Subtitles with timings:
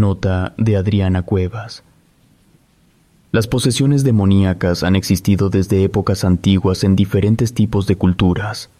[0.00, 1.82] Nota de Adriana Cuevas.
[3.30, 8.70] Las posesiones demoníacas han existido desde épocas antiguas en diferentes tipos de culturas.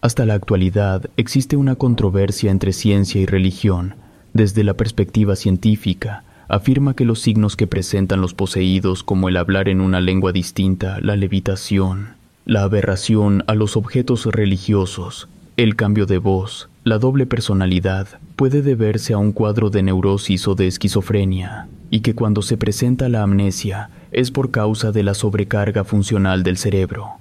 [0.00, 3.94] Hasta la actualidad existe una controversia entre ciencia y religión.
[4.32, 9.68] Desde la perspectiva científica, afirma que los signos que presentan los poseídos como el hablar
[9.68, 12.10] en una lengua distinta, la levitación,
[12.46, 19.12] la aberración a los objetos religiosos, el cambio de voz, la doble personalidad, puede deberse
[19.12, 23.90] a un cuadro de neurosis o de esquizofrenia, y que cuando se presenta la amnesia
[24.10, 27.12] es por causa de la sobrecarga funcional del cerebro.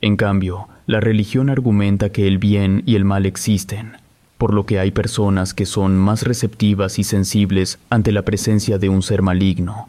[0.00, 3.92] En cambio, la religión argumenta que el bien y el mal existen,
[4.36, 8.88] por lo que hay personas que son más receptivas y sensibles ante la presencia de
[8.88, 9.88] un ser maligno.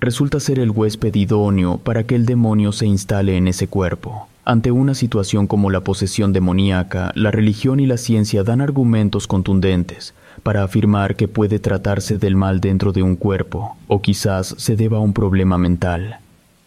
[0.00, 4.28] Resulta ser el huésped idóneo para que el demonio se instale en ese cuerpo.
[4.48, 10.14] Ante una situación como la posesión demoníaca, la religión y la ciencia dan argumentos contundentes
[10.42, 14.96] para afirmar que puede tratarse del mal dentro de un cuerpo, o quizás se deba
[14.96, 16.20] a un problema mental.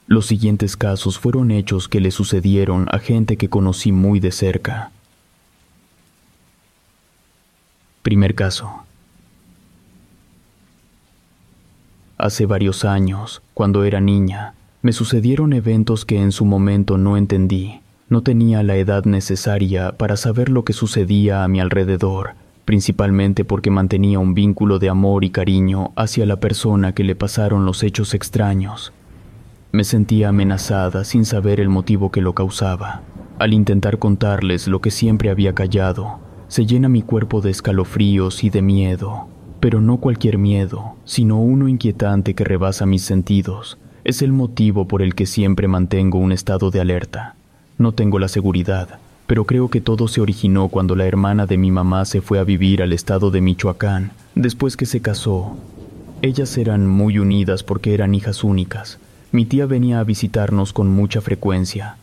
[0.05, 4.91] Los siguientes casos fueron hechos que le sucedieron a gente que conocí muy de cerca.
[8.03, 8.71] Primer caso.
[12.19, 17.80] Hace varios años, cuando era niña, me sucedieron eventos que en su momento no entendí.
[18.11, 22.31] No tenía la edad necesaria para saber lo que sucedía a mi alrededor,
[22.65, 27.65] principalmente porque mantenía un vínculo de amor y cariño hacia la persona que le pasaron
[27.65, 28.91] los hechos extraños.
[29.71, 33.01] Me sentía amenazada sin saber el motivo que lo causaba.
[33.39, 38.49] Al intentar contarles lo que siempre había callado, se llena mi cuerpo de escalofríos y
[38.49, 39.27] de miedo,
[39.61, 43.77] pero no cualquier miedo, sino uno inquietante que rebasa mis sentidos.
[44.03, 47.37] Es el motivo por el que siempre mantengo un estado de alerta.
[47.81, 51.71] No tengo la seguridad, pero creo que todo se originó cuando la hermana de mi
[51.71, 55.57] mamá se fue a vivir al estado de Michoacán, después que se casó.
[56.21, 58.99] Ellas eran muy unidas porque eran hijas únicas.
[59.31, 61.95] Mi tía venía a visitarnos con mucha frecuencia,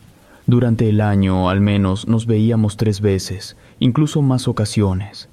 [0.47, 5.29] durante el año, al menos, nos veíamos tres veces, incluso más ocasiones.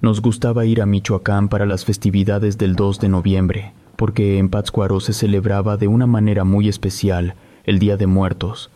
[0.00, 5.00] Nos gustaba ir a Michoacán para las festividades del 2 de noviembre, porque en Pátzcuaro
[5.00, 8.70] se celebraba de una manera muy especial el Día de Muertos.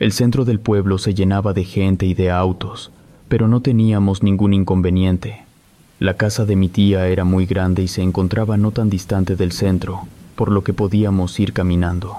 [0.00, 2.90] El centro del pueblo se llenaba de gente y de autos,
[3.28, 5.42] pero no teníamos ningún inconveniente.
[5.98, 9.52] La casa de mi tía era muy grande y se encontraba no tan distante del
[9.52, 10.00] centro,
[10.36, 12.16] por lo que podíamos ir caminando.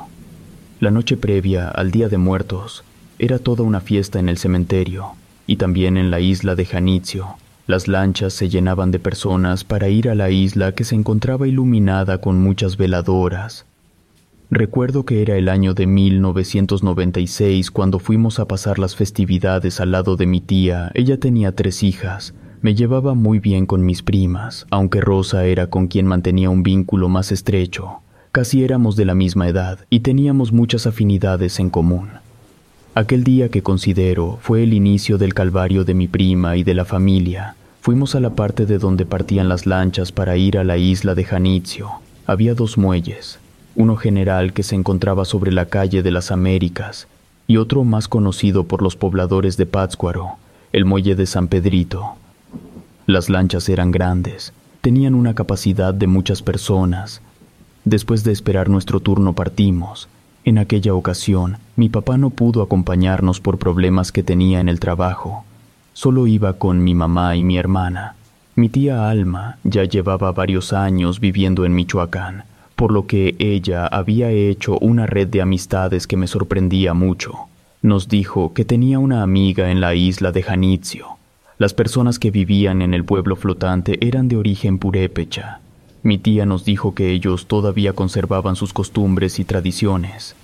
[0.80, 2.84] La noche previa al Día de Muertos
[3.18, 5.14] era toda una fiesta en el cementerio
[5.48, 7.30] y también en la isla de Janitzio.
[7.66, 12.20] Las lanchas se llenaban de personas para ir a la isla que se encontraba iluminada
[12.20, 13.66] con muchas veladoras.
[14.54, 20.18] Recuerdo que era el año de 1996 cuando fuimos a pasar las festividades al lado
[20.18, 20.92] de mi tía.
[20.94, 22.34] Ella tenía tres hijas.
[22.62, 27.08] Me llevaba muy bien con mis primas, aunque Rosa era con quien mantenía un vínculo
[27.08, 28.02] más estrecho.
[28.34, 32.10] Casi éramos de la misma edad y teníamos muchas afinidades en común.
[32.94, 36.84] Aquel día que considero fue el inicio del calvario de mi prima y de la
[36.84, 37.56] familia.
[37.80, 41.24] Fuimos a la parte de donde partían las lanchas para ir a la isla de
[41.24, 41.90] Janitzio.
[42.28, 43.40] Había dos muelles,
[43.76, 47.08] uno general que se encontraba sobre la calle de las Américas
[47.48, 50.38] y otro más conocido por los pobladores de Pátzcuaro,
[50.72, 52.16] el muelle de San Pedrito.
[53.08, 57.22] Las lanchas eran grandes, tenían una capacidad de muchas personas,
[57.84, 60.08] Después de esperar nuestro turno partimos.
[60.44, 65.46] En aquella ocasión, mi papá no pudo acompañarnos por problemas que tenía en el trabajo.
[65.94, 68.16] Solo iba con mi mamá y mi hermana.
[68.56, 72.44] Mi tía Alma ya llevaba varios años viviendo en Michoacán,
[72.82, 77.36] por lo que ella había hecho una red de amistades que me sorprendía mucho.
[77.84, 81.06] Nos dijo que tenía una amiga en la isla de Janitzio,
[81.60, 85.60] Las personas que vivían en el pueblo flotante eran de origen purépecha.
[86.02, 90.36] Mi tía nos dijo que ellos todavía conservaban sus costumbres y tradiciones.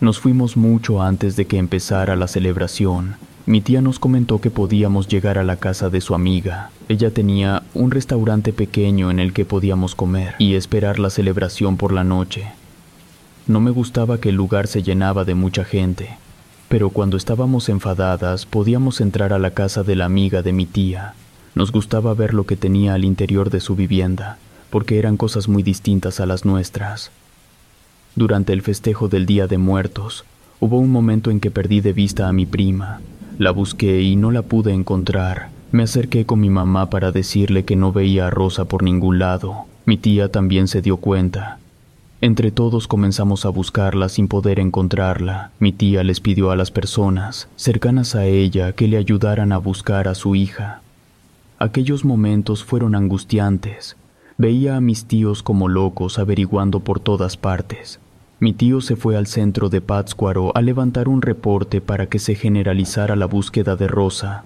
[0.00, 3.16] Nos fuimos mucho antes de que empezara la celebración.
[3.46, 6.70] Mi tía nos comentó que podíamos llegar a la casa de su amiga.
[6.88, 11.92] Ella tenía un restaurante pequeño en el que podíamos comer y esperar la celebración por
[11.92, 12.52] la noche.
[13.46, 16.10] No me gustaba que el lugar se llenaba de mucha gente,
[16.68, 21.14] pero cuando estábamos enfadadas podíamos entrar a la casa de la amiga de mi tía.
[21.54, 24.38] Nos gustaba ver lo que tenía al interior de su vivienda,
[24.68, 27.10] porque eran cosas muy distintas a las nuestras.
[28.14, 30.24] Durante el festejo del Día de Muertos,
[30.60, 33.00] hubo un momento en que perdí de vista a mi prima.
[33.40, 35.48] La busqué y no la pude encontrar.
[35.72, 39.64] Me acerqué con mi mamá para decirle que no veía a Rosa por ningún lado.
[39.86, 41.58] Mi tía también se dio cuenta,
[42.20, 45.52] entre todos comenzamos a buscarla sin poder encontrarla.
[45.58, 50.06] Mi tía les pidió a las personas cercanas a ella que le ayudaran a buscar
[50.06, 50.82] a su hija.
[51.58, 53.96] Aquellos momentos fueron angustiantes.
[54.36, 58.00] Veía a mis tíos como locos averiguando por todas partes.
[58.40, 62.34] Mi tío se fue al centro de Pátzcuaro a levantar un reporte para que se
[62.34, 64.44] generalizara la búsqueda de Rosa.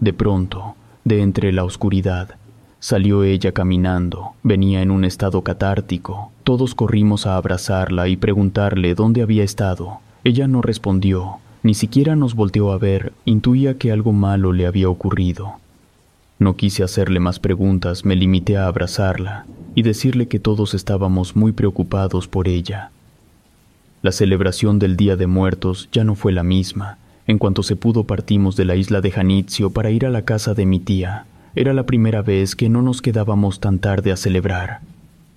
[0.00, 2.36] De pronto, de entre la oscuridad,
[2.82, 6.32] Salió ella caminando, venía en un estado catártico.
[6.44, 10.00] Todos corrimos a abrazarla y preguntarle dónde había estado.
[10.24, 14.88] Ella no respondió, ni siquiera nos volteó a ver, intuía que algo malo le había
[14.88, 15.56] ocurrido.
[16.40, 19.44] No quise hacerle más preguntas, me limité a abrazarla
[19.74, 22.90] y decirle que todos estábamos muy preocupados por ella.
[24.00, 26.96] La celebración del Día de Muertos ya no fue la misma.
[27.26, 30.54] En cuanto se pudo partimos de la isla de Janitzio para ir a la casa
[30.54, 31.26] de mi tía.
[31.54, 34.80] Era la primera vez que no nos quedábamos tan tarde a celebrar.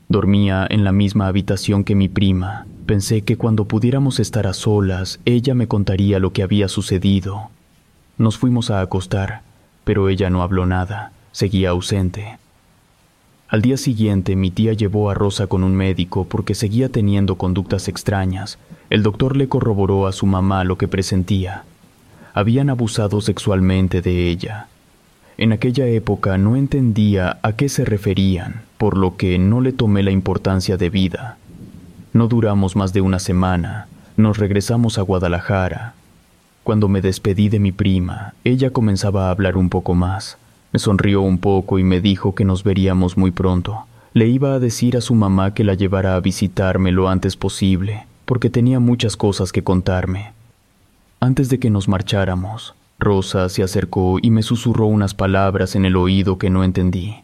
[0.08, 2.66] Dormía en la misma habitación que mi prima.
[2.86, 7.50] Pensé que cuando pudiéramos estar a solas, ella me contaría lo que había sucedido.
[8.18, 9.42] Nos fuimos a acostar,
[9.84, 12.38] pero ella no habló nada, seguía ausente.
[13.54, 17.88] Al día siguiente mi tía llevó a Rosa con un médico porque seguía teniendo conductas
[17.88, 18.58] extrañas.
[18.90, 21.64] El doctor le corroboró a su mamá lo que presentía.
[22.34, 24.68] Habían abusado sexualmente de ella.
[25.38, 30.02] En aquella época no entendía a qué se referían, por lo que no le tomé
[30.02, 31.38] la importancia de vida.
[32.12, 33.88] No duramos más de una semana,
[34.18, 35.94] nos regresamos a Guadalajara.
[36.64, 40.38] Cuando me despedí de mi prima, ella comenzaba a hablar un poco más.
[40.72, 43.86] Me sonrió un poco y me dijo que nos veríamos muy pronto.
[44.14, 48.06] Le iba a decir a su mamá que la llevara a visitarme lo antes posible,
[48.24, 50.32] porque tenía muchas cosas que contarme.
[51.20, 55.98] Antes de que nos marcháramos, Rosa se acercó y me susurró unas palabras en el
[55.98, 57.16] oído que no entendí.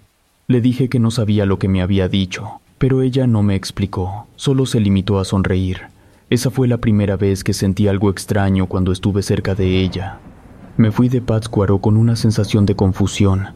[0.47, 4.27] Le dije que no sabía lo que me había dicho, pero ella no me explicó,
[4.35, 5.88] solo se limitó a sonreír.
[6.29, 10.19] Esa fue la primera vez que sentí algo extraño cuando estuve cerca de ella.
[10.77, 13.47] Me fui de Pátzcuaro con una sensación de confusión.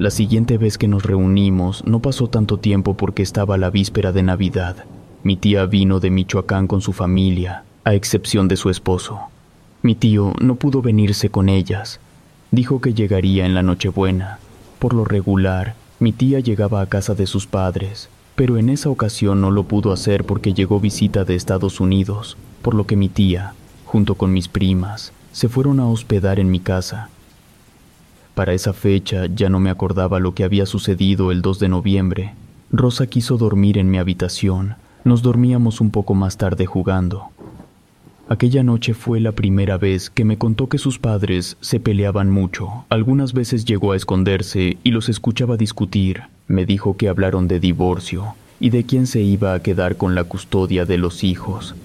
[0.00, 4.24] La siguiente vez que nos reunimos no pasó tanto tiempo porque estaba la víspera de
[4.24, 4.84] Navidad.
[5.22, 9.20] Mi tía vino de Michoacán con su familia, a excepción de su esposo.
[9.82, 12.00] Mi tío no pudo venirse con ellas.
[12.50, 14.40] Dijo que llegaría en la Nochebuena.
[14.80, 19.40] Por lo regular, mi tía llegaba a casa de sus padres, pero en esa ocasión
[19.40, 23.54] no lo pudo hacer porque llegó visita de Estados Unidos, por lo que mi tía,
[23.86, 27.08] junto con mis primas, se fueron a hospedar en mi casa.
[28.34, 32.34] Para esa fecha ya no me acordaba lo que había sucedido el 2 de noviembre.
[32.70, 34.76] Rosa quiso dormir en mi habitación.
[35.04, 37.30] Nos dormíamos un poco más tarde jugando.
[38.28, 42.84] Aquella noche fue la primera vez que me contó que sus padres se peleaban mucho.
[42.88, 46.22] Algunas veces llegó a esconderse y los escuchaba discutir.
[46.48, 50.24] Me dijo que hablaron de divorcio y de quién se iba a quedar con la
[50.24, 51.76] custodia de los hijos.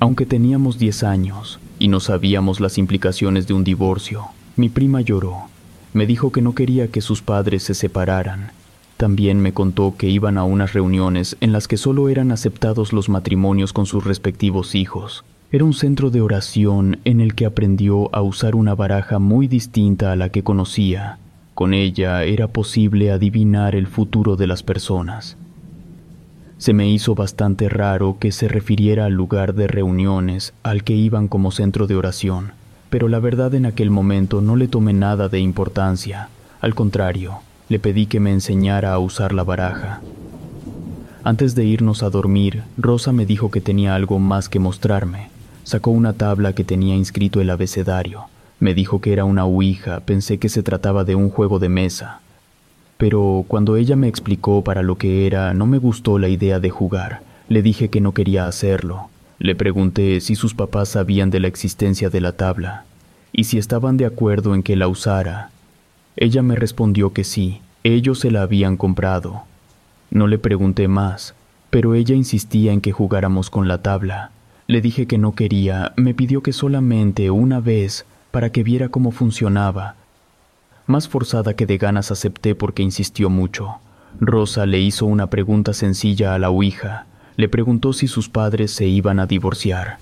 [0.00, 4.24] Aunque teníamos 10 años y no sabíamos las implicaciones de un divorcio,
[4.56, 5.48] mi prima lloró.
[5.92, 8.52] Me dijo que no quería que sus padres se separaran.
[8.96, 13.10] También me contó que iban a unas reuniones en las que solo eran aceptados los
[13.10, 15.24] matrimonios con sus respectivos hijos.
[15.50, 20.12] Era un centro de oración en el que aprendió a usar una baraja muy distinta
[20.12, 21.16] a la que conocía.
[21.54, 25.38] Con ella era posible adivinar el futuro de las personas.
[26.58, 31.28] Se me hizo bastante raro que se refiriera al lugar de reuniones al que iban
[31.28, 32.52] como centro de oración,
[32.90, 36.28] pero la verdad en aquel momento no le tomé nada de importancia.
[36.60, 37.38] Al contrario,
[37.70, 40.02] le pedí que me enseñara a usar la baraja.
[41.24, 45.37] Antes de irnos a dormir, Rosa me dijo que tenía algo más que mostrarme.
[45.68, 48.24] Sacó una tabla que tenía inscrito el abecedario.
[48.58, 52.22] Me dijo que era una ouija, pensé que se trataba de un juego de mesa.
[52.96, 56.70] Pero cuando ella me explicó para lo que era, no me gustó la idea de
[56.70, 57.20] jugar.
[57.50, 59.10] Le dije que no quería hacerlo.
[59.38, 62.86] Le pregunté si sus papás sabían de la existencia de la tabla.
[63.30, 65.50] y si estaban de acuerdo en que la usara.
[66.16, 69.42] Ella me respondió que sí, ellos se la habían comprado.
[70.10, 71.34] No le pregunté más,
[71.68, 74.30] pero ella insistía en que jugáramos con la tabla.
[74.68, 79.12] Le dije que no quería, me pidió que solamente una vez para que viera cómo
[79.12, 79.94] funcionaba.
[80.86, 83.76] Más forzada que de ganas acepté porque insistió mucho.
[84.20, 87.06] Rosa le hizo una pregunta sencilla a la Ouija.
[87.36, 89.96] Le preguntó si sus padres se iban a divorciar.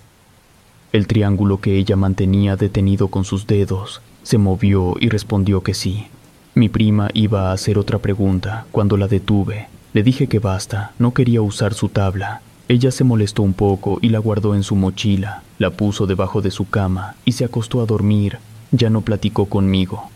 [0.93, 6.09] El triángulo que ella mantenía detenido con sus dedos se movió y respondió que sí.
[6.57, 9.69] Mi prima iba a hacer otra pregunta cuando la detuve.
[9.93, 12.43] Le dije que basta, no quería usar su tabla.
[12.69, 16.51] Ella se molestó un poco y la guardó en su mochila, la puso debajo de
[16.51, 18.39] su cama y se acostó a dormir.
[18.73, 20.11] Ya no platicó conmigo.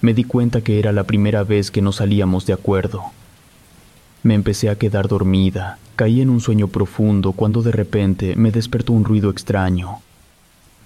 [0.00, 3.04] Me di cuenta que era la primera vez que no salíamos de acuerdo.
[4.24, 8.92] Me empecé a quedar dormida, caí en un sueño profundo cuando de repente me despertó
[8.92, 10.00] un ruido extraño.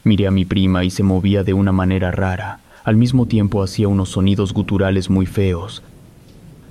[0.04, 2.60] Miré a mi prima y se movía de una manera rara.
[2.84, 5.82] Al mismo tiempo hacía unos sonidos guturales muy feos.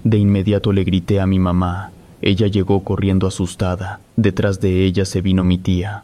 [0.04, 1.92] De inmediato le grité a mi mamá.
[2.22, 4.00] Ella llegó corriendo asustada.
[4.16, 6.04] Detrás de ella se vino mi tía.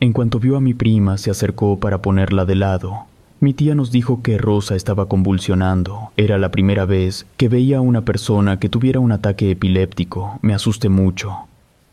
[0.00, 3.04] En cuanto vio a mi prima, se acercó para ponerla de lado.
[3.40, 6.12] Mi tía nos dijo que Rosa estaba convulsionando.
[6.16, 10.38] Era la primera vez que veía a una persona que tuviera un ataque epiléptico.
[10.42, 11.36] Me asusté mucho.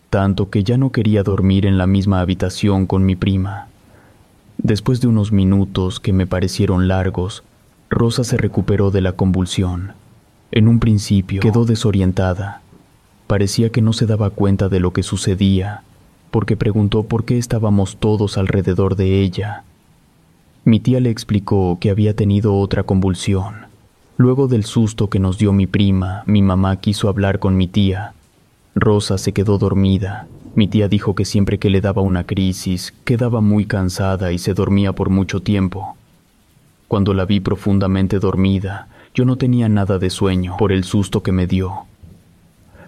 [0.10, 3.68] Tanto que ya no quería dormir en la misma habitación con mi prima.
[4.58, 7.44] Después de unos minutos que me parecieron largos,
[7.90, 9.94] Rosa se recuperó de la convulsión.
[10.52, 12.62] En un principio quedó desorientada.
[13.30, 15.84] Parecía que no se daba cuenta de lo que sucedía,
[16.32, 19.64] porque preguntó por qué estábamos todos alrededor de ella.
[20.66, 23.68] Mi tía le explicó que había tenido otra convulsión.
[24.18, 28.14] Luego del susto que nos dio mi prima, mi mamá quiso hablar con mi tía.
[28.76, 33.40] Rosa se quedó dormida mi tía dijo que siempre que le daba una crisis, quedaba
[33.42, 35.96] muy cansada y se dormía por mucho tiempo.
[36.88, 41.32] Cuando la vi profundamente dormida, yo no tenía nada de sueño por el susto que
[41.32, 41.86] me dio.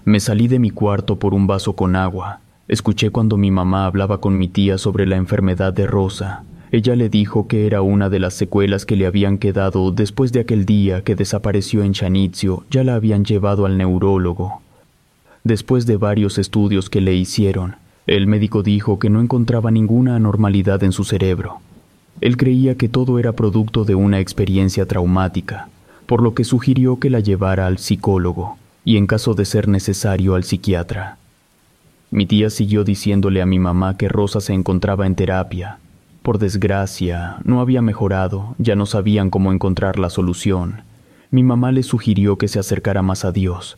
[0.03, 2.39] Me salí de mi cuarto por un vaso con agua.
[2.67, 6.43] Escuché cuando mi mamá hablaba con mi tía sobre la enfermedad de Rosa.
[6.72, 10.39] Ella le dijo que era una de las secuelas que le habían quedado después de
[10.39, 14.62] aquel día que desapareció en Chanizio, ya la habían llevado al neurólogo.
[15.43, 17.75] Después de varios estudios que le hicieron,
[18.08, 21.60] el médico dijo que no encontraba ninguna anormalidad en su cerebro.
[22.22, 25.70] Él creía que todo era producto de una experiencia traumática,
[26.08, 30.35] por lo que sugirió que la llevara al psicólogo y en caso de ser necesario
[30.35, 31.17] al psiquiatra.
[32.09, 35.79] Mi tía siguió diciéndole a mi mamá que Rosa se encontraba en terapia.
[36.23, 40.83] Por desgracia, no había mejorado, ya no sabían cómo encontrar la solución.
[41.31, 43.77] Mi mamá le sugirió que se acercara más a Dios,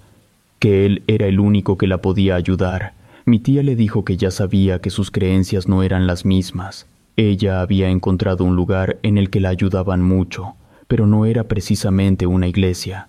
[0.57, 2.93] que él era el único que la podía ayudar.
[3.25, 6.87] Mi tía le dijo que ya sabía que sus creencias no eran las mismas.
[7.15, 10.55] Ella había encontrado un lugar en el que la ayudaban mucho,
[10.87, 13.07] pero no era precisamente una iglesia.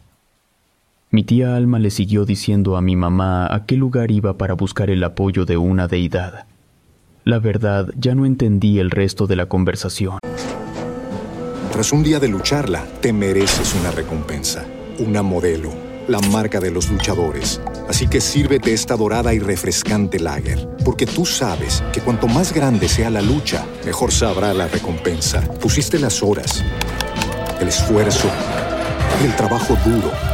[1.15, 4.91] Mi tía Alma le siguió diciendo a mi mamá a qué lugar iba para buscar
[4.91, 6.47] el apoyo de una deidad.
[7.23, 10.19] La verdad, ya no entendí el resto de la conversación.
[11.71, 14.65] Tras un día de lucharla, te mereces una recompensa,
[14.99, 15.71] una modelo
[16.09, 17.61] la marca de los luchadores.
[17.89, 22.89] Así que sírvete esta dorada y refrescante lager, porque tú sabes que cuanto más grande
[22.89, 25.43] sea la lucha, mejor sabrá la recompensa.
[25.61, 26.65] Pusiste las horas,
[27.61, 28.29] el esfuerzo,
[29.25, 30.34] el trabajo duro.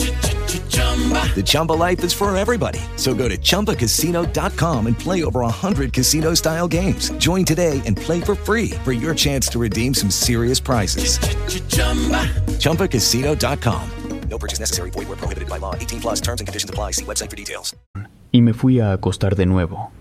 [0.51, 2.79] The Chumba life is for everybody.
[2.97, 7.09] So go to ChumbaCasino.com and play over 100 casino style games.
[7.17, 11.17] Join today and play for free for your chance to redeem some serious prizes.
[12.59, 13.81] ChumbaCasino.com.
[14.29, 14.91] No purchase necessary.
[14.91, 15.75] Void where prohibited by law.
[15.75, 16.91] 18 plus terms and conditions apply.
[16.91, 17.75] See website for details.
[18.31, 19.91] Y me fui a acostar de nuevo.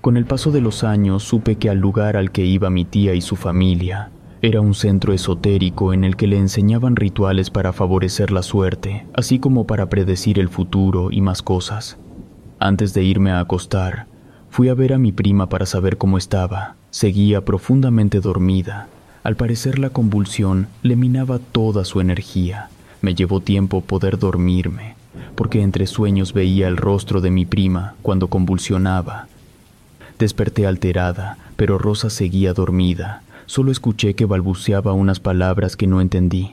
[0.00, 3.14] Con el paso de los años supe que al lugar al que iba mi tía
[3.14, 4.10] y su familia
[4.42, 9.38] era un centro esotérico en el que le enseñaban rituales para favorecer la suerte, así
[9.38, 11.98] como para predecir el futuro y más cosas.
[12.58, 14.06] Antes de irme a acostar,
[14.48, 16.76] fui a ver a mi prima para saber cómo estaba.
[16.90, 18.88] Seguía profundamente dormida.
[19.22, 22.70] Al parecer la convulsión le minaba toda su energía.
[23.02, 24.94] Me llevó tiempo poder dormirme,
[25.34, 29.28] porque entre sueños veía el rostro de mi prima cuando convulsionaba.
[30.18, 33.22] Desperté alterada, pero Rosa seguía dormida.
[33.50, 36.52] Solo escuché que balbuceaba unas palabras que no entendí.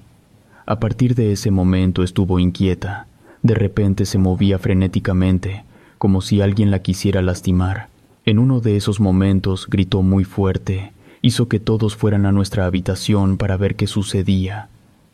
[0.66, 3.06] A partir de ese momento estuvo inquieta.
[3.44, 5.64] De repente se movía frenéticamente,
[6.00, 7.90] como si alguien la quisiera lastimar.
[8.26, 13.38] En uno de esos momentos gritó muy fuerte, hizo que todos fueran a nuestra habitación
[13.38, 14.70] para ver qué sucedía.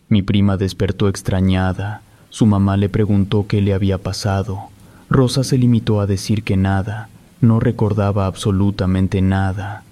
[0.08, 4.70] Mi prima despertó extrañada, su mamá le preguntó qué le había pasado.
[5.10, 7.10] Rosa se limitó a decir que nada,
[7.42, 9.84] no recordaba absolutamente nada.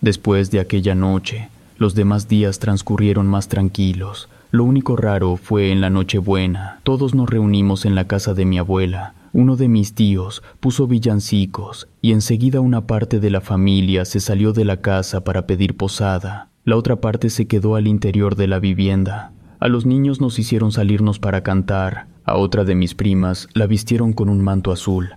[0.00, 4.28] Después de aquella noche, los demás días transcurrieron más tranquilos.
[4.50, 6.80] Lo único raro fue en la Nochebuena.
[6.84, 9.14] Todos nos reunimos en la casa de mi abuela.
[9.32, 14.52] Uno de mis tíos puso villancicos y enseguida una parte de la familia se salió
[14.52, 16.48] de la casa para pedir posada.
[16.64, 19.32] La otra parte se quedó al interior de la vivienda.
[19.60, 22.06] A los niños nos hicieron salirnos para cantar.
[22.24, 25.16] A otra de mis primas la vistieron con un manto azul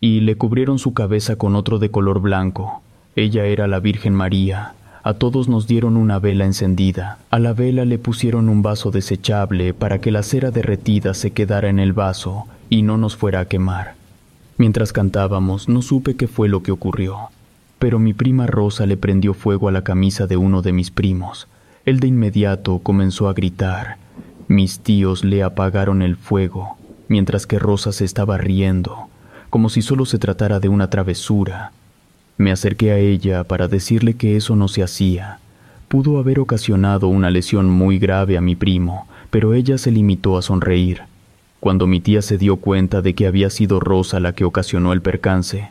[0.00, 2.82] y le cubrieron su cabeza con otro de color blanco.
[3.16, 4.74] Ella era la Virgen María.
[5.02, 7.18] A todos nos dieron una vela encendida.
[7.30, 11.68] A la vela le pusieron un vaso desechable para que la cera derretida se quedara
[11.68, 13.94] en el vaso y no nos fuera a quemar.
[14.58, 17.30] Mientras cantábamos, no supe qué fue lo que ocurrió,
[17.78, 21.48] pero mi prima Rosa le prendió fuego a la camisa de uno de mis primos.
[21.86, 23.96] Él de inmediato comenzó a gritar.
[24.46, 26.76] Mis tíos le apagaron el fuego,
[27.08, 29.08] mientras que Rosa se estaba riendo,
[29.48, 31.72] como si solo se tratara de una travesura.
[32.40, 35.40] Me acerqué a ella para decirle que eso no se hacía.
[35.88, 40.40] Pudo haber ocasionado una lesión muy grave a mi primo, pero ella se limitó a
[40.40, 41.02] sonreír.
[41.60, 45.02] Cuando mi tía se dio cuenta de que había sido Rosa la que ocasionó el
[45.02, 45.68] percance,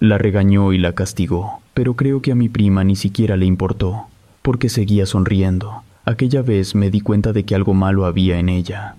[0.00, 4.06] la regañó y la castigó, pero creo que a mi prima ni siquiera le importó,
[4.40, 5.82] porque seguía sonriendo.
[6.06, 8.94] Aquella vez me di cuenta de que algo malo había en ella.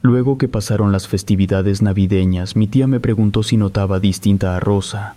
[0.00, 5.16] Luego que pasaron las festividades navideñas, mi tía me preguntó si notaba distinta a Rosa.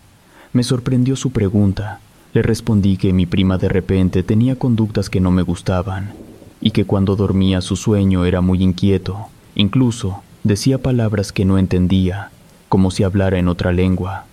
[0.53, 1.99] Me sorprendió su pregunta.
[2.33, 6.13] Le respondí que mi prima de repente tenía conductas que no me gustaban,
[6.61, 9.29] y que cuando dormía su sueño era muy inquieto,
[9.59, 12.31] Incluso decía palabras que no entendía,
[12.69, 14.23] como si hablara en otra lengua.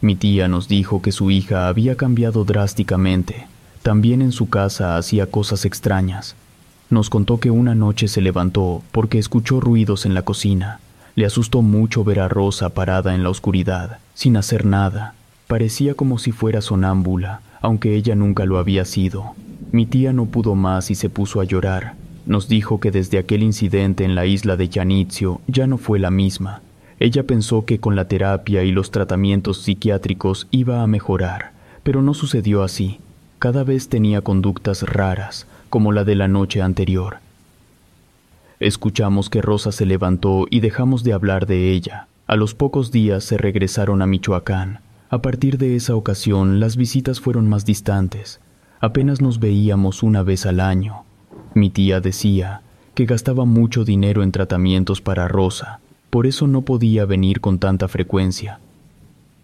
[0.00, 3.48] Mi tía nos dijo que su hija había cambiado drásticamente.
[3.82, 6.36] También en su casa hacía cosas extrañas.
[6.88, 10.78] Nos contó que una noche se levantó porque escuchó ruidos en la cocina.
[11.14, 15.14] Le asustó mucho ver a Rosa parada en la oscuridad, sin hacer nada.
[15.46, 19.34] Parecía como si fuera sonámbula, aunque ella nunca lo había sido.
[19.72, 21.94] Mi tía no pudo más y se puso a llorar.
[22.24, 26.10] Nos dijo que desde aquel incidente en la isla de Yanizio ya no fue la
[26.10, 26.62] misma.
[26.98, 32.14] Ella pensó que con la terapia y los tratamientos psiquiátricos iba a mejorar, pero no
[32.14, 33.00] sucedió así.
[33.38, 37.16] Cada vez tenía conductas raras, como la de la noche anterior.
[38.62, 42.06] Escuchamos que Rosa se levantó y dejamos de hablar de ella.
[42.28, 44.78] A los pocos días se regresaron a Michoacán.
[45.10, 48.38] A partir de esa ocasión las visitas fueron más distantes.
[48.78, 51.02] Apenas nos veíamos una vez al año.
[51.54, 52.62] Mi tía decía
[52.94, 57.88] que gastaba mucho dinero en tratamientos para Rosa, por eso no podía venir con tanta
[57.88, 58.60] frecuencia.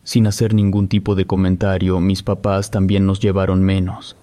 [0.04, 4.16] Sin hacer ningún tipo de comentario, mis papás también nos llevaron menos.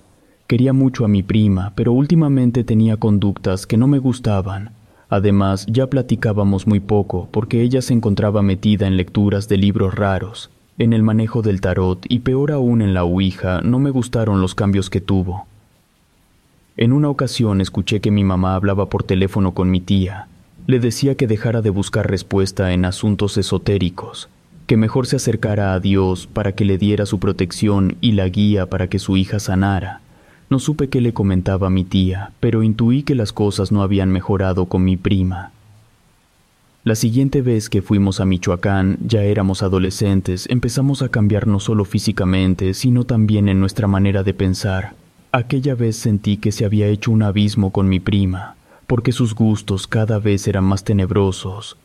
[0.48, 4.72] Quería mucho a mi prima, pero últimamente tenía conductas que no me gustaban.
[5.10, 10.50] Además, ya platicábamos muy poco porque ella se encontraba metida en lecturas de libros raros,
[10.78, 14.56] en el manejo del tarot y peor aún en la Ouija, no me gustaron los
[14.56, 15.48] cambios que tuvo.
[16.76, 20.28] En una ocasión escuché que mi mamá hablaba por teléfono con mi tía.
[20.68, 24.28] Le decía que dejara de buscar respuesta en asuntos esotéricos,
[24.68, 28.66] que mejor se acercara a Dios para que le diera su protección y la guía
[28.66, 30.02] para que su hija sanara.
[30.50, 34.68] No supe qué le comentaba mi tía, pero intuí que las cosas no habían mejorado
[34.68, 35.52] con mi prima.
[36.84, 41.84] La siguiente vez que fuimos a Michoacán, ya éramos adolescentes, empezamos a cambiar no solo
[41.84, 44.94] físicamente, sino también en nuestra manera de pensar.
[45.32, 48.56] Aquella vez sentí que se había hecho un abismo con mi prima,
[48.86, 51.76] porque sus gustos cada vez eran más tenebrosos.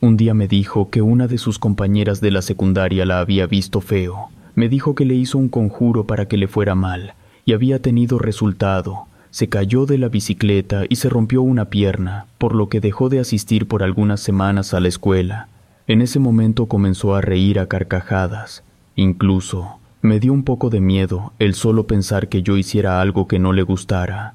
[0.00, 3.82] Un día me dijo que una de sus compañeras de la secundaria la había visto
[3.82, 4.30] feo.
[4.54, 7.12] Me dijo que le hizo un conjuro para que le fuera mal,
[7.46, 9.06] y había tenido resultado.
[9.30, 13.20] Se cayó de la bicicleta y se rompió una pierna, por lo que dejó de
[13.20, 15.48] asistir por algunas semanas a la escuela.
[15.86, 18.64] En ese momento comenzó a reír a carcajadas.
[18.96, 23.38] Incluso me dio un poco de miedo el solo pensar que yo hiciera algo que
[23.38, 24.34] no le gustara.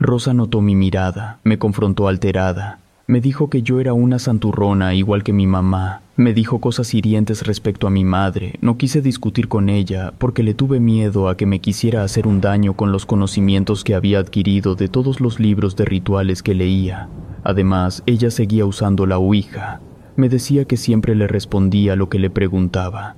[0.00, 5.24] Rosa notó mi mirada, me confrontó alterada, me dijo que yo era una santurrona igual
[5.24, 9.70] que mi mamá, me dijo cosas hirientes respecto a mi madre, no quise discutir con
[9.70, 13.82] ella porque le tuve miedo a que me quisiera hacer un daño con los conocimientos
[13.82, 17.08] que había adquirido de todos los libros de rituales que leía.
[17.44, 19.80] Además, ella seguía usando la Ouija.
[20.16, 23.16] Me decía que siempre le respondía lo que le preguntaba,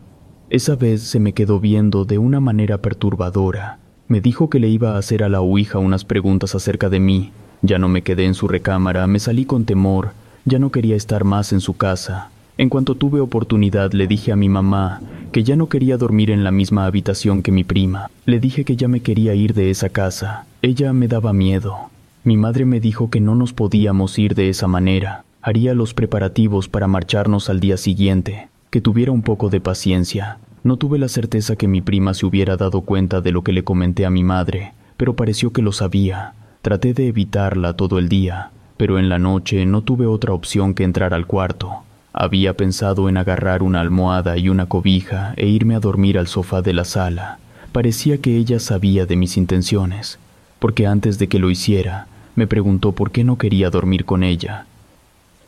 [0.50, 3.78] esa vez se me quedó viendo de una manera perturbadora.
[4.06, 7.32] Me dijo que le iba a hacer a la Ouija unas preguntas acerca de mí.
[7.62, 10.12] Ya no me quedé en su recámara, me salí con temor,
[10.44, 12.30] ya no quería estar más en su casa.
[12.56, 15.00] En cuanto tuve oportunidad le dije a mi mamá
[15.32, 18.10] que ya no quería dormir en la misma habitación que mi prima.
[18.26, 20.44] Le dije que ya me quería ir de esa casa.
[20.60, 21.90] Ella me daba miedo.
[22.24, 25.24] Mi madre me dijo que no nos podíamos ir de esa manera.
[25.40, 28.48] Haría los preparativos para marcharnos al día siguiente.
[28.70, 30.38] Que tuviera un poco de paciencia.
[30.62, 33.64] No tuve la certeza que mi prima se hubiera dado cuenta de lo que le
[33.64, 36.34] comenté a mi madre, pero pareció que lo sabía.
[36.62, 40.84] Traté de evitarla todo el día, pero en la noche no tuve otra opción que
[40.84, 41.84] entrar al cuarto.
[42.12, 46.60] Había pensado en agarrar una almohada y una cobija e irme a dormir al sofá
[46.60, 47.38] de la sala.
[47.72, 50.18] Parecía que ella sabía de mis intenciones,
[50.58, 54.66] porque antes de que lo hiciera, me preguntó por qué no quería dormir con ella.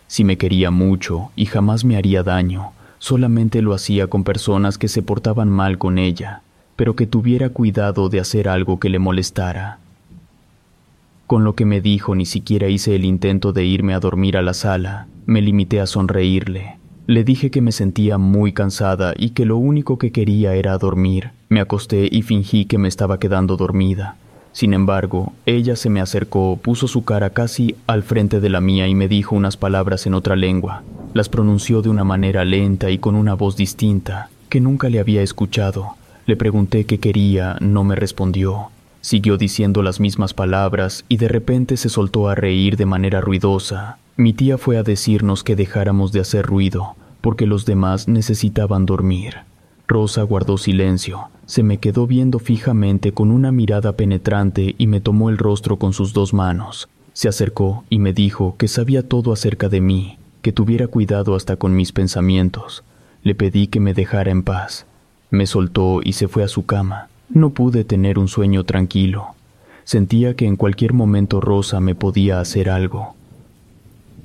[0.07, 4.89] Si me quería mucho y jamás me haría daño, solamente lo hacía con personas que
[4.89, 6.41] se portaban mal con ella,
[6.75, 9.79] pero que tuviera cuidado de hacer algo que le molestara.
[11.27, 14.43] Con lo que me dijo ni siquiera hice el intento de irme a dormir a
[14.43, 16.79] la sala, me limité a sonreírle.
[17.07, 21.31] Le dije que me sentía muy cansada y que lo único que quería era dormir.
[21.49, 24.17] Me acosté y fingí que me estaba quedando dormida.
[24.53, 28.87] Sin embargo, ella se me acercó, puso su cara casi al frente de la mía
[28.87, 30.83] y me dijo unas palabras en otra lengua.
[31.15, 35.23] Las pronunció de una manera lenta y con una voz distinta, que nunca le había
[35.23, 35.97] escuchado.
[36.27, 38.69] Le pregunté qué quería, no me respondió.
[39.03, 43.99] Siguió diciendo las mismas palabras y de repente se soltó a reír de manera ruidosa.
[44.17, 49.39] Mi tía fue a decirnos que dejáramos de hacer ruido, porque los demás necesitaban dormir.
[49.89, 55.31] Rosa guardó silencio, se me quedó viendo fijamente con una mirada penetrante y me tomó
[55.31, 56.89] el rostro con sus dos manos.
[57.13, 61.57] Se acercó y me dijo que sabía todo acerca de mí, que tuviera cuidado hasta
[61.57, 62.85] con mis pensamientos.
[63.25, 64.87] Le pedí que me dejara en paz.
[65.31, 67.09] Me soltó y se fue a su cama.
[67.29, 69.29] No pude tener un sueño tranquilo.
[69.85, 73.15] Sentía que en cualquier momento Rosa me podía hacer algo.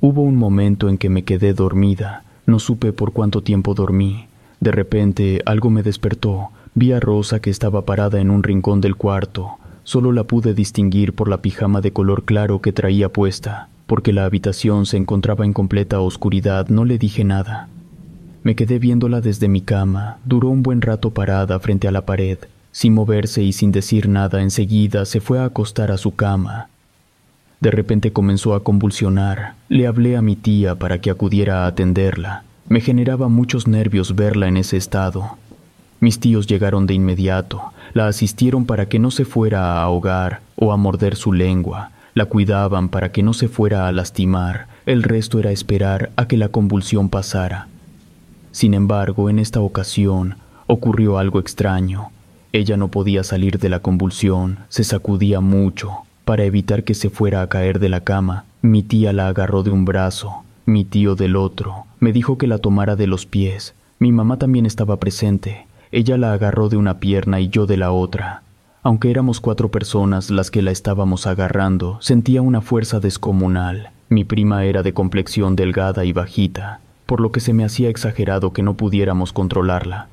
[0.00, 2.22] Hubo un momento en que me quedé dormida.
[2.46, 4.26] No supe por cuánto tiempo dormí.
[4.60, 6.48] De repente algo me despertó.
[6.74, 9.52] Vi a Rosa que estaba parada en un rincón del cuarto.
[9.82, 13.68] Solo la pude distinguir por la pijama de color claro que traía puesta.
[13.86, 17.68] Porque la habitación se encontraba en completa oscuridad, no le dije nada.
[18.42, 20.18] Me quedé viéndola desde mi cama.
[20.24, 22.38] Duró un buen rato parada frente a la pared.
[22.72, 26.68] Sin moverse y sin decir nada, enseguida se fue a acostar a su cama.
[27.60, 29.54] De repente comenzó a convulsionar.
[29.68, 32.44] Le hablé a mi tía para que acudiera a atenderla.
[32.68, 35.38] Me generaba muchos nervios verla en ese estado.
[36.00, 40.72] Mis tíos llegaron de inmediato, la asistieron para que no se fuera a ahogar o
[40.72, 45.40] a morder su lengua, la cuidaban para que no se fuera a lastimar, el resto
[45.40, 47.66] era esperar a que la convulsión pasara.
[48.52, 52.10] Sin embargo, en esta ocasión ocurrió algo extraño.
[52.52, 55.90] Ella no podía salir de la convulsión, se sacudía mucho.
[56.24, 59.70] Para evitar que se fuera a caer de la cama, mi tía la agarró de
[59.70, 61.84] un brazo, mi tío del otro.
[62.00, 63.74] Me dijo que la tomara de los pies.
[63.98, 65.66] Mi mamá también estaba presente.
[65.90, 68.42] Ella la agarró de una pierna y yo de la otra.
[68.82, 73.90] Aunque éramos cuatro personas las que la estábamos agarrando, sentía una fuerza descomunal.
[74.08, 78.52] Mi prima era de complexión delgada y bajita, por lo que se me hacía exagerado
[78.52, 80.08] que no pudiéramos controlarla.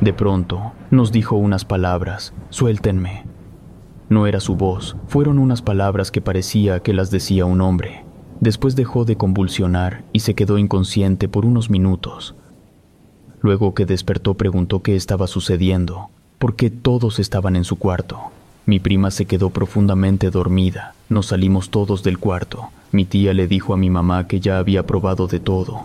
[0.00, 3.24] De pronto, nos dijo unas palabras, suéltenme.
[4.08, 8.04] No era su voz, fueron unas palabras que parecía que las decía un hombre.
[8.40, 12.34] Después dejó de convulsionar y se quedó inconsciente por unos minutos.
[13.40, 18.20] Luego que despertó preguntó qué estaba sucediendo, porque todos estaban en su cuarto.
[18.66, 20.94] Mi prima se quedó profundamente dormida.
[21.08, 22.68] Nos salimos todos del cuarto.
[22.92, 25.82] Mi tía le dijo a mi mamá que ya había probado de todo,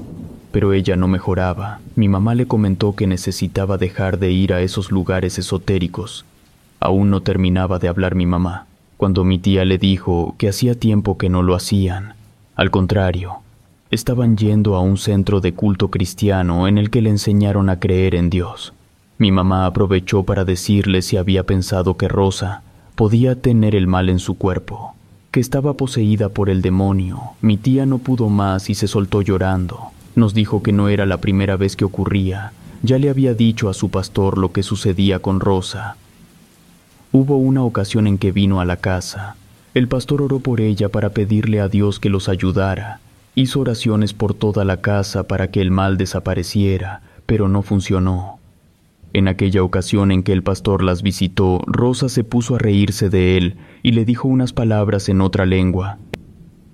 [0.51, 1.79] pero ella no mejoraba.
[1.95, 6.25] Mi mamá le comentó que necesitaba dejar de ir a esos lugares esotéricos.
[6.79, 8.65] Aún no terminaba de hablar mi mamá,
[8.97, 12.15] cuando mi tía le dijo que hacía tiempo que no lo hacían.
[12.55, 13.37] Al contrario,
[13.91, 18.15] estaban yendo a un centro de culto cristiano en el que le enseñaron a creer
[18.15, 18.73] en Dios.
[19.17, 22.63] Mi mamá aprovechó para decirle si había pensado que Rosa
[22.95, 24.95] podía tener el mal en su cuerpo,
[25.31, 27.21] que estaba poseída por el demonio.
[27.41, 29.91] Mi tía no pudo más y se soltó llorando.
[30.15, 32.53] Nos dijo que no era la primera vez que ocurría.
[32.83, 35.95] Ya le había dicho a su pastor lo que sucedía con Rosa.
[37.11, 39.35] Hubo una ocasión en que vino a la casa.
[39.73, 42.99] El pastor oró por ella para pedirle a Dios que los ayudara.
[43.35, 48.39] Hizo oraciones por toda la casa para que el mal desapareciera, pero no funcionó.
[49.13, 53.37] En aquella ocasión en que el pastor las visitó, Rosa se puso a reírse de
[53.37, 55.97] él y le dijo unas palabras en otra lengua.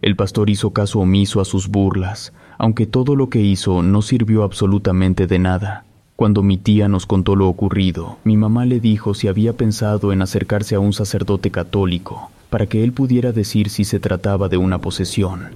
[0.01, 4.43] El pastor hizo caso omiso a sus burlas, aunque todo lo que hizo no sirvió
[4.43, 5.85] absolutamente de nada.
[6.15, 10.21] Cuando mi tía nos contó lo ocurrido, mi mamá le dijo si había pensado en
[10.21, 14.79] acercarse a un sacerdote católico para que él pudiera decir si se trataba de una
[14.79, 15.49] posesión.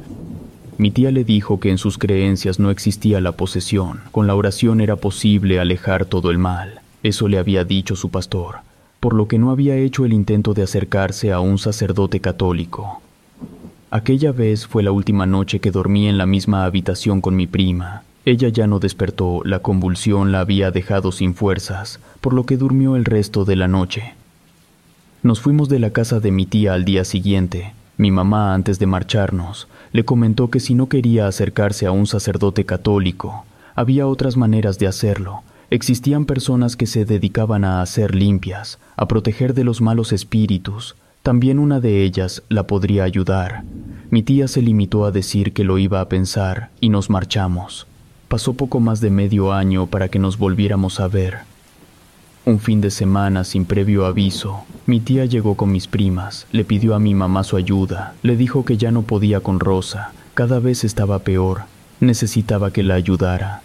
[0.78, 4.82] Mi tía le dijo que en sus creencias no existía la posesión, con la oración
[4.82, 6.82] era posible alejar todo el mal.
[7.04, 8.58] Eso le había dicho su pastor,
[9.00, 13.02] por lo que no había hecho el intento de acercarse a un sacerdote católico.
[13.94, 18.04] Aquella vez fue la última noche que dormí en la misma habitación con mi prima.
[18.24, 22.96] Ella ya no despertó, la convulsión la había dejado sin fuerzas, por lo que durmió
[22.96, 24.14] el resto de la noche.
[25.24, 27.74] Nos fuimos de la casa de mi tía al día siguiente.
[27.98, 32.66] Mi mamá, antes de marcharnos, le comentó que si no quería acercarse a un sacerdote
[32.66, 33.44] católico,
[33.76, 35.42] había otras maneras de hacerlo.
[35.70, 40.96] Existían personas que se dedicaban a hacer limpias, a proteger de los malos espíritus.
[41.24, 43.64] También una de ellas la podría ayudar.
[44.10, 47.86] Mi tía se limitó a decir que lo iba a pensar y nos marchamos.
[48.28, 51.40] Pasó poco más de medio año para que nos volviéramos a ver.
[52.44, 56.96] Un fin de semana sin previo aviso, mi tía llegó con mis primas, le pidió
[56.96, 60.84] a mi mamá su ayuda, le dijo que ya no podía con Rosa, cada vez
[60.84, 61.66] estaba peor,
[62.00, 63.62] necesitaba que la ayudara.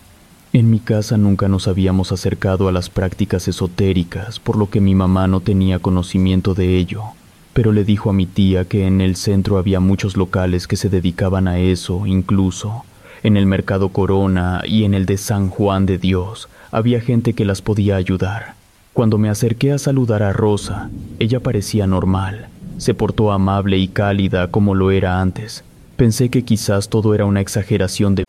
[0.52, 4.94] En mi casa nunca nos habíamos acercado a las prácticas esotéricas, por lo que mi
[4.94, 7.14] mamá no tenía conocimiento de ello,
[7.56, 10.90] pero le dijo a mi tía que en el centro había muchos locales que se
[10.90, 12.84] dedicaban a eso, incluso
[13.22, 17.46] en el mercado Corona y en el de San Juan de Dios había gente que
[17.46, 18.56] las podía ayudar.
[18.92, 22.48] Cuando me acerqué a saludar a Rosa, ella parecía normal.
[22.76, 25.64] Se portó amable y cálida como lo era antes.
[25.96, 28.24] Pensé que quizás todo era una exageración de...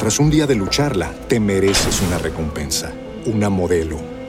[0.00, 2.90] Tras un día de lucharla, te mereces una recompensa,
[3.24, 4.17] una modelo,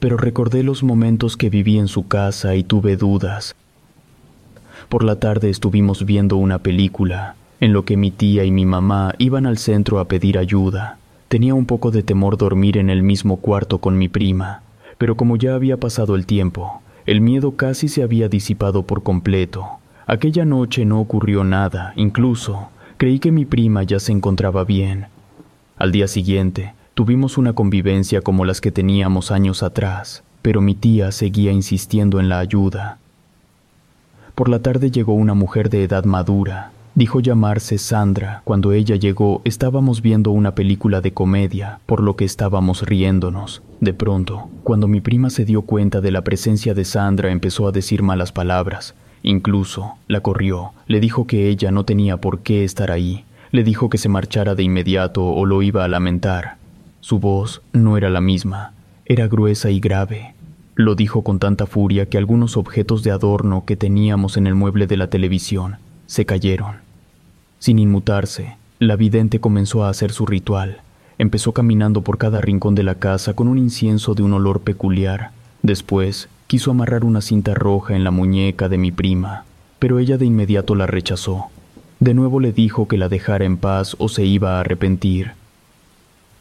[0.00, 3.54] pero recordé los momentos que viví en su casa y tuve dudas.
[4.88, 9.14] Por la tarde estuvimos viendo una película, en lo que mi tía y mi mamá
[9.18, 10.98] iban al centro a pedir ayuda.
[11.28, 14.62] Tenía un poco de temor dormir en el mismo cuarto con mi prima,
[14.98, 19.66] pero como ya había pasado el tiempo, el miedo casi se había disipado por completo.
[20.06, 25.06] Aquella noche no ocurrió nada, incluso creí que mi prima ya se encontraba bien.
[25.76, 31.12] Al día siguiente, tuvimos una convivencia como las que teníamos años atrás, pero mi tía
[31.12, 32.98] seguía insistiendo en la ayuda.
[34.34, 36.72] Por la tarde llegó una mujer de edad madura.
[36.94, 38.42] Dijo llamarse Sandra.
[38.44, 43.62] Cuando ella llegó estábamos viendo una película de comedia, por lo que estábamos riéndonos.
[43.80, 47.72] De pronto, cuando mi prima se dio cuenta de la presencia de Sandra empezó a
[47.72, 48.94] decir malas palabras.
[49.22, 53.88] Incluso la corrió, le dijo que ella no tenía por qué estar ahí, le dijo
[53.88, 56.59] que se marchara de inmediato o lo iba a lamentar.
[57.00, 58.74] Su voz no era la misma,
[59.06, 60.34] era gruesa y grave.
[60.74, 64.86] Lo dijo con tanta furia que algunos objetos de adorno que teníamos en el mueble
[64.86, 66.76] de la televisión se cayeron.
[67.58, 70.82] Sin inmutarse, la vidente comenzó a hacer su ritual.
[71.18, 75.32] Empezó caminando por cada rincón de la casa con un incienso de un olor peculiar.
[75.62, 79.44] Después, quiso amarrar una cinta roja en la muñeca de mi prima,
[79.78, 81.46] pero ella de inmediato la rechazó.
[81.98, 85.32] De nuevo le dijo que la dejara en paz o se iba a arrepentir.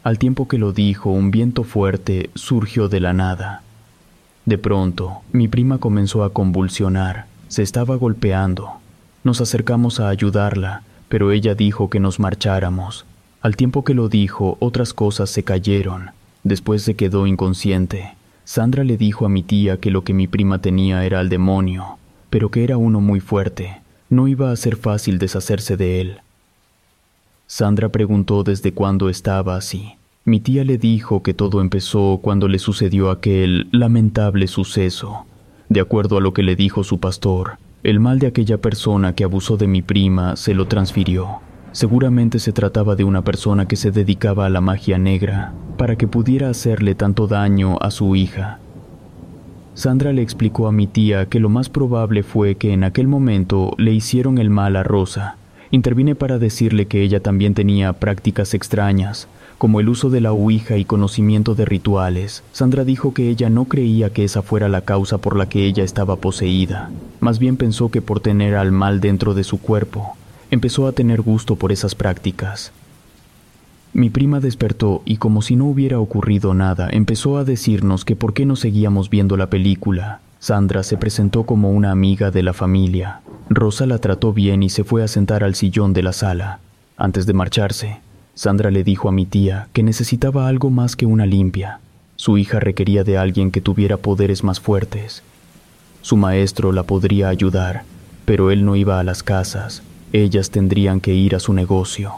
[0.02, 3.64] Al tiempo que lo dijo, un viento fuerte surgió de la nada.
[4.46, 8.72] De pronto, mi prima comenzó a convulsionar, se estaba golpeando.
[9.26, 13.06] Nos acercamos a ayudarla, pero ella dijo que nos marcháramos.
[13.42, 16.12] Al tiempo que lo dijo, otras cosas se cayeron.
[16.44, 18.16] Después se quedó inconsciente.
[18.46, 21.98] Sandra le dijo a mi tía que lo que mi prima tenía era el demonio,
[22.30, 23.82] pero que era uno muy fuerte.
[24.10, 26.22] No iba a ser fácil deshacerse de él.
[27.52, 29.94] Sandra preguntó desde cuándo estaba así.
[30.24, 35.26] Mi tía le dijo que todo empezó cuando le sucedió aquel lamentable suceso.
[35.68, 39.24] De acuerdo a lo que le dijo su pastor, el mal de aquella persona que
[39.24, 41.40] abusó de mi prima se lo transfirió.
[41.72, 46.08] Seguramente se trataba de una persona que se dedicaba a la magia negra para que
[46.08, 48.60] pudiera hacerle tanto daño a su hija.
[49.74, 53.74] Sandra le explicó a mi tía que lo más probable fue que en aquel momento
[53.80, 55.39] le hicieron el mal a Rosa.
[55.72, 59.28] Intervine para decirle que ella también tenía prácticas extrañas,
[59.60, 63.66] como el uso de la Ouija y conocimiento de rituales, Sandra dijo que ella no
[63.66, 66.90] creía que esa fuera la causa por la que ella estaba poseída.
[67.20, 70.16] Más bien pensó que por tener al mal dentro de su cuerpo,
[70.50, 72.72] empezó a tener gusto por esas prácticas.
[73.92, 78.34] Mi prima despertó y como si no hubiera ocurrido nada, empezó a decirnos que por
[78.34, 80.22] qué no seguíamos viendo la película.
[80.40, 83.22] Sandra se presentó como una amiga de la familia.
[83.50, 86.60] Rosa la trató bien y se fue a sentar al sillón de la sala.
[86.96, 88.00] Antes de marcharse,
[88.36, 91.82] Sandra le dijo a mi tía que necesitaba algo más que una limpia.
[92.16, 95.24] Su hija requería de alguien que tuviera poderes más fuertes.
[96.02, 97.84] Su maestro la podría ayudar,
[98.24, 99.84] pero él no iba a las casas.
[100.14, 102.14] Ellas tendrían que ir a su negocio.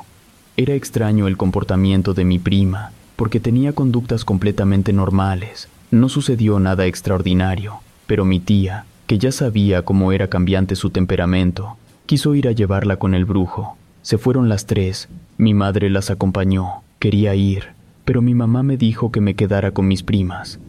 [0.58, 5.68] Era extraño el comportamiento de mi prima, porque tenía conductas completamente normales.
[5.90, 7.80] No sucedió nada extraordinario,
[8.12, 12.98] pero mi tía, que ya sabía cómo era cambiante su temperamento, quiso ir a llevarla
[12.98, 13.78] con el brujo.
[14.02, 17.68] Se fueron las tres, mi madre las acompañó, quería ir,
[18.04, 20.60] pero mi mamá me dijo que me quedara con mis primas.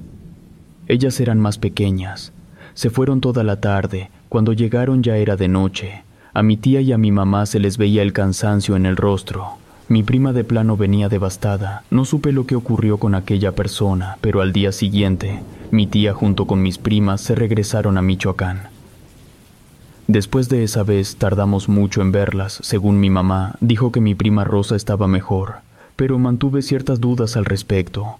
[0.86, 2.32] Ellas eran más pequeñas.
[2.74, 6.04] Se fueron toda la tarde, cuando llegaron ya era de noche.
[6.34, 9.54] A mi tía y a mi mamá se les veía el cansancio en el rostro.
[9.88, 11.82] Mi prima de plano venía devastada.
[11.90, 15.40] No supe lo que ocurrió con aquella persona, pero al día siguiente,
[15.72, 18.68] mi tía junto con mis primas se regresaron a Michoacán.
[20.06, 24.44] Después de esa vez tardamos mucho en verlas, según mi mamá, dijo que mi prima
[24.44, 25.56] Rosa estaba mejor,
[25.96, 28.18] pero mantuve ciertas dudas al respecto.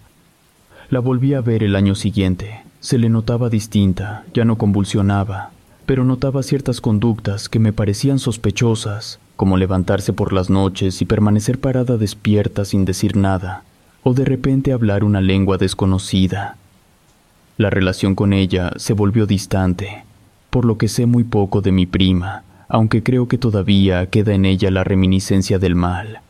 [0.89, 2.63] La volví a ver el año siguiente.
[2.79, 5.51] Se le notaba distinta, ya no convulsionaba,
[5.85, 11.59] pero notaba ciertas conductas que me parecían sospechosas, como levantarse por las noches y permanecer
[11.59, 13.63] parada despierta sin decir nada,
[14.01, 16.57] o de repente hablar una lengua desconocida.
[17.57, 20.03] La relación con ella se volvió distante,
[20.49, 24.45] por lo que sé muy poco de mi prima, aunque creo que todavía queda en
[24.45, 26.21] ella la reminiscencia del mal.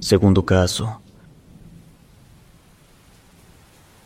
[0.00, 1.00] Segundo caso.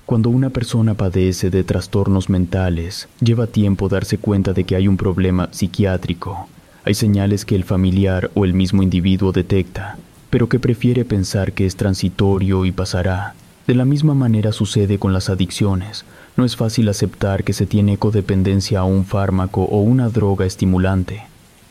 [0.07, 4.97] Cuando una persona padece de trastornos mentales, lleva tiempo darse cuenta de que hay un
[4.97, 6.49] problema psiquiátrico.
[6.85, 9.99] Hay señales que el familiar o el mismo individuo detecta,
[10.31, 13.35] pero que prefiere pensar que es transitorio y pasará.
[13.69, 16.05] De la misma manera sucede con las adicciones.
[16.37, 21.23] No es fácil aceptar que se tiene codependencia a un fármaco o una droga estimulante.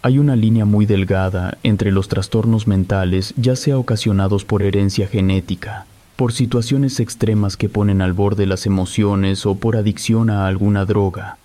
[0.02, 5.86] Hay una línea muy delgada entre los trastornos mentales, ya sea ocasionados por herencia genética,
[6.16, 11.38] por situaciones extremas que ponen al borde las emociones o por adicción a alguna droga.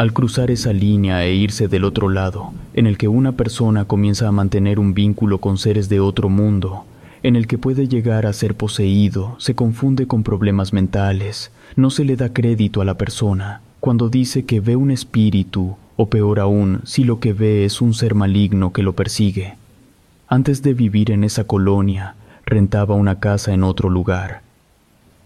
[0.00, 4.26] Al cruzar esa línea e irse del otro lado, en el que una persona comienza
[4.26, 6.86] a mantener un vínculo con seres de otro mundo,
[7.22, 12.06] en el que puede llegar a ser poseído, se confunde con problemas mentales, no se
[12.06, 16.80] le da crédito a la persona cuando dice que ve un espíritu, o peor aún,
[16.84, 19.58] si lo que ve es un ser maligno que lo persigue.
[20.28, 22.14] Antes de vivir en esa colonia,
[22.46, 24.40] rentaba una casa en otro lugar.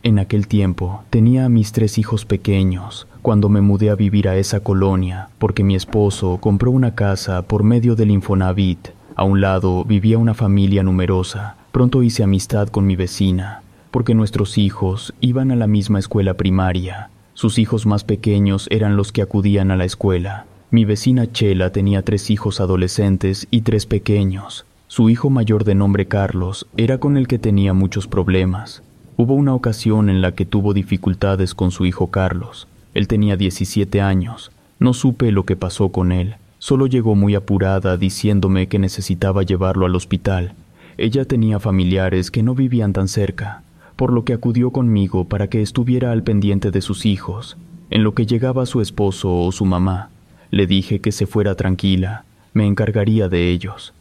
[0.03, 4.37] En aquel tiempo tenía a mis tres hijos pequeños, cuando me mudé a vivir a
[4.37, 8.91] esa colonia, porque mi esposo compró una casa por medio del Infonavit.
[9.17, 11.57] A un lado vivía una familia numerosa.
[11.73, 17.09] Pronto hice amistad con mi vecina, porque nuestros hijos iban a la misma escuela primaria.
[17.33, 20.45] Sus hijos más pequeños eran los que acudían a la escuela.
[20.71, 24.67] Mi vecina Chela tenía tres hijos adolescentes y tres pequeños.
[24.87, 28.83] Su hijo mayor de nombre Carlos era con el que tenía muchos problemas.
[29.17, 32.69] Hubo una ocasión en la que tuvo dificultades con su hijo Carlos.
[32.95, 34.51] Él tenía 17 años.
[34.79, 36.37] No supe lo que pasó con él.
[36.59, 40.55] Solo llegó muy apurada diciéndome que necesitaba llevarlo al hospital.
[40.97, 43.63] Ella tenía familiares que no vivían tan cerca,
[43.97, 47.57] por lo que acudió conmigo para que estuviera al pendiente de sus hijos.
[47.91, 50.11] En lo que llegaba su esposo o su mamá,
[50.51, 53.93] le dije que se fuera tranquila, me encargaría de ellos.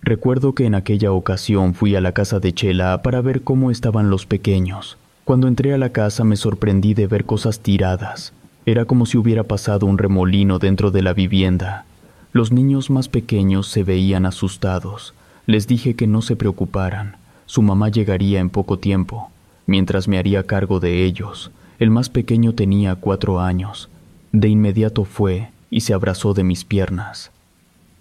[0.00, 4.10] Recuerdo que en aquella ocasión fui a la casa de Chela para ver cómo estaban
[4.10, 4.96] los pequeños.
[5.24, 8.32] Cuando entré a la casa me sorprendí de ver cosas tiradas,
[8.70, 11.86] era como si hubiera pasado un remolino dentro de la vivienda.
[12.32, 15.14] Los niños más pequeños se veían asustados.
[15.46, 17.16] Les dije que no se preocuparan.
[17.46, 19.30] Su mamá llegaría en poco tiempo,
[19.66, 21.50] mientras me haría cargo de ellos.
[21.78, 23.88] El más pequeño tenía cuatro años.
[24.32, 27.30] De inmediato fue y se abrazó de mis piernas.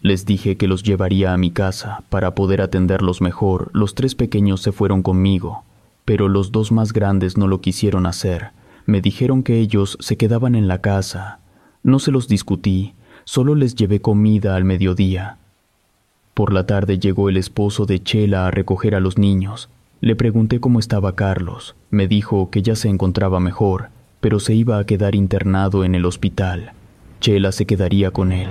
[0.01, 3.69] Les dije que los llevaría a mi casa para poder atenderlos mejor.
[3.71, 5.63] Los tres pequeños se fueron conmigo,
[6.03, 8.49] pero los dos más grandes no lo quisieron hacer.
[8.87, 11.39] Me dijeron que ellos se quedaban en la casa.
[11.83, 12.93] No se los discutí,
[13.25, 15.37] solo les llevé comida al mediodía.
[16.33, 19.69] Por la tarde llegó el esposo de Chela a recoger a los niños.
[19.99, 21.75] Le pregunté cómo estaba Carlos.
[21.91, 23.89] Me dijo que ya se encontraba mejor,
[24.21, 26.71] pero se iba a quedar internado en el hospital.
[27.19, 28.49] Chela se quedaría con él.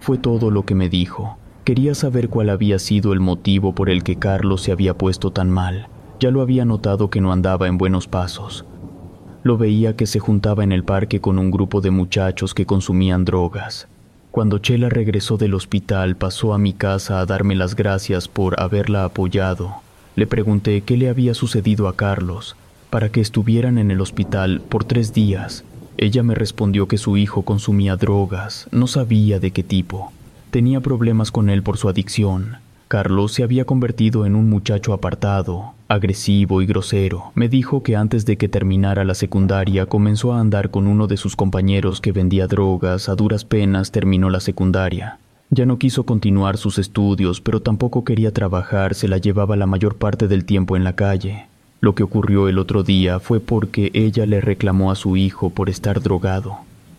[0.00, 1.38] Fue todo lo que me dijo.
[1.62, 5.48] Quería saber cuál había sido el motivo por el que Carlos se había puesto tan
[5.48, 5.86] mal.
[6.18, 8.64] Ya lo había notado que no andaba en buenos pasos.
[9.42, 13.24] Lo veía que se juntaba en el parque con un grupo de muchachos que consumían
[13.24, 13.88] drogas.
[14.30, 19.04] Cuando Chela regresó del hospital pasó a mi casa a darme las gracias por haberla
[19.04, 19.76] apoyado.
[20.14, 22.54] Le pregunté qué le había sucedido a Carlos
[22.90, 25.64] para que estuvieran en el hospital por tres días.
[25.96, 30.12] Ella me respondió que su hijo consumía drogas, no sabía de qué tipo.
[30.50, 32.56] Tenía problemas con él por su adicción.
[32.90, 37.30] Carlos se había convertido en un muchacho apartado, agresivo y grosero.
[37.36, 41.16] Me dijo que antes de que terminara la secundaria comenzó a andar con uno de
[41.16, 45.20] sus compañeros que vendía drogas, a duras penas terminó la secundaria.
[45.50, 49.94] Ya no quiso continuar sus estudios, pero tampoco quería trabajar, se la llevaba la mayor
[49.94, 51.46] parte del tiempo en la calle.
[51.80, 55.70] Lo que ocurrió el otro día fue porque ella le reclamó a su hijo por
[55.70, 56.56] estar drogado.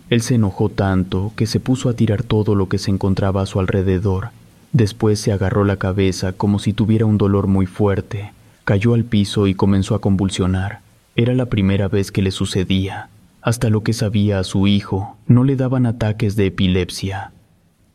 [0.09, 3.45] Él se enojó tanto que se puso a tirar todo lo que se encontraba a
[3.45, 4.29] su alrededor
[4.73, 8.31] Después se agarró la cabeza como si tuviera un dolor muy fuerte,
[8.63, 10.79] cayó al piso y comenzó a convulsionar.
[11.15, 13.09] Era la primera vez que le sucedía.
[13.41, 17.33] Hasta lo que sabía a su hijo, no le daban ataques de epilepsia.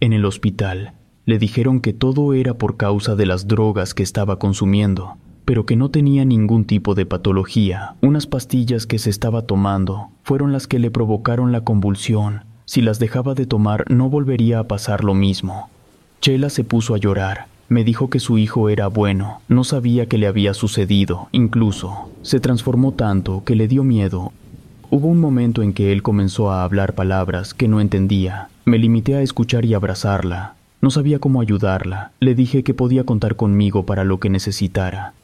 [0.00, 0.92] En el hospital,
[1.24, 5.16] le dijeron que todo era por causa de las drogas que estaba consumiendo,
[5.46, 7.94] pero que no tenía ningún tipo de patología.
[8.02, 12.44] Unas pastillas que se estaba tomando fueron las que le provocaron la convulsión.
[12.66, 15.70] Si las dejaba de tomar no volvería a pasar lo mismo.
[16.20, 17.46] Chela se puso a llorar.
[17.68, 22.38] Me dijo que su hijo era bueno, no sabía qué le había sucedido, incluso se
[22.38, 24.32] transformó tanto que le dio miedo.
[24.88, 28.50] Hubo un momento en que él comenzó a hablar palabras que no entendía.
[28.64, 30.54] Me limité a escuchar y abrazarla.
[30.80, 32.12] No sabía cómo ayudarla.
[32.20, 35.14] Le dije que podía contar conmigo para lo que necesitara.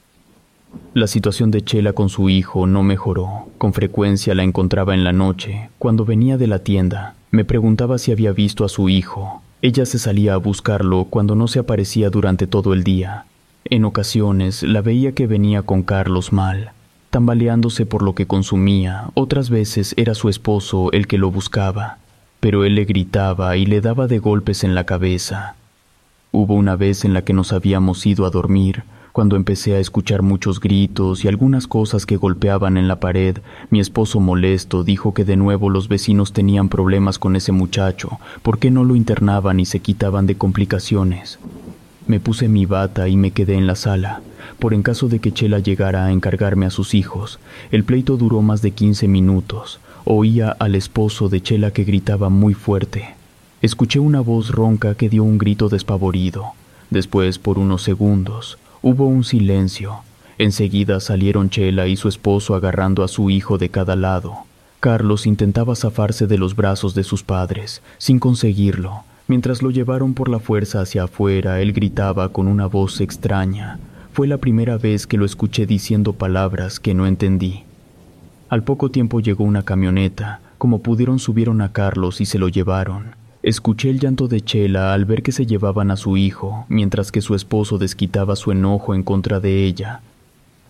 [0.95, 3.49] La situación de Chela con su hijo no mejoró.
[3.59, 7.15] Con frecuencia la encontraba en la noche, cuando venía de la tienda.
[7.31, 9.42] Me preguntaba si había visto a su hijo.
[9.65, 13.27] Ella se salía a buscarlo cuando no se aparecía durante todo el día.
[13.65, 16.73] En ocasiones la veía que venía con Carlos mal,
[17.11, 21.99] tambaleándose por lo que consumía, otras veces era su esposo el que lo buscaba,
[22.41, 25.55] pero él le gritaba y le daba de golpes en la cabeza.
[26.33, 28.83] Hubo una vez en la que nos habíamos ido a dormir,
[29.13, 33.39] cuando empecé a escuchar muchos gritos y algunas cosas que golpeaban en la pared,
[33.71, 38.59] mi esposo molesto dijo que de nuevo los vecinos tenían problemas con ese muchacho, ¿por
[38.59, 41.39] qué no lo internaban y se quitaban de complicaciones?
[42.07, 44.23] Me puse mi bata y me quedé en la sala,
[44.59, 47.39] por en caso de que Chela llegara a encargarme a sus hijos.
[47.71, 49.79] El pleito duró más de 15 minutos.
[50.05, 53.15] Oía al esposo de Chela que gritaba muy fuerte.
[53.61, 56.53] Escuché una voz ronca que dio un grito despavorido.
[56.91, 60.01] Después, por unos segundos, Hubo un silencio.
[60.39, 64.39] Enseguida salieron Chela y su esposo agarrando a su hijo de cada lado.
[64.81, 69.05] Carlos intentaba zafarse de los brazos de sus padres, sin conseguirlo.
[69.29, 73.79] Mientras lo llevaron por la fuerza hacia afuera, él gritaba con una voz extraña.
[74.13, 77.63] Fue la primera vez que lo escuché diciendo palabras que no entendí.
[78.49, 80.41] Al poco tiempo llegó una camioneta.
[80.59, 83.15] Como pudieron subieron a Carlos y se lo llevaron.
[83.43, 87.21] Escuché el llanto de Chela al ver que se llevaban a su hijo, mientras que
[87.21, 90.01] su esposo desquitaba su enojo en contra de ella.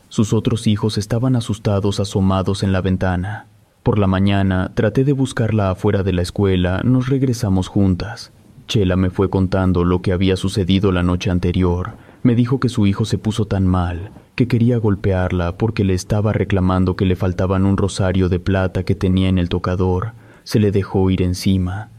[0.08, 3.44] Sus otros hijos estaban asustados asomados en la ventana.
[3.82, 8.32] Por la mañana traté de buscarla afuera de la escuela, nos regresamos juntas.
[8.68, 11.92] Chela me fue contando lo que había sucedido la noche anterior.
[12.22, 16.32] Me dijo que su hijo se puso tan mal, que quería golpearla porque le estaba
[16.32, 20.12] reclamando que le faltaban un rosario de plata que tenía en el tocador.
[20.44, 21.90] Se le dejó ir encima.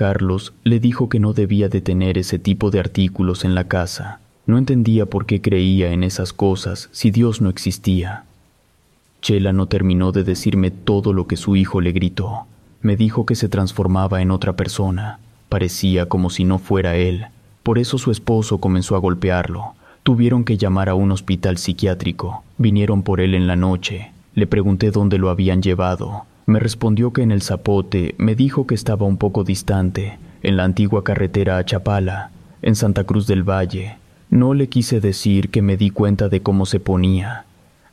[0.00, 4.18] Carlos le dijo que no debía de tener ese tipo de artículos en la casa.
[4.46, 8.24] No entendía por qué creía en esas cosas si Dios no existía.
[9.20, 12.46] Chela no terminó de decirme todo lo que su hijo le gritó.
[12.80, 15.18] Me dijo que se transformaba en otra persona.
[15.50, 17.26] Parecía como si no fuera él.
[17.62, 19.74] Por eso su esposo comenzó a golpearlo.
[20.02, 22.42] Tuvieron que llamar a un hospital psiquiátrico.
[22.56, 24.12] Vinieron por él en la noche.
[24.34, 26.24] Le pregunté dónde lo habían llevado.
[26.50, 30.64] Me respondió que en el Zapote me dijo que estaba un poco distante, en la
[30.64, 33.98] antigua carretera a Chapala, en Santa Cruz del Valle.
[34.30, 37.44] No le quise decir que me di cuenta de cómo se ponía.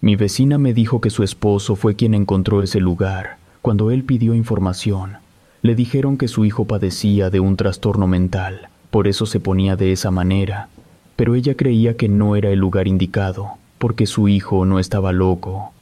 [0.01, 3.37] Mi vecina me dijo que su esposo fue quien encontró ese lugar.
[3.61, 5.17] Cuando él pidió información,
[5.61, 9.91] le dijeron que su hijo padecía de un trastorno mental, por eso se ponía de
[9.91, 10.69] esa manera,
[11.15, 15.73] pero ella creía que no era el lugar indicado, porque su hijo no estaba loco,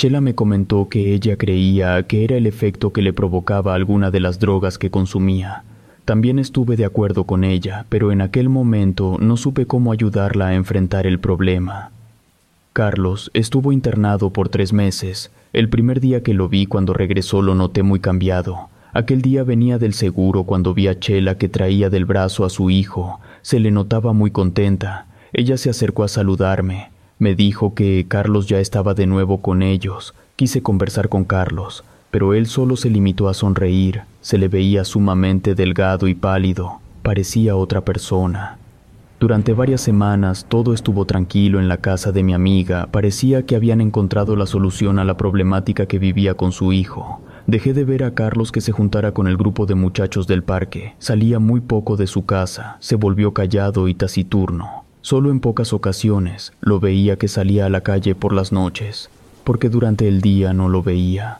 [0.00, 4.18] Chela me comentó que ella creía que era el efecto que le provocaba alguna de
[4.18, 5.62] las drogas que consumía.
[6.06, 10.54] También estuve de acuerdo con ella, pero en aquel momento no supe cómo ayudarla a
[10.54, 11.90] enfrentar el problema.
[12.72, 15.30] Carlos estuvo internado por tres meses.
[15.52, 18.70] El primer día que lo vi cuando regresó lo noté muy cambiado.
[18.94, 22.70] Aquel día venía del seguro cuando vi a Chela que traía del brazo a su
[22.70, 23.20] hijo.
[23.42, 25.08] Se le notaba muy contenta.
[25.34, 26.88] Ella se acercó a saludarme.
[27.20, 30.14] Me dijo que Carlos ya estaba de nuevo con ellos.
[30.36, 34.04] Quise conversar con Carlos, pero él solo se limitó a sonreír.
[34.22, 36.80] Se le veía sumamente delgado y pálido.
[37.02, 38.56] Parecía otra persona.
[39.18, 42.88] Durante varias semanas todo estuvo tranquilo en la casa de mi amiga.
[42.90, 47.20] Parecía que habían encontrado la solución a la problemática que vivía con su hijo.
[47.46, 50.94] Dejé de ver a Carlos que se juntara con el grupo de muchachos del parque.
[50.98, 54.84] Salía muy poco de su casa, se volvió callado y taciturno.
[55.02, 59.08] Solo en pocas ocasiones lo veía que salía a la calle por las noches,
[59.44, 61.38] porque durante el día no lo veía.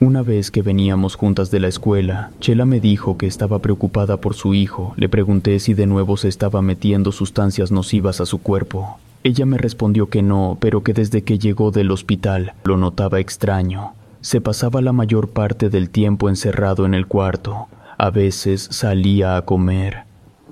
[0.00, 4.34] Una vez que veníamos juntas de la escuela, Chela me dijo que estaba preocupada por
[4.34, 4.94] su hijo.
[4.96, 8.98] Le pregunté si de nuevo se estaba metiendo sustancias nocivas a su cuerpo.
[9.24, 13.92] Ella me respondió que no, pero que desde que llegó del hospital lo notaba extraño.
[14.20, 17.66] Se pasaba la mayor parte del tiempo encerrado en el cuarto.
[17.98, 20.07] A veces salía a comer.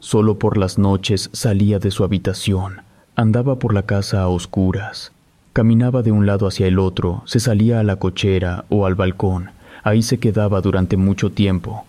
[0.07, 2.82] Solo por las noches salía de su habitación.
[3.16, 5.11] Andaba por la casa a oscuras.
[5.52, 9.50] Caminaba de un lado hacia el otro, se salía a la cochera o al balcón.
[9.82, 11.86] Ahí se quedaba durante mucho tiempo.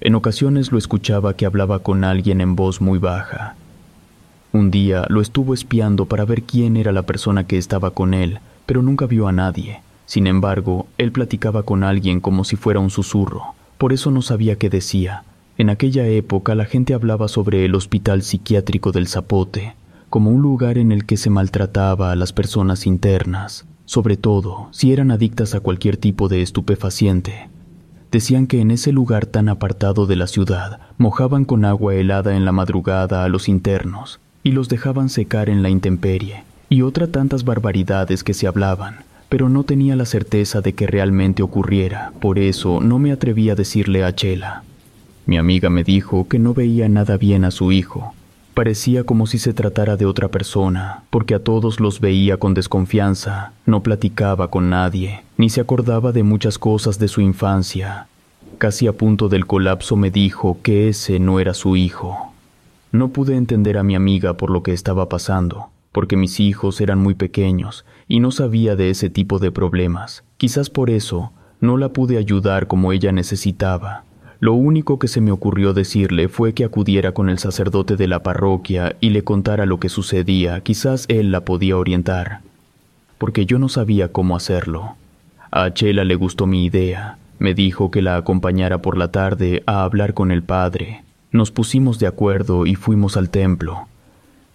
[0.00, 3.54] En ocasiones lo escuchaba que hablaba con alguien en voz muy baja.
[4.52, 8.40] Un día lo estuvo espiando para ver quién era la persona que estaba con él,
[8.66, 9.82] pero nunca vio a nadie.
[10.06, 14.56] Sin embargo, él platicaba con alguien como si fuera un susurro, por eso no sabía
[14.56, 15.22] qué decía.
[15.58, 19.74] En aquella época la gente hablaba sobre el hospital psiquiátrico del Zapote,
[20.08, 24.92] como un lugar en el que se maltrataba a las personas internas, sobre todo si
[24.92, 27.48] eran adictas a cualquier tipo de estupefaciente.
[28.10, 32.44] Decían que en ese lugar tan apartado de la ciudad mojaban con agua helada en
[32.44, 37.44] la madrugada a los internos y los dejaban secar en la intemperie, y otras tantas
[37.44, 38.96] barbaridades que se hablaban,
[39.28, 43.54] pero no tenía la certeza de que realmente ocurriera, por eso no me atreví a
[43.54, 44.64] decirle a Chela.
[45.24, 48.14] Mi amiga me dijo que no veía nada bien a su hijo.
[48.54, 53.52] Parecía como si se tratara de otra persona, porque a todos los veía con desconfianza,
[53.64, 58.08] no platicaba con nadie, ni se acordaba de muchas cosas de su infancia.
[58.58, 62.32] Casi a punto del colapso me dijo que ese no era su hijo.
[62.90, 66.98] No pude entender a mi amiga por lo que estaba pasando, porque mis hijos eran
[66.98, 70.24] muy pequeños y no sabía de ese tipo de problemas.
[70.36, 74.04] Quizás por eso no la pude ayudar como ella necesitaba.
[74.42, 78.24] Lo único que se me ocurrió decirle fue que acudiera con el sacerdote de la
[78.24, 82.40] parroquia y le contara lo que sucedía, quizás él la podía orientar,
[83.18, 84.96] porque yo no sabía cómo hacerlo.
[85.52, 89.84] A Chela le gustó mi idea, me dijo que la acompañara por la tarde a
[89.84, 91.04] hablar con el padre.
[91.30, 93.86] Nos pusimos de acuerdo y fuimos al templo.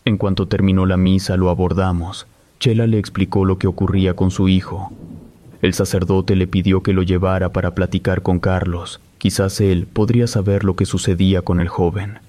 [0.03, 2.27] En cuanto terminó la misa lo abordamos.
[2.59, 4.91] Chela le explicó lo que ocurría con su hijo.
[5.61, 8.99] El sacerdote le pidió que lo llevara para platicar con Carlos.
[9.18, 12.20] Quizás él podría saber lo que sucedía con el joven.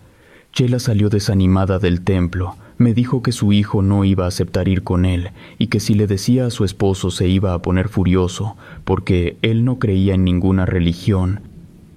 [0.52, 2.56] Chela salió desanimada del templo.
[2.78, 5.94] Me dijo que su hijo no iba a aceptar ir con él y que si
[5.94, 10.24] le decía a su esposo se iba a poner furioso porque él no creía en
[10.24, 11.40] ninguna religión.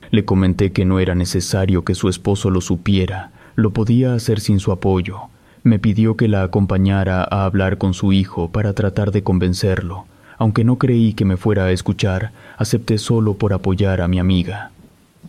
[0.10, 4.60] Le comenté que no era necesario que su esposo lo supiera, lo podía hacer sin
[4.60, 5.30] su apoyo.
[5.64, 10.06] Me pidió que la acompañara a hablar con su hijo para tratar de convencerlo.
[10.38, 14.72] Aunque no creí que me fuera a escuchar, acepté solo por apoyar a mi amiga.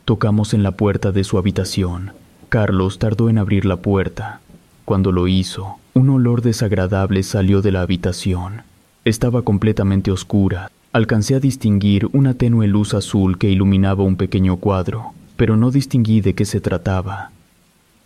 [0.04, 2.10] Tocamos en la puerta de su habitación.
[2.48, 4.40] Carlos tardó en abrir la puerta.
[4.84, 8.62] Cuando lo hizo, un olor desagradable salió de la habitación.
[9.04, 10.72] Estaba completamente oscura.
[10.92, 16.20] Alcancé a distinguir una tenue luz azul que iluminaba un pequeño cuadro, pero no distinguí
[16.20, 17.30] de qué se trataba.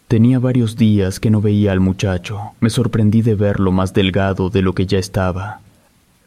[0.07, 2.53] Tenía varios días que no veía al muchacho.
[2.61, 5.61] Me sorprendí de verlo más delgado de lo que ya estaba.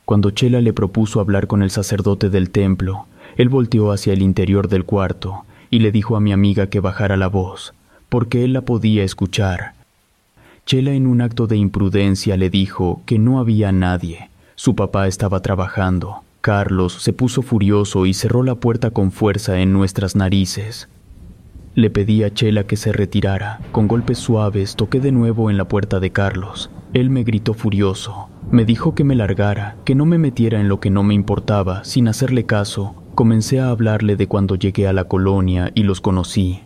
[0.06, 3.06] Cuando Chela le propuso hablar con el sacerdote del templo,
[3.38, 7.18] él volteó hacia el interior del cuarto y le dijo a mi amiga que bajara
[7.18, 7.74] la voz,
[8.10, 9.74] porque él la podía escuchar.
[10.66, 14.30] Chela en un acto de imprudencia le dijo que no había nadie.
[14.56, 16.22] Su papá estaba trabajando.
[16.42, 20.88] Carlos se puso furioso y cerró la puerta con fuerza en nuestras narices.
[21.76, 23.60] Le pedí a Chela que se retirara.
[23.72, 26.70] Con golpes suaves toqué de nuevo en la puerta de Carlos.
[26.94, 28.30] Él me gritó furioso.
[28.52, 31.84] Me dijo que me largara, que no me metiera en lo que no me importaba.
[31.84, 36.62] Sin hacerle caso, comencé a hablarle de cuando llegué a la colonia y los conocí.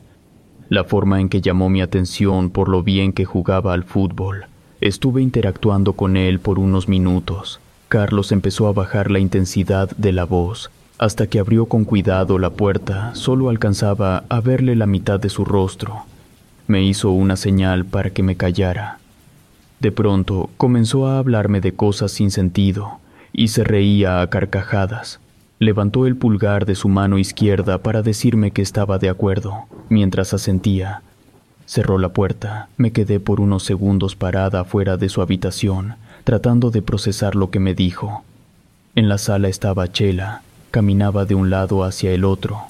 [0.69, 4.45] La forma en que llamó mi atención por lo bien que jugaba al fútbol.
[4.79, 7.59] Estuve interactuando con él por unos minutos.
[7.89, 12.51] Carlos empezó a bajar la intensidad de la voz hasta que abrió con cuidado la
[12.51, 16.03] puerta, solo alcanzaba a verle la mitad de su rostro.
[16.67, 18.99] Me hizo una señal para que me callara.
[19.79, 22.99] De pronto comenzó a hablarme de cosas sin sentido
[23.33, 25.19] y se reía a carcajadas.
[25.59, 31.01] Levantó el pulgar de su mano izquierda para decirme que estaba de acuerdo, mientras asentía.
[31.65, 32.67] Cerró la puerta.
[32.77, 37.59] Me quedé por unos segundos parada fuera de su habitación, tratando de procesar lo que
[37.59, 38.23] me dijo.
[38.95, 40.41] En la sala estaba Chela.
[40.71, 42.63] Caminaba de un lado hacia el otro.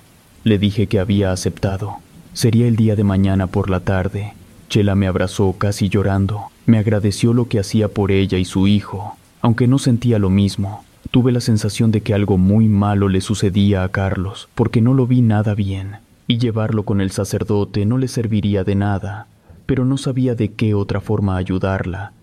[0.43, 1.97] Le dije que había aceptado.
[2.34, 4.34] Sería el día de mañana por la tarde.
[4.69, 6.45] Chela me abrazó casi llorando.
[6.65, 10.84] Me agradeció lo que hacía por ella y su hijo, aunque no sentía lo mismo.
[11.14, 15.05] Tuve la sensación de que algo muy malo le sucedía a Carlos, porque no lo
[15.05, 19.28] vi nada bien, y llevarlo con el sacerdote no le serviría de nada,
[19.68, 22.14] pero no sabía de qué otra forma ayudarla.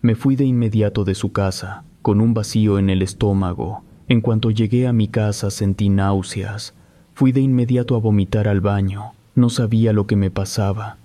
[0.00, 3.84] Me fui de inmediato de su casa, con un vacío en el estómago.
[4.08, 6.72] En cuanto llegué a mi casa sentí náuseas.
[7.12, 9.12] Fui de inmediato a vomitar al baño.
[9.34, 10.96] No sabía lo que me pasaba.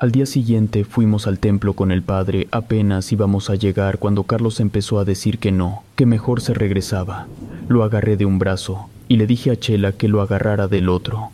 [0.00, 4.60] Al día siguiente fuimos al templo con el padre, apenas íbamos a llegar cuando Carlos
[4.60, 7.26] empezó a decir que no, que mejor se regresaba.
[7.66, 11.30] Lo agarré de un brazo y le dije a Chela que lo agarrara del otro.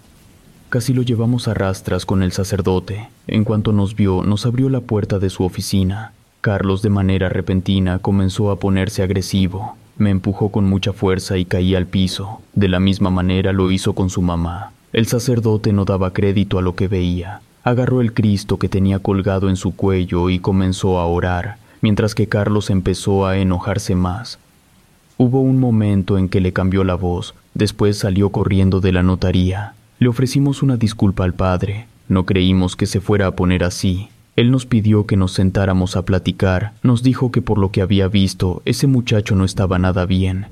[0.70, 3.10] Casi lo llevamos a rastras con el sacerdote.
[3.26, 6.12] En cuanto nos vio, nos abrió la puerta de su oficina.
[6.40, 9.76] Carlos de manera repentina comenzó a ponerse agresivo.
[9.98, 12.40] Me empujó con mucha fuerza y caí al piso.
[12.54, 14.72] De la misma manera lo hizo con su mamá.
[14.94, 17.42] El sacerdote no daba crédito a lo que veía.
[17.64, 22.28] Agarró el Cristo que tenía colgado en su cuello y comenzó a orar, mientras que
[22.28, 24.38] Carlos empezó a enojarse más.
[25.16, 29.72] Hubo un momento en que le cambió la voz, después salió corriendo de la notaría.
[29.98, 34.08] Le ofrecimos una disculpa al padre, no creímos que se fuera a poner así.
[34.36, 38.08] Él nos pidió que nos sentáramos a platicar, nos dijo que por lo que había
[38.08, 40.48] visto, ese muchacho no estaba nada bien.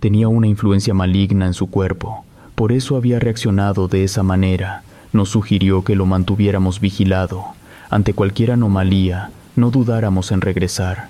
[0.00, 5.30] Tenía una influencia maligna en su cuerpo, por eso había reaccionado de esa manera, nos
[5.30, 7.44] sugirió que lo mantuviéramos vigilado.
[7.90, 11.08] Ante cualquier anomalía, no dudáramos en regresar.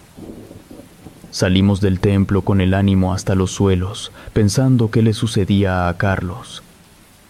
[1.30, 6.62] Salimos del templo con el ánimo hasta los suelos, pensando qué le sucedía a Carlos.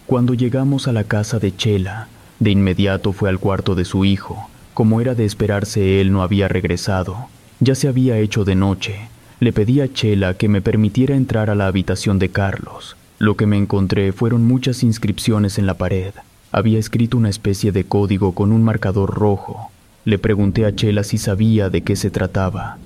[0.07, 2.07] Cuando llegamos a la casa de Chela,
[2.39, 4.49] de inmediato fue al cuarto de su hijo.
[4.73, 7.27] Como era de esperarse, él no había regresado.
[7.59, 9.09] Ya se había hecho de noche.
[9.39, 12.95] Le pedí a Chela que me permitiera entrar a la habitación de Carlos.
[13.19, 16.13] Lo que me encontré fueron muchas inscripciones en la pared.
[16.51, 19.71] Había escrito una especie de código con un marcador rojo.
[20.03, 22.77] Le pregunté a Chela si sabía de qué se trataba.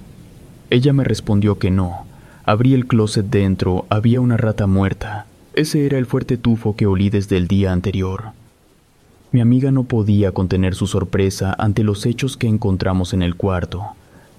[0.70, 2.06] Ella me respondió que no.
[2.44, 5.26] Abrí el closet dentro, había una rata muerta.
[5.56, 8.34] Ese era el fuerte tufo que olí desde el día anterior.
[9.32, 13.84] Mi amiga no podía contener su sorpresa ante los hechos que encontramos en el cuarto.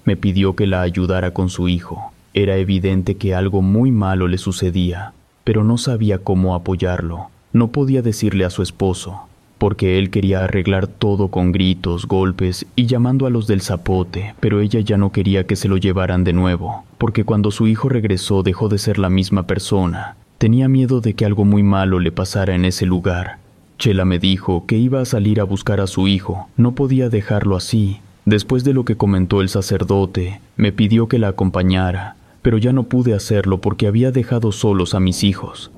[0.05, 2.13] Me pidió que la ayudara con su hijo.
[2.33, 5.13] Era evidente que algo muy malo le sucedía,
[5.43, 7.29] pero no sabía cómo apoyarlo.
[7.57, 9.21] No podía decirle a su esposo,
[9.57, 14.61] porque él quería arreglar todo con gritos, golpes y llamando a los del zapote, pero
[14.61, 18.43] ella ya no quería que se lo llevaran de nuevo, porque cuando su hijo regresó
[18.43, 20.17] dejó de ser la misma persona.
[20.37, 23.39] Tenía miedo de que algo muy malo le pasara en ese lugar.
[23.79, 27.55] Chela me dijo que iba a salir a buscar a su hijo, no podía dejarlo
[27.55, 28.01] así.
[28.25, 32.83] Después de lo que comentó el sacerdote, me pidió que la acompañara, pero ya no
[32.83, 35.71] pude hacerlo porque había dejado solos a mis hijos.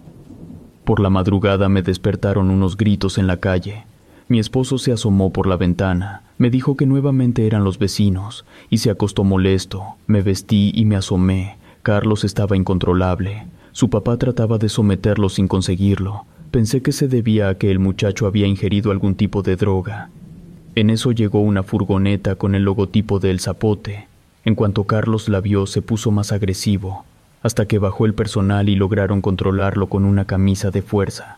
[0.83, 3.85] Por la madrugada me despertaron unos gritos en la calle.
[4.27, 8.77] Mi esposo se asomó por la ventana, me dijo que nuevamente eran los vecinos, y
[8.77, 9.83] se acostó molesto.
[10.07, 11.57] Me vestí y me asomé.
[11.83, 13.45] Carlos estaba incontrolable.
[13.71, 16.25] Su papá trataba de someterlo sin conseguirlo.
[16.51, 20.09] Pensé que se debía a que el muchacho había ingerido algún tipo de droga.
[20.75, 24.07] En eso llegó una furgoneta con el logotipo del Zapote.
[24.45, 27.05] En cuanto Carlos la vio, se puso más agresivo
[27.41, 31.37] hasta que bajó el personal y lograron controlarlo con una camisa de fuerza.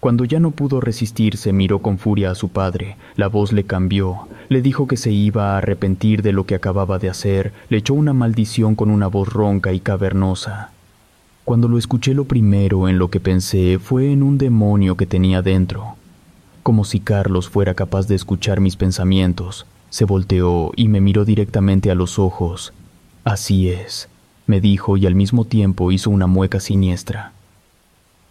[0.00, 2.96] Cuando ya no pudo resistirse, miró con furia a su padre.
[3.16, 4.28] La voz le cambió.
[4.48, 7.52] Le dijo que se iba a arrepentir de lo que acababa de hacer.
[7.68, 10.70] Le echó una maldición con una voz ronca y cavernosa.
[11.44, 15.42] Cuando lo escuché lo primero en lo que pensé fue en un demonio que tenía
[15.42, 15.96] dentro.
[16.62, 19.66] Como si Carlos fuera capaz de escuchar mis pensamientos.
[19.90, 22.72] Se volteó y me miró directamente a los ojos.
[23.24, 24.08] Así es,
[24.50, 27.32] me dijo y al mismo tiempo hizo una mueca siniestra.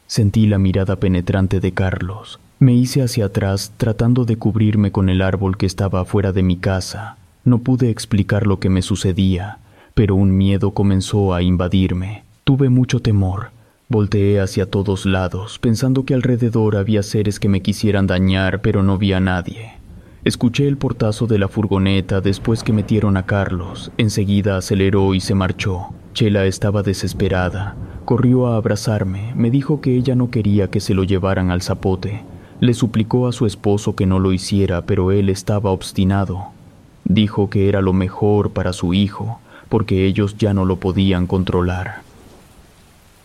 [0.05, 2.41] Sentí la mirada penetrante de Carlos.
[2.59, 6.57] Me hice hacia atrás tratando de cubrirme con el árbol que estaba afuera de mi
[6.57, 7.15] casa.
[7.45, 9.59] No pude explicar lo que me sucedía,
[9.93, 12.23] pero un miedo comenzó a invadirme.
[12.43, 13.51] Tuve mucho temor.
[13.87, 18.97] Volteé hacia todos lados, pensando que alrededor había seres que me quisieran dañar, pero no
[18.97, 19.78] vi a nadie.
[20.25, 23.89] Escuché el portazo de la furgoneta después que metieron a Carlos.
[23.97, 25.93] Enseguida aceleró y se marchó.
[26.13, 27.77] Chela estaba desesperada.
[28.03, 29.31] Corrió a abrazarme.
[29.35, 32.23] Me dijo que ella no quería que se lo llevaran al zapote.
[32.59, 36.47] Le suplicó a su esposo que no lo hiciera, pero él estaba obstinado.
[37.05, 39.39] Dijo que era lo mejor para su hijo,
[39.69, 42.01] porque ellos ya no lo podían controlar.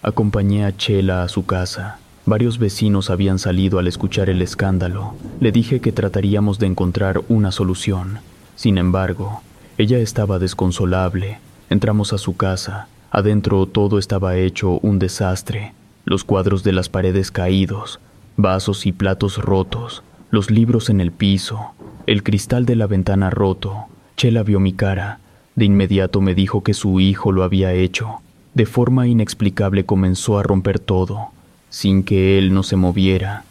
[0.01, 1.99] Acompañé a Chela a su casa.
[2.27, 5.15] Varios vecinos habían salido al escuchar el escándalo.
[5.41, 8.19] Le dije que trataríamos de encontrar una solución.
[8.57, 9.43] Sin embargo,
[9.77, 11.39] ella estaba desconsolable.
[11.69, 12.89] Entramos a su casa.
[13.11, 15.75] Adentro todo estaba hecho un desastre.
[16.07, 18.01] Los cuadros de las paredes caídos,
[18.39, 21.73] vasos y platos rotos, los libros en el piso,
[22.07, 23.85] el cristal de la ventana roto.
[24.17, 25.21] Chela vio mi cara.
[25.57, 28.23] De inmediato me dijo que su hijo lo había hecho.
[28.55, 31.31] De forma inexplicable comenzó a romper todo,
[31.75, 33.43] sin que él no se moviera.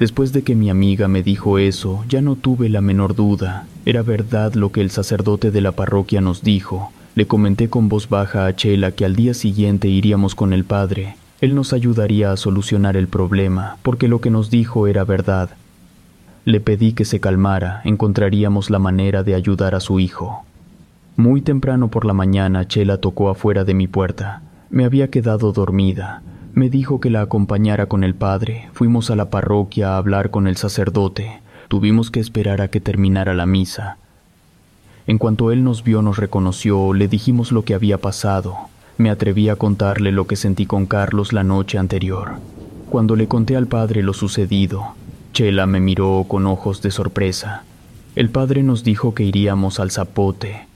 [0.00, 3.68] Después de que mi amiga me dijo eso, ya no tuve la menor duda.
[3.86, 6.90] Era verdad lo que el sacerdote de la parroquia nos dijo.
[7.14, 11.14] Le comenté con voz baja a Chela que al día siguiente iríamos con el padre.
[11.40, 15.50] Él nos ayudaría a solucionar el problema, porque lo que nos dijo era verdad.
[16.44, 20.44] Le pedí que se calmara, encontraríamos la manera de ayudar a su hijo.
[21.14, 24.42] Muy temprano por la mañana, Chela tocó afuera de mi puerta.
[24.68, 26.22] Me había quedado dormida.
[26.52, 28.68] Me dijo que la acompañara con el padre.
[28.72, 31.40] Fuimos a la parroquia a hablar con el sacerdote.
[31.68, 33.98] Tuvimos que esperar a que terminara la misa.
[35.06, 38.56] En cuanto él nos vio, nos reconoció, le dijimos lo que había pasado.
[38.98, 42.32] Me atreví a contarle lo que sentí con Carlos la noche anterior.
[42.90, 44.94] Cuando le conté al padre lo sucedido,
[45.32, 47.62] Chela me miró con ojos de sorpresa.
[48.16, 50.66] El padre nos dijo que iríamos al zapote,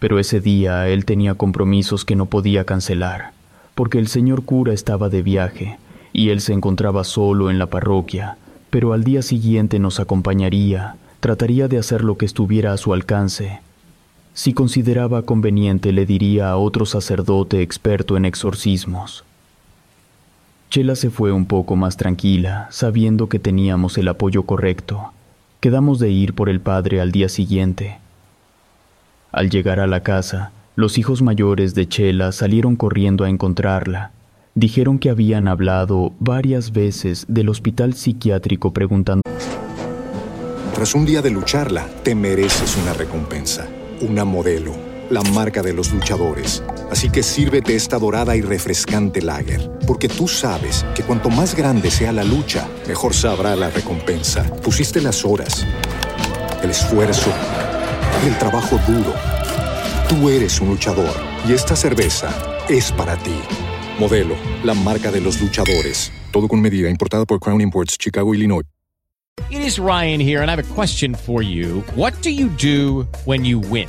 [0.00, 3.32] pero ese día él tenía compromisos que no podía cancelar,
[3.80, 5.78] porque el señor cura estaba de viaje
[6.12, 8.36] y él se encontraba solo en la parroquia,
[8.68, 13.60] pero al día siguiente nos acompañaría, trataría de hacer lo que estuviera a su alcance.
[14.34, 19.24] Si consideraba conveniente le diría a otro sacerdote experto en exorcismos.
[20.68, 25.14] Chela se fue un poco más tranquila, sabiendo que teníamos el apoyo correcto.
[25.60, 27.96] Quedamos de ir por el padre al día siguiente.
[29.32, 34.12] Al llegar a la casa, los hijos mayores de Chela salieron corriendo a encontrarla.
[34.54, 39.22] Dijeron que habían hablado varias veces del hospital psiquiátrico preguntando...
[40.74, 43.68] Tras un día de lucharla, te mereces una recompensa,
[44.00, 44.72] una modelo,
[45.10, 46.62] la marca de los luchadores.
[46.90, 51.90] Así que sírvete esta dorada y refrescante lager, porque tú sabes que cuanto más grande
[51.90, 54.44] sea la lucha, mejor sabrá la recompensa.
[54.62, 55.66] Pusiste las horas,
[56.62, 57.30] el esfuerzo,
[58.26, 59.29] el trabajo duro.
[60.10, 61.14] Tú eres un luchador
[61.48, 62.34] y esta cerveza
[62.68, 63.40] es para ti.
[64.00, 64.34] Modelo,
[64.64, 66.10] la marca de los luchadores.
[66.32, 68.64] Todo con medida, importada por Crown Imports, Chicago, Illinois.
[69.50, 71.84] It is Ryan here, and I have a question for you.
[71.94, 73.88] What do you do when you win?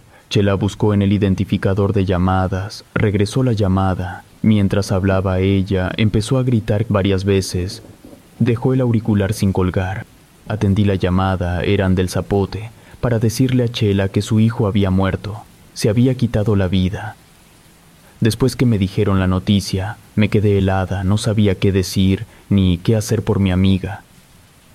[0.31, 4.23] Chela buscó en el identificador de llamadas, regresó la llamada.
[4.41, 7.83] Mientras hablaba ella, empezó a gritar varias veces.
[8.39, 10.05] Dejó el auricular sin colgar.
[10.47, 12.71] Atendí la llamada, eran del zapote,
[13.01, 17.17] para decirle a Chela que su hijo había muerto, se había quitado la vida.
[18.21, 22.95] Después que me dijeron la noticia, me quedé helada, no sabía qué decir ni qué
[22.95, 24.03] hacer por mi amiga.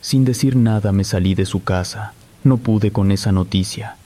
[0.02, 2.12] Sin decir nada me salí de su casa,
[2.44, 3.96] no pude con esa noticia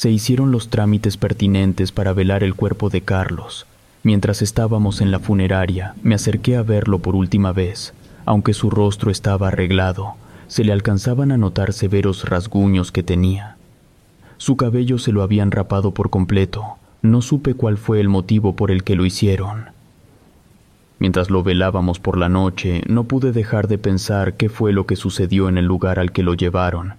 [0.00, 3.66] se hicieron los trámites pertinentes para velar el cuerpo de Carlos.
[4.02, 7.92] Mientras estábamos en la funeraria, me acerqué a verlo por última vez.
[8.24, 10.14] Aunque su rostro estaba arreglado,
[10.48, 13.58] se le alcanzaban a notar severos rasguños que tenía.
[14.38, 16.64] Su cabello se lo habían rapado por completo.
[17.02, 19.66] No supe cuál fue el motivo por el que lo hicieron.
[20.98, 24.96] Mientras lo velábamos por la noche, no pude dejar de pensar qué fue lo que
[24.96, 26.94] sucedió en el lugar al que lo llevaron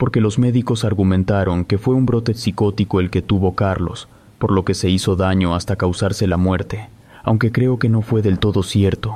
[0.00, 4.64] porque los médicos argumentaron que fue un brote psicótico el que tuvo Carlos, por lo
[4.64, 6.88] que se hizo daño hasta causarse la muerte,
[7.22, 9.14] aunque creo que no fue del todo cierto.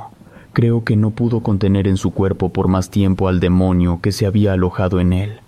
[0.53, 4.27] Creo que no pudo contener en su cuerpo por más tiempo al demonio que se
[4.27, 5.39] había alojado en él.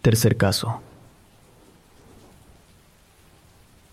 [0.00, 0.80] Tercer caso.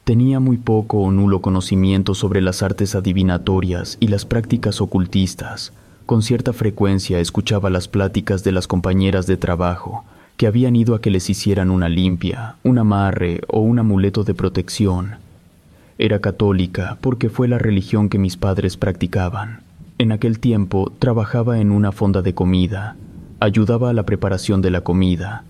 [0.03, 5.71] Tenía muy poco o nulo conocimiento sobre las artes adivinatorias y las prácticas ocultistas.
[6.05, 10.03] Con cierta frecuencia escuchaba las pláticas de las compañeras de trabajo,
[10.35, 14.33] que habían ido a que les hicieran una limpia, un amarre o un amuleto de
[14.33, 15.15] protección.
[15.97, 19.61] Era católica porque fue la religión que mis padres practicaban.
[19.99, 22.97] En aquel tiempo trabajaba en una fonda de comida,
[23.39, 25.45] ayudaba a la preparación de la comida,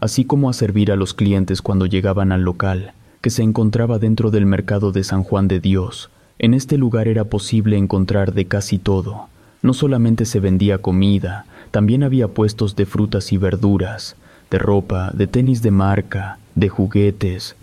[0.00, 2.92] así como a servir a los clientes cuando llegaban al local
[3.24, 6.10] que se encontraba dentro del mercado de San Juan de Dios.
[6.38, 9.28] En este lugar era posible encontrar de casi todo.
[9.62, 14.16] No solamente se vendía comida, también había puestos de frutas y verduras,
[14.50, 17.56] de ropa, de tenis de marca, de juguetes.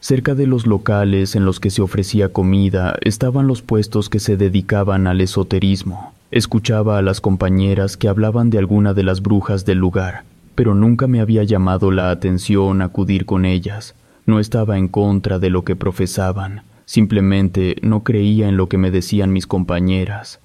[0.00, 4.36] Cerca de los locales en los que se ofrecía comida estaban los puestos que se
[4.36, 6.12] dedicaban al esoterismo.
[6.32, 10.24] Escuchaba a las compañeras que hablaban de alguna de las brujas del lugar,
[10.56, 13.94] pero nunca me había llamado la atención acudir con ellas.
[14.28, 18.90] No estaba en contra de lo que profesaban, simplemente no creía en lo que me
[18.90, 20.38] decían mis compañeras.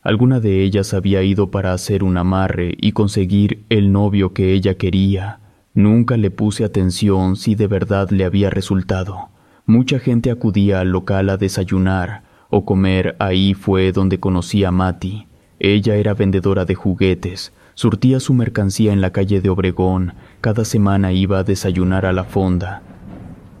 [0.00, 4.78] Alguna de ellas había ido para hacer un amarre y conseguir el novio que ella
[4.78, 5.38] quería.
[5.74, 9.28] Nunca le puse atención si de verdad le había resultado.
[9.66, 13.16] Mucha gente acudía al local a desayunar o comer.
[13.18, 15.26] Ahí fue donde conocí a Mati.
[15.58, 21.12] Ella era vendedora de juguetes, surtía su mercancía en la calle de Obregón, cada semana
[21.12, 22.80] iba a desayunar a la fonda.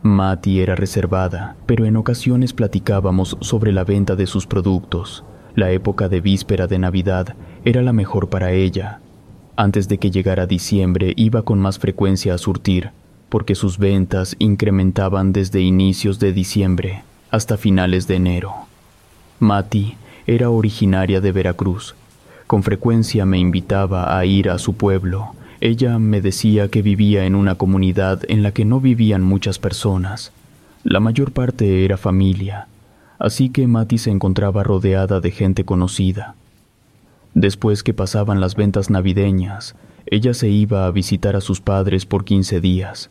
[0.02, 5.24] Mati era reservada, pero en ocasiones platicábamos sobre la venta de sus productos.
[5.54, 7.34] La época de víspera de Navidad
[7.66, 9.00] era la mejor para ella.
[9.56, 12.92] Antes de que llegara diciembre iba con más frecuencia a surtir,
[13.28, 18.54] porque sus ventas incrementaban desde inicios de diciembre hasta finales de enero.
[19.38, 19.96] Mati
[20.26, 21.94] era originaria de Veracruz.
[22.46, 25.34] Con frecuencia me invitaba a ir a su pueblo.
[25.62, 30.32] Ella me decía que vivía en una comunidad en la que no vivían muchas personas.
[30.84, 32.66] La mayor parte era familia,
[33.18, 36.34] así que Mati se encontraba rodeada de gente conocida.
[37.34, 42.24] Después que pasaban las ventas navideñas, ella se iba a visitar a sus padres por
[42.24, 43.10] quince días.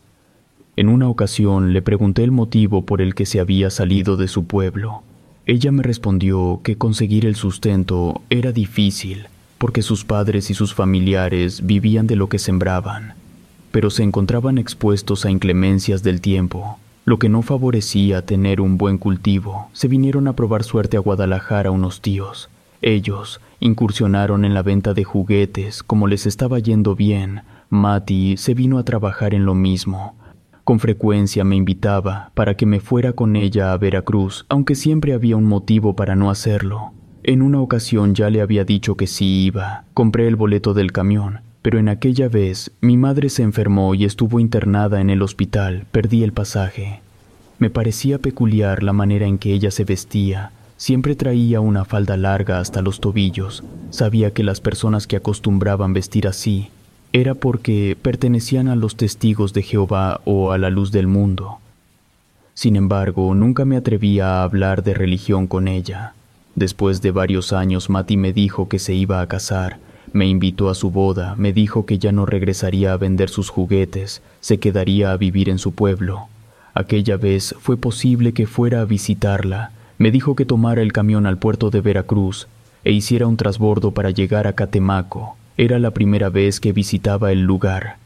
[0.75, 4.45] En una ocasión le pregunté el motivo por el que se había salido de su
[4.45, 5.03] pueblo.
[5.45, 9.27] Ella me respondió que conseguir el sustento era difícil,
[9.59, 13.13] porque sus padres y sus familiares vivían de lo que sembraban,
[13.71, 16.79] pero se encontraban expuestos a inclemencias del tiempo
[17.09, 21.71] lo que no favorecía tener un buen cultivo, se vinieron a probar suerte a Guadalajara
[21.71, 22.51] unos tíos.
[22.83, 27.41] Ellos incursionaron en la venta de juguetes, como les estaba yendo bien,
[27.71, 30.13] Mati se vino a trabajar en lo mismo.
[30.63, 35.35] Con frecuencia me invitaba para que me fuera con ella a Veracruz, aunque siempre había
[35.35, 36.93] un motivo para no hacerlo.
[37.29, 39.83] En una ocasión ya le había dicho que sí iba.
[39.93, 44.39] Compré el boleto del camión, pero en aquella vez mi madre se enfermó y estuvo
[44.39, 47.01] internada en el hospital, perdí el pasaje.
[47.59, 52.57] Me parecía peculiar la manera en que ella se vestía, siempre traía una falda larga
[52.57, 56.69] hasta los tobillos, sabía que las personas que acostumbraban vestir así
[57.13, 61.59] era porque pertenecían a los testigos de Jehová o a la luz del mundo.
[62.55, 66.15] Sin embargo, nunca me atrevía a hablar de religión con ella.
[66.59, 69.77] Después de varios años, Mati me dijo que se iba a casar,
[70.11, 74.21] me invitó a su boda, me dijo que ya no regresaría a vender sus juguetes,
[74.41, 76.27] se quedaría a vivir en su pueblo.
[76.73, 79.71] Aquella vez fue posible que fuera a visitarla.
[79.99, 82.49] Me dijo que tomara el camión al puerto de Veracruz
[82.83, 85.37] e hiciera un trasbordo para llegar a Catemaco.
[85.55, 87.99] Era la primera vez que visitaba el lugar.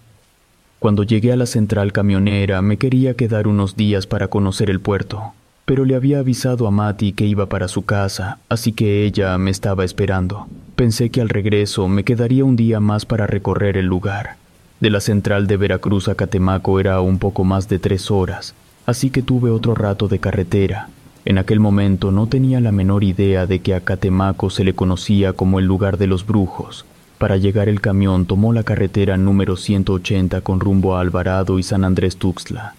[0.78, 5.34] Cuando llegué a la central camionera me quería quedar unos días para conocer el puerto,
[5.66, 9.52] pero le había avisado a Mati que iba para su casa, así que ella me
[9.52, 10.48] estaba esperando.
[10.76, 14.36] Pensé que al regreso me quedaría un día más para recorrer el lugar.
[14.80, 18.54] De la central de Veracruz a Catemaco era un poco más de tres horas,
[18.86, 20.90] así que tuve otro rato de carretera.
[21.26, 25.32] En aquel momento no tenía la menor idea de que a Catemaco se le conocía
[25.32, 26.86] como el lugar de los brujos.
[27.18, 31.86] Para llegar el camión tomó la carretera número 180 con rumbo a Alvarado y San
[31.86, 32.76] Andrés Tuxtla.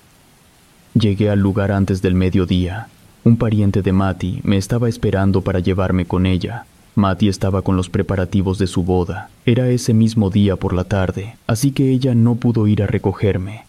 [0.95, 2.86] Llegué al lugar antes del mediodía.
[3.24, 6.66] Un pariente de Mati me estaba esperando para llevarme con ella.
[6.95, 9.28] Mati estaba con los preparativos de su boda.
[9.45, 13.64] Era ese mismo día por la tarde, así que ella no pudo ir a recogerme.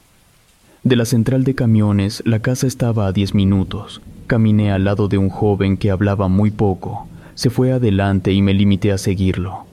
[0.83, 4.01] De la central de camiones, la casa estaba a diez minutos.
[4.27, 7.07] Caminé al lado de un joven que hablaba muy poco.
[7.33, 9.65] Se fue adelante y me limité a seguirlo.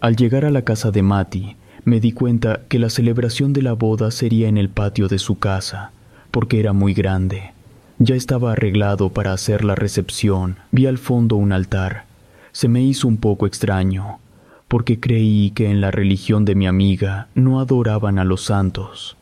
[0.00, 3.72] Al llegar a la casa de Mati, me di cuenta que la celebración de la
[3.72, 5.90] boda sería en el patio de su casa,
[6.36, 7.54] porque era muy grande.
[7.98, 10.58] Ya estaba arreglado para hacer la recepción.
[10.70, 12.04] Vi al fondo un altar
[12.56, 14.18] se me hizo un poco extraño,
[14.66, 19.18] porque creí que en la religión de mi amiga no adoraban a los santos.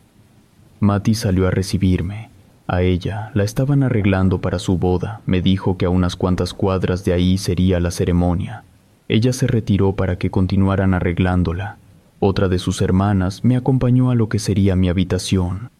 [0.79, 2.29] Mati salió a recibirme.
[2.65, 5.19] A ella la estaban arreglando para su boda.
[5.25, 8.63] Me dijo que a unas cuantas cuadras de ahí sería la ceremonia.
[9.09, 11.75] Ella se retiró para que continuaran arreglándola.
[12.21, 15.71] Otra de sus hermanas me acompañó a lo que sería mi habitación.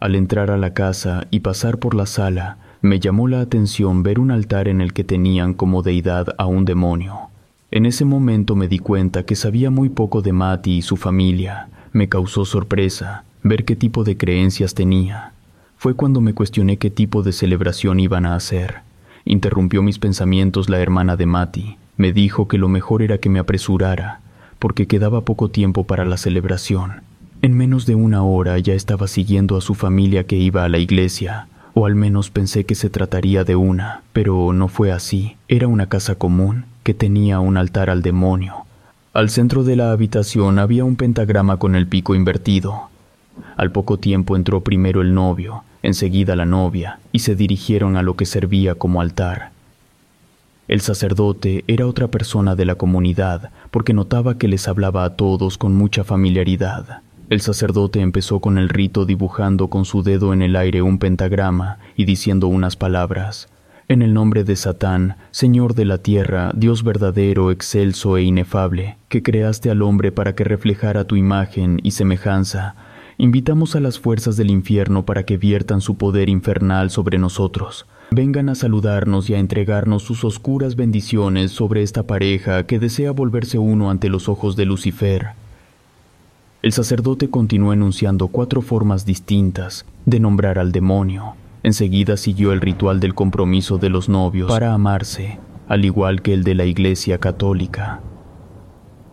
[0.00, 4.18] Al entrar a la casa y pasar por la sala, me llamó la atención ver
[4.18, 7.28] un altar en el que tenían como deidad a un demonio.
[7.70, 11.68] En ese momento me di cuenta que sabía muy poco de Mati y su familia.
[11.92, 15.32] Me causó sorpresa ver qué tipo de creencias tenía.
[15.76, 18.78] Fue cuando me cuestioné qué tipo de celebración iban a hacer.
[19.26, 21.76] Interrumpió mis pensamientos la hermana de Mati.
[21.98, 24.20] Me dijo que lo mejor era que me apresurara,
[24.58, 27.02] porque quedaba poco tiempo para la celebración.
[27.42, 30.76] En menos de una hora ya estaba siguiendo a su familia que iba a la
[30.76, 35.36] iglesia, o al menos pensé que se trataría de una, pero no fue así.
[35.48, 38.66] Era una casa común que tenía un altar al demonio.
[39.14, 42.90] Al centro de la habitación había un pentagrama con el pico invertido.
[43.56, 48.16] Al poco tiempo entró primero el novio, enseguida la novia, y se dirigieron a lo
[48.16, 49.52] que servía como altar.
[50.68, 55.56] El sacerdote era otra persona de la comunidad, porque notaba que les hablaba a todos
[55.56, 57.00] con mucha familiaridad.
[57.30, 61.78] El sacerdote empezó con el rito dibujando con su dedo en el aire un pentagrama
[61.94, 63.48] y diciendo unas palabras.
[63.86, 69.22] En el nombre de Satán, Señor de la tierra, Dios verdadero, excelso e inefable, que
[69.22, 72.74] creaste al hombre para que reflejara tu imagen y semejanza,
[73.16, 77.86] invitamos a las fuerzas del infierno para que viertan su poder infernal sobre nosotros.
[78.10, 83.56] Vengan a saludarnos y a entregarnos sus oscuras bendiciones sobre esta pareja que desea volverse
[83.56, 85.28] uno ante los ojos de Lucifer.
[86.62, 91.34] El sacerdote continuó enunciando cuatro formas distintas de nombrar al demonio.
[91.62, 95.38] Enseguida siguió el ritual del compromiso de los novios para amarse,
[95.68, 98.00] al igual que el de la Iglesia Católica.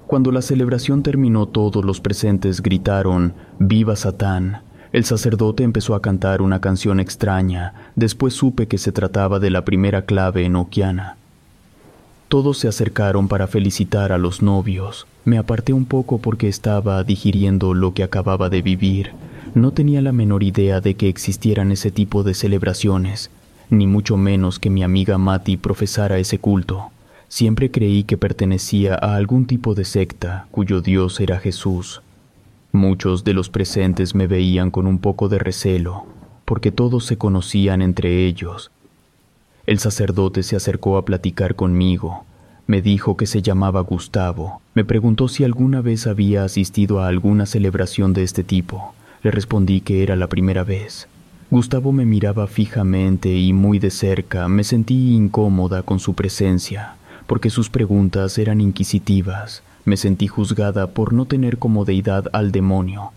[0.08, 4.64] Cuando la celebración terminó todos los presentes gritaron Viva Satán.
[4.92, 9.64] El sacerdote empezó a cantar una canción extraña, después supe que se trataba de la
[9.64, 11.16] primera clave enoquiana.
[12.28, 15.08] Todos se acercaron para felicitar a los novios.
[15.24, 19.12] Me aparté un poco porque estaba digiriendo lo que acababa de vivir.
[19.56, 23.30] No tenía la menor idea de que existieran ese tipo de celebraciones,
[23.70, 26.90] ni mucho menos que mi amiga Mati profesara ese culto.
[27.30, 32.02] Siempre creí que pertenecía a algún tipo de secta cuyo dios era Jesús.
[32.74, 36.06] Muchos de los presentes me veían con un poco de recelo,
[36.44, 38.70] porque todos se conocían entre ellos
[39.68, 42.24] el sacerdote se acercó a platicar conmigo.
[42.68, 44.62] Me dijo que se llamaba Gustavo.
[44.74, 48.94] Me preguntó si alguna vez había asistido a alguna celebración de este tipo.
[49.24, 51.10] Le respondí que era la primera vez.
[51.52, 54.48] Gustavo me miraba fijamente y muy de cerca.
[54.48, 56.96] Me sentí incómoda con su presencia,
[57.26, 59.64] porque sus preguntas eran inquisitivas.
[59.84, 63.12] Me sentí juzgada por no tener como deidad al demonio,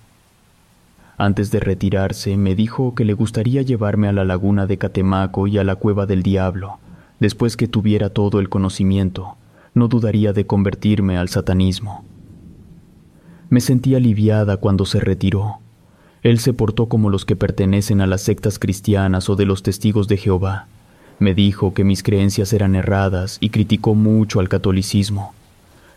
[1.21, 5.59] antes de retirarse, me dijo que le gustaría llevarme a la laguna de Catemaco y
[5.59, 6.79] a la cueva del diablo.
[7.19, 9.37] Después que tuviera todo el conocimiento,
[9.75, 12.07] no dudaría de convertirme al satanismo.
[13.51, 15.59] Me sentí aliviada cuando se retiró.
[16.23, 20.09] Él se portó como los que pertenecen a las sectas cristianas o de los testigos
[20.09, 20.69] de Jehová.
[21.19, 25.35] Me dijo que mis creencias eran erradas y criticó mucho al catolicismo.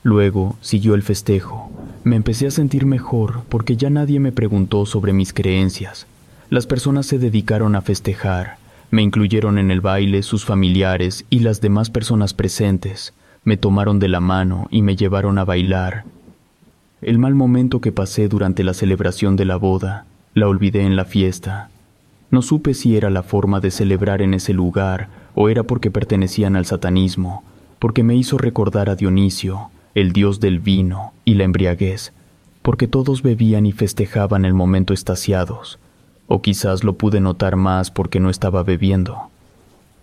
[0.03, 1.71] Luego siguió el festejo.
[2.04, 6.06] Me empecé a sentir mejor porque ya nadie me preguntó sobre mis creencias.
[6.49, 8.58] Las personas se dedicaron a festejar.
[8.91, 13.14] Me incluyeron en el baile sus familiares y las demás personas presentes.
[13.45, 16.04] Me tomaron de la mano y me llevaron a bailar.
[17.01, 21.06] El mal momento que pasé durante la celebración de la boda, la olvidé en la
[21.06, 21.70] fiesta.
[22.32, 26.56] No supe si era la forma de celebrar en ese lugar o era porque pertenecían
[26.56, 27.43] al satanismo,
[27.80, 32.14] porque me hizo recordar a Dionisio, el dios del vino y la embriaguez,
[32.62, 35.80] porque todos bebían y festejaban el momento estaciados,
[36.28, 39.30] o quizás lo pude notar más porque no estaba bebiendo.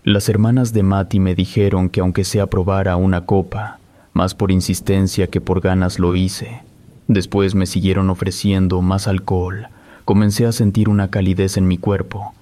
[0.03, 3.79] Las hermanas de Mati me dijeron que aunque sea probara una copa,
[4.13, 6.61] más por insistencia que por ganas lo hice.
[7.07, 9.67] Después me siguieron ofreciendo más alcohol.
[10.05, 12.33] Comencé a sentir una calidez en mi cuerpo.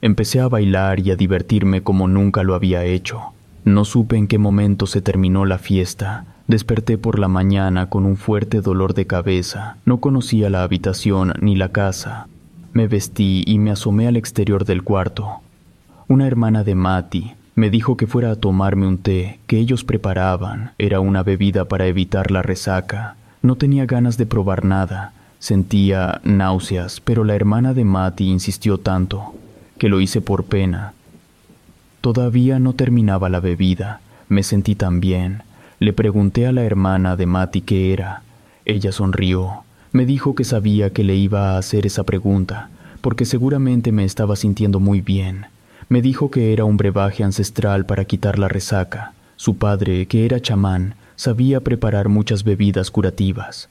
[0.00, 3.32] Empecé a bailar y a divertirme como nunca lo había hecho.
[3.64, 8.16] No supe en qué momento se terminó la fiesta, Desperté por la mañana con un
[8.16, 9.76] fuerte dolor de cabeza.
[9.84, 12.26] No conocía la habitación ni la casa.
[12.72, 15.40] Me vestí y me asomé al exterior del cuarto.
[16.08, 20.72] Una hermana de Mati me dijo que fuera a tomarme un té que ellos preparaban.
[20.78, 23.16] Era una bebida para evitar la resaca.
[23.42, 25.12] No tenía ganas de probar nada.
[25.40, 29.34] Sentía náuseas, pero la hermana de Mati insistió tanto
[29.76, 30.94] que lo hice por pena.
[32.00, 34.00] Todavía no terminaba la bebida.
[34.30, 35.42] Me sentí tan bien.
[35.80, 38.22] Le pregunté a la hermana de Mati qué era.
[38.64, 39.62] Ella sonrió.
[39.92, 42.68] Me dijo que sabía que le iba a hacer esa pregunta,
[43.00, 45.46] porque seguramente me estaba sintiendo muy bien.
[45.88, 49.12] Me dijo que era un brebaje ancestral para quitar la resaca.
[49.36, 53.68] Su padre, que era chamán, sabía preparar muchas bebidas curativas.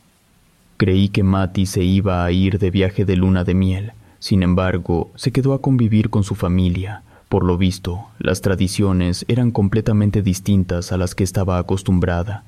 [0.77, 3.91] Creí que Mati se iba a ir de viaje de luna de miel.
[4.19, 7.03] Sin embargo, se quedó a convivir con su familia.
[7.29, 12.43] Por lo visto, las tradiciones eran completamente distintas a las que estaba acostumbrada.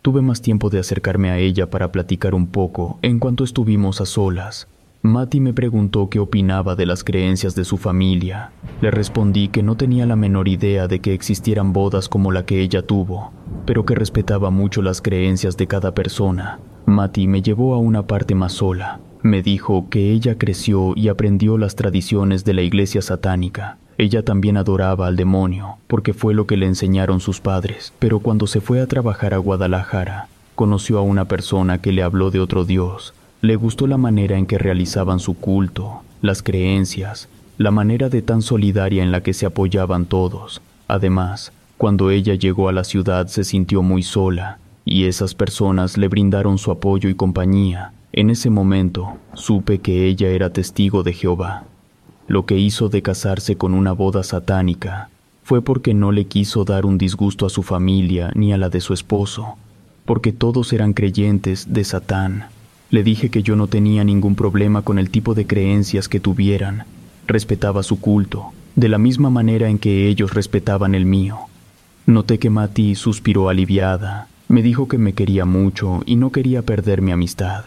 [0.00, 4.06] Tuve más tiempo de acercarme a ella para platicar un poco en cuanto estuvimos a
[4.06, 4.66] solas.
[5.02, 8.52] Mati me preguntó qué opinaba de las creencias de su familia.
[8.80, 12.60] Le respondí que no tenía la menor idea de que existieran bodas como la que
[12.60, 13.32] ella tuvo,
[13.66, 16.58] pero que respetaba mucho las creencias de cada persona.
[16.86, 19.00] Mati me llevó a una parte más sola.
[19.22, 23.78] Me dijo que ella creció y aprendió las tradiciones de la iglesia satánica.
[24.00, 28.46] Ella también adoraba al demonio, porque fue lo que le enseñaron sus padres, pero cuando
[28.46, 32.64] se fue a trabajar a Guadalajara, conoció a una persona que le habló de otro
[32.64, 37.28] Dios, le gustó la manera en que realizaban su culto, las creencias,
[37.58, 40.62] la manera de tan solidaria en la que se apoyaban todos.
[40.88, 46.08] Además, cuando ella llegó a la ciudad se sintió muy sola, y esas personas le
[46.08, 47.92] brindaron su apoyo y compañía.
[48.14, 51.64] En ese momento supe que ella era testigo de Jehová.
[52.30, 55.10] Lo que hizo de casarse con una boda satánica
[55.42, 58.80] fue porque no le quiso dar un disgusto a su familia ni a la de
[58.80, 59.56] su esposo,
[60.04, 62.44] porque todos eran creyentes de Satán.
[62.88, 66.84] Le dije que yo no tenía ningún problema con el tipo de creencias que tuvieran.
[67.26, 71.36] Respetaba su culto, de la misma manera en que ellos respetaban el mío.
[72.06, 74.28] Noté que Mati suspiró aliviada.
[74.46, 77.64] Me dijo que me quería mucho y no quería perder mi amistad.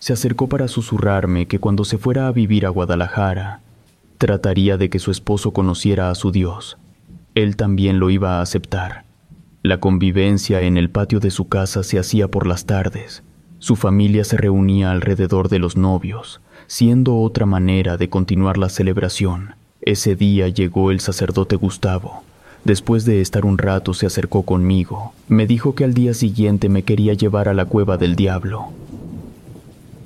[0.00, 3.60] Se acercó para susurrarme que cuando se fuera a vivir a Guadalajara,
[4.18, 6.78] trataría de que su esposo conociera a su Dios.
[7.34, 9.04] Él también lo iba a aceptar.
[9.62, 13.22] La convivencia en el patio de su casa se hacía por las tardes.
[13.58, 19.54] Su familia se reunía alrededor de los novios, siendo otra manera de continuar la celebración.
[19.80, 22.22] Ese día llegó el sacerdote Gustavo.
[22.64, 25.12] Después de estar un rato se acercó conmigo.
[25.28, 28.72] Me dijo que al día siguiente me quería llevar a la cueva del diablo.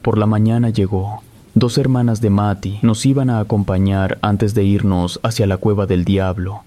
[0.02, 1.22] Por la mañana llegó.
[1.60, 6.06] Dos hermanas de Mati nos iban a acompañar antes de irnos hacia la cueva del
[6.06, 6.62] diablo.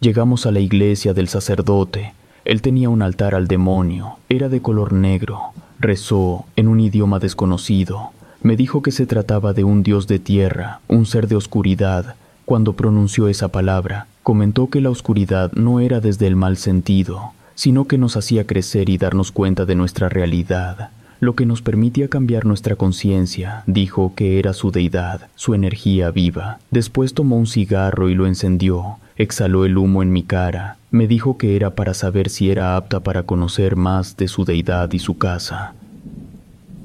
[0.00, 2.12] Llegamos a la iglesia del sacerdote.
[2.44, 4.18] Él tenía un altar al demonio.
[4.28, 5.40] Era de color negro.
[5.80, 8.10] Rezó en un idioma desconocido.
[8.42, 12.16] Me dijo que se trataba de un dios de tierra, un ser de oscuridad.
[12.44, 17.86] Cuando pronunció esa palabra, comentó que la oscuridad no era desde el mal sentido, sino
[17.86, 20.90] que nos hacía crecer y darnos cuenta de nuestra realidad.
[21.18, 26.58] Lo que nos permitía cambiar nuestra conciencia, dijo que era su deidad, su energía viva.
[26.70, 31.38] Después tomó un cigarro y lo encendió, exhaló el humo en mi cara, me dijo
[31.38, 35.16] que era para saber si era apta para conocer más de su deidad y su
[35.16, 35.74] casa.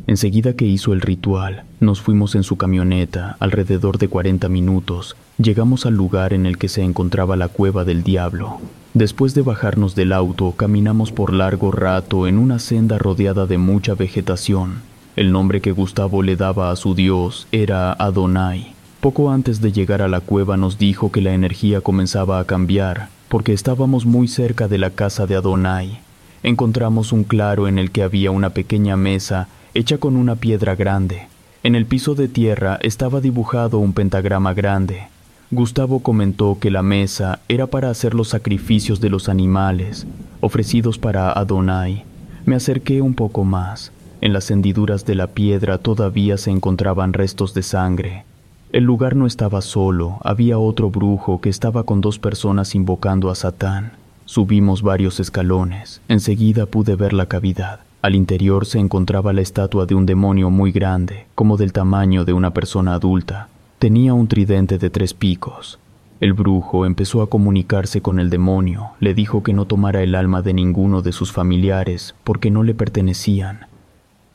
[0.08, 5.86] Enseguida que hizo el ritual, nos fuimos en su camioneta, alrededor de 40 minutos, llegamos
[5.86, 8.60] al lugar en el que se encontraba la cueva del diablo.
[8.94, 13.96] Después de bajarnos del auto, caminamos por largo rato en una senda rodeada de mucha
[13.96, 14.82] vegetación.
[15.16, 18.74] El nombre que Gustavo le daba a su dios era Adonai.
[19.00, 23.08] Poco antes de llegar a la cueva nos dijo que la energía comenzaba a cambiar,
[23.30, 26.00] porque estábamos muy cerca de la casa de Adonai.
[26.44, 31.28] Encontramos un claro en el que había una pequeña mesa hecha con una piedra grande.
[31.64, 35.08] En el piso de tierra estaba dibujado un pentagrama grande.
[35.54, 40.08] Gustavo comentó que la mesa era para hacer los sacrificios de los animales,
[40.40, 42.06] ofrecidos para Adonai.
[42.46, 43.92] Me acerqué un poco más.
[44.22, 48.24] En las hendiduras de la piedra todavía se encontraban restos de sangre.
[48.72, 53.36] El lugar no estaba solo, había otro brujo que estaba con dos personas invocando a
[53.36, 53.92] Satán.
[54.24, 57.82] Subimos varios escalones, enseguida pude ver la cavidad.
[58.02, 62.32] Al interior se encontraba la estatua de un demonio muy grande, como del tamaño de
[62.32, 63.50] una persona adulta.
[63.82, 65.80] Tenía un tridente de tres picos.
[66.20, 70.44] El brujo empezó a comunicarse con el demonio, le dijo que no tomara el alma
[70.44, 73.66] de ninguno de sus familiares porque no le pertenecían,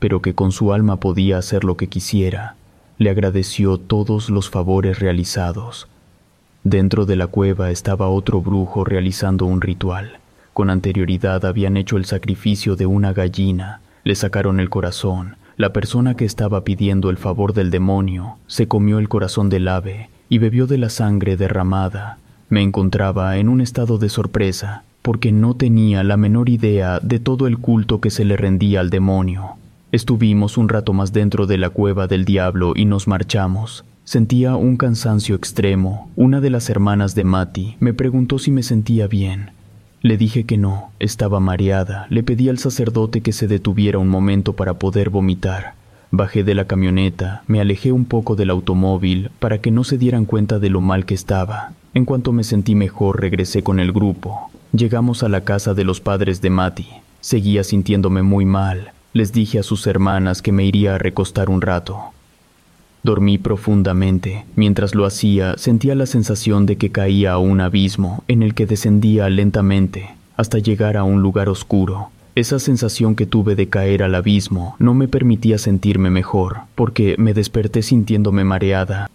[0.00, 2.56] pero que con su alma podía hacer lo que quisiera
[2.98, 5.86] le agradeció todos los favores realizados.
[6.64, 10.18] Dentro de la cueva estaba otro brujo realizando un ritual.
[10.54, 15.36] Con anterioridad habían hecho el sacrificio de una gallina, le sacaron el corazón.
[15.56, 20.10] La persona que estaba pidiendo el favor del demonio se comió el corazón del ave
[20.28, 22.18] y bebió de la sangre derramada.
[22.50, 27.46] Me encontraba en un estado de sorpresa, porque no tenía la menor idea de todo
[27.46, 29.52] el culto que se le rendía al demonio.
[29.92, 33.86] Estuvimos un rato más dentro de la cueva del diablo y nos marchamos.
[34.04, 36.10] Sentía un cansancio extremo.
[36.16, 39.52] Una de las hermanas de Mati me preguntó si me sentía bien.
[40.06, 42.06] Le dije que no, estaba mareada.
[42.10, 45.74] Le pedí al sacerdote que se detuviera un momento para poder vomitar.
[46.12, 50.24] Bajé de la camioneta, me alejé un poco del automóvil para que no se dieran
[50.24, 51.72] cuenta de lo mal que estaba.
[51.92, 54.48] En cuanto me sentí mejor, regresé con el grupo.
[54.70, 56.86] Llegamos a la casa de los padres de Mati.
[57.20, 58.92] Seguía sintiéndome muy mal.
[59.12, 62.12] Les dije a sus hermanas que me iría a recostar un rato.
[63.06, 64.44] Dormí profundamente.
[64.54, 68.66] Mientras lo hacía, sentía la sensación de que caía a un abismo en el que
[68.66, 72.10] descendía lentamente hasta llegar a un lugar oscuro.
[72.34, 77.32] Esa sensación que tuve de caer al abismo no me permitía sentirme mejor, porque me
[77.32, 79.08] desperté sintiéndome mareada.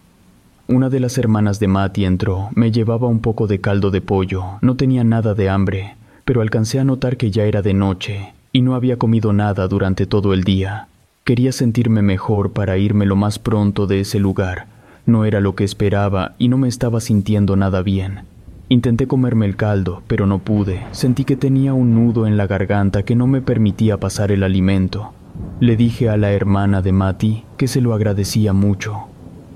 [0.68, 4.43] Una de las hermanas de Mati entró, me llevaba un poco de caldo de pollo,
[4.61, 5.95] no tenía nada de hambre,
[6.26, 10.05] pero alcancé a notar que ya era de noche y no había comido nada durante
[10.05, 10.88] todo el día.
[11.23, 14.65] Quería sentirme mejor para irme lo más pronto de ese lugar.
[15.06, 18.22] No era lo que esperaba y no me estaba sintiendo nada bien.
[18.69, 20.81] Intenté comerme el caldo, pero no pude.
[20.91, 25.14] Sentí que tenía un nudo en la garganta que no me permitía pasar el alimento.
[25.60, 29.02] Le dije a la hermana de Mati que se lo agradecía mucho,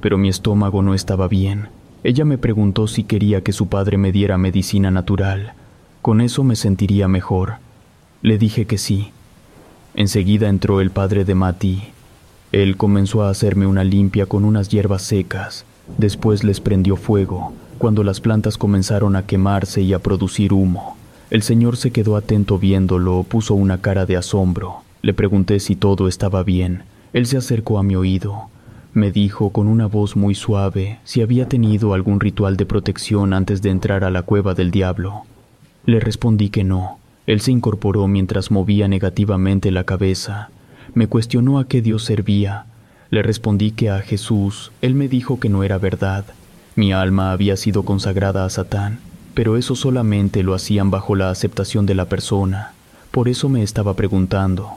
[0.01, 1.69] pero mi estómago no estaba bien.
[2.03, 5.53] Ella me preguntó si quería que su padre me diera medicina natural.
[6.03, 7.55] Con eso me sentiría mejor.
[8.21, 9.11] Le dije que sí.
[9.95, 11.83] Enseguida entró el padre de Mati.
[12.51, 15.65] Él comenzó a hacerme una limpia con unas hierbas secas.
[15.97, 17.53] Después les prendió fuego.
[17.77, 20.97] Cuando las plantas comenzaron a quemarse y a producir humo,
[21.29, 24.83] el señor se quedó atento viéndolo, puso una cara de asombro.
[25.01, 26.83] Le pregunté si todo estaba bien.
[27.13, 28.49] Él se acercó a mi oído.
[28.93, 33.61] Me dijo con una voz muy suave si había tenido algún ritual de protección antes
[33.61, 35.23] de entrar a la cueva del diablo.
[35.85, 36.97] Le respondí que no.
[37.27, 40.49] Él se incorporó mientras movía negativamente la cabeza.
[40.93, 42.65] Me cuestionó a qué Dios servía.
[43.09, 44.71] Le respondí que a Jesús.
[44.81, 46.25] Él me dijo que no era verdad.
[46.75, 48.99] Mi alma había sido consagrada a Satán,
[49.33, 52.73] pero eso solamente lo hacían bajo la aceptación de la persona.
[53.11, 54.71] Por eso me estaba preguntando.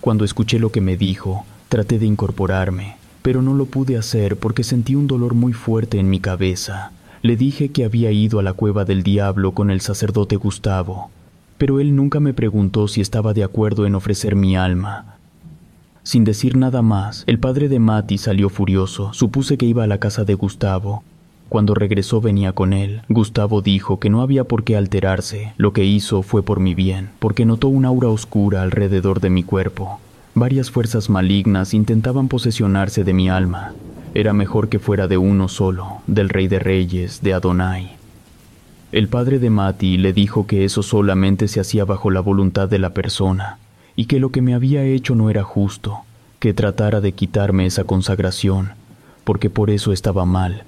[0.00, 2.96] Cuando escuché lo que me dijo, traté de incorporarme
[3.26, 6.92] pero no lo pude hacer porque sentí un dolor muy fuerte en mi cabeza.
[7.22, 11.10] Le dije que había ido a la cueva del diablo con el sacerdote Gustavo,
[11.58, 15.16] pero él nunca me preguntó si estaba de acuerdo en ofrecer mi alma.
[16.02, 19.12] Sin decir nada más, el padre de Mati salió furioso.
[19.12, 21.02] Supuse que iba a la casa de Gustavo.
[21.48, 23.02] Cuando regresó venía con él.
[23.08, 25.52] Gustavo dijo que no había por qué alterarse.
[25.56, 29.42] Lo que hizo fue por mi bien, porque notó una aura oscura alrededor de mi
[29.42, 29.98] cuerpo.
[30.34, 33.72] Varias fuerzas malignas intentaban posesionarse de mi alma.
[34.14, 37.95] Era mejor que fuera de uno solo, del Rey de Reyes, de Adonai.
[38.92, 42.78] El padre de Mati le dijo que eso solamente se hacía bajo la voluntad de
[42.78, 43.58] la persona,
[43.96, 45.98] y que lo que me había hecho no era justo,
[46.38, 48.70] que tratara de quitarme esa consagración,
[49.24, 50.62] porque por eso estaba mal,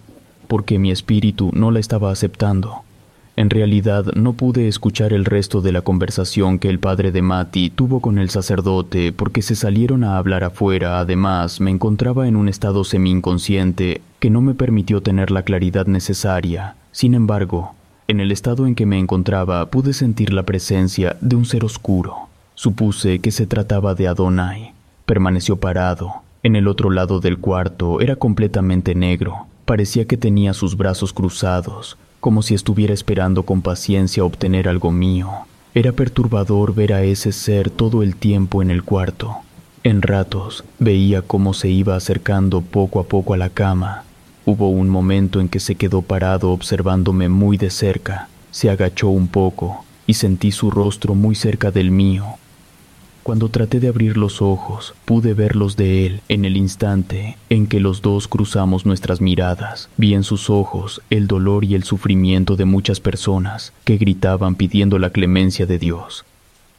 [0.48, 2.82] porque mi espíritu no la estaba aceptando.
[3.36, 7.70] En realidad no pude escuchar el resto de la conversación que el padre de Mati
[7.70, 10.98] tuvo con el sacerdote porque se salieron a hablar afuera.
[10.98, 16.74] Además, me encontraba en un estado semi-inconsciente que no me permitió tener la claridad necesaria.
[16.90, 17.76] Sin embargo,
[18.08, 22.28] en el estado en que me encontraba pude sentir la presencia de un ser oscuro.
[22.54, 24.72] Supuse que se trataba de Adonai.
[25.04, 26.22] Permaneció parado.
[26.42, 29.46] En el otro lado del cuarto era completamente negro.
[29.66, 35.30] Parecía que tenía sus brazos cruzados, como si estuviera esperando con paciencia obtener algo mío.
[35.74, 39.36] Era perturbador ver a ese ser todo el tiempo en el cuarto.
[39.84, 44.04] En ratos veía cómo se iba acercando poco a poco a la cama.
[44.50, 48.30] Hubo un momento en que se quedó parado observándome muy de cerca.
[48.50, 52.24] Se agachó un poco y sentí su rostro muy cerca del mío.
[53.24, 57.78] Cuando traté de abrir los ojos, pude verlos de él en el instante en que
[57.78, 59.90] los dos cruzamos nuestras miradas.
[59.98, 64.98] Vi en sus ojos el dolor y el sufrimiento de muchas personas que gritaban pidiendo
[64.98, 66.24] la clemencia de Dios.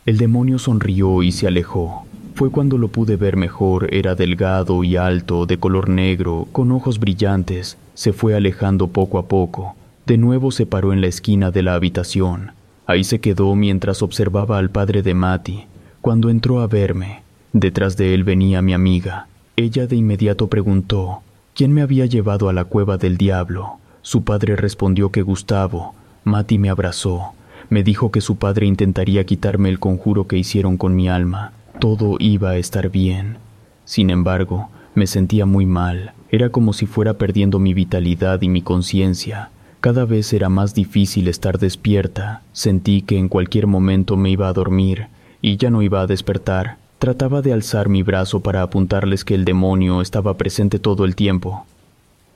[0.08, 2.08] El demonio sonrió y se alejó.
[2.36, 7.00] Fue cuando lo pude ver mejor, era delgado y alto, de color negro, con ojos
[7.00, 7.78] brillantes.
[7.94, 9.76] Se fue alejando poco a poco.
[10.06, 12.52] De nuevo se paró en la esquina de la habitación.
[12.88, 15.66] Ahí se quedó mientras observaba al padre de Mati,
[16.02, 17.22] cuando entró a verme,
[17.54, 19.28] detrás de él venía mi amiga.
[19.58, 21.22] Ella de inmediato preguntó
[21.54, 23.78] quién me había llevado a la cueva del diablo.
[24.02, 25.94] Su padre respondió que Gustavo.
[26.24, 27.34] Mati me abrazó.
[27.70, 31.52] Me dijo que su padre intentaría quitarme el conjuro que hicieron con mi alma.
[31.80, 33.38] Todo iba a estar bien.
[33.86, 36.12] Sin embargo, me sentía muy mal.
[36.30, 39.50] Era como si fuera perdiendo mi vitalidad y mi conciencia.
[39.80, 42.42] Cada vez era más difícil estar despierta.
[42.52, 45.08] Sentí que en cualquier momento me iba a dormir
[45.42, 46.78] y ya no iba a despertar.
[46.98, 51.66] Trataba de alzar mi brazo para apuntarles que el demonio estaba presente todo el tiempo.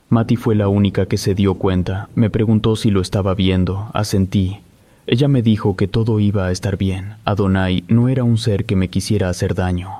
[0.08, 2.08] Mati fue la única que se dio cuenta.
[2.14, 3.90] Me preguntó si lo estaba viendo.
[3.92, 4.60] Asentí.
[5.06, 7.14] Ella me dijo que todo iba a estar bien.
[7.24, 9.90] Adonai no era un ser que me quisiera hacer daño.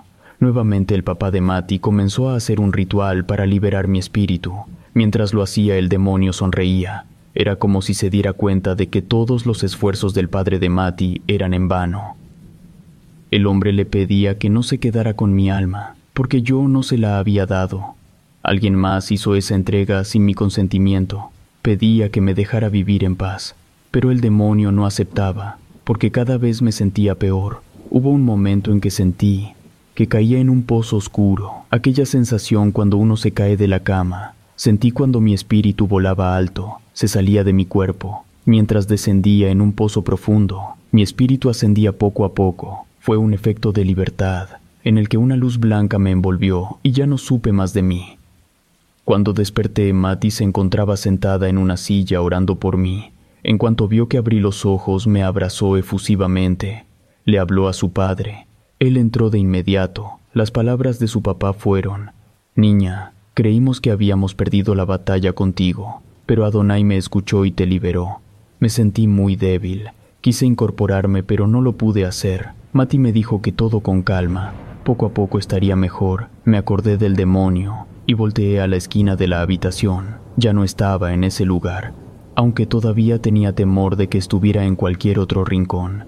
[0.40, 4.54] Nuevamente el papá de Mati comenzó a hacer un ritual para liberar mi espíritu.
[4.94, 7.04] Mientras lo hacía el demonio sonreía.
[7.34, 11.20] Era como si se diera cuenta de que todos los esfuerzos del padre de Mati
[11.26, 12.16] eran en vano.
[13.30, 16.96] El hombre le pedía que no se quedara con mi alma, porque yo no se
[16.96, 17.96] la había dado.
[18.42, 21.30] Alguien más hizo esa entrega sin mi consentimiento.
[21.60, 23.56] Pedía que me dejara vivir en paz,
[23.94, 27.62] pero el demonio no aceptaba, porque cada vez me sentía peor.
[27.90, 29.52] Hubo un momento en que sentí
[29.94, 34.34] que caía en un pozo oscuro, aquella sensación cuando uno se cae de la cama.
[34.56, 38.24] Sentí cuando mi espíritu volaba alto, se salía de mi cuerpo.
[38.44, 42.86] Mientras descendía en un pozo profundo, mi espíritu ascendía poco a poco.
[42.98, 44.48] Fue un efecto de libertad,
[44.82, 48.18] en el que una luz blanca me envolvió y ya no supe más de mí.
[49.04, 53.13] Cuando desperté, Mati se encontraba sentada en una silla orando por mí.
[53.44, 56.86] En cuanto vio que abrí los ojos, me abrazó efusivamente.
[57.26, 58.46] Le habló a su padre.
[58.78, 60.18] Él entró de inmediato.
[60.32, 62.10] Las palabras de su papá fueron,
[62.56, 68.20] Niña, creímos que habíamos perdido la batalla contigo, pero Adonai me escuchó y te liberó.
[68.60, 69.90] Me sentí muy débil.
[70.20, 72.50] Quise incorporarme, pero no lo pude hacer.
[72.72, 74.54] Mati me dijo que todo con calma.
[74.84, 76.28] Poco a poco estaría mejor.
[76.44, 80.16] Me acordé del demonio y volteé a la esquina de la habitación.
[80.36, 81.92] Ya no estaba en ese lugar,
[82.34, 86.04] aunque todavía tenía temor de que estuviera en cualquier otro rincón.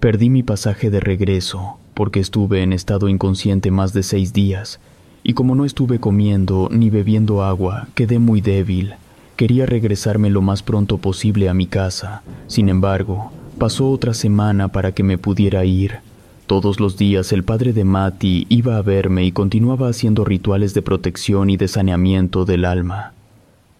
[0.00, 4.80] Perdí mi pasaje de regreso porque estuve en estado inconsciente más de seis días,
[5.24, 8.96] y como no estuve comiendo ni bebiendo agua, quedé muy débil.
[9.36, 12.22] Quería regresarme lo más pronto posible a mi casa.
[12.48, 16.00] Sin embargo, pasó otra semana para que me pudiera ir.
[16.46, 20.82] Todos los días el padre de Mati iba a verme y continuaba haciendo rituales de
[20.82, 23.14] protección y de saneamiento del alma.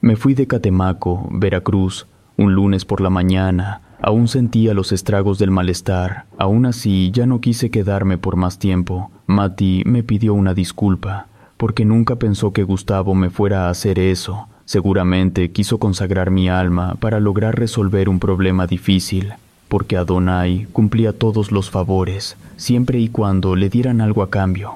[0.06, 2.06] Me fui de Catemaco, Veracruz,
[2.36, 6.26] un lunes por la mañana, Aún sentía los estragos del malestar.
[6.38, 9.10] Aún así, ya no quise quedarme por más tiempo.
[9.26, 11.26] Mati me pidió una disculpa,
[11.56, 14.46] porque nunca pensó que Gustavo me fuera a hacer eso.
[14.64, 19.32] Seguramente quiso consagrar mi alma para lograr resolver un problema difícil,
[19.66, 24.70] porque Adonai cumplía todos los favores, siempre y cuando le dieran algo a cambio.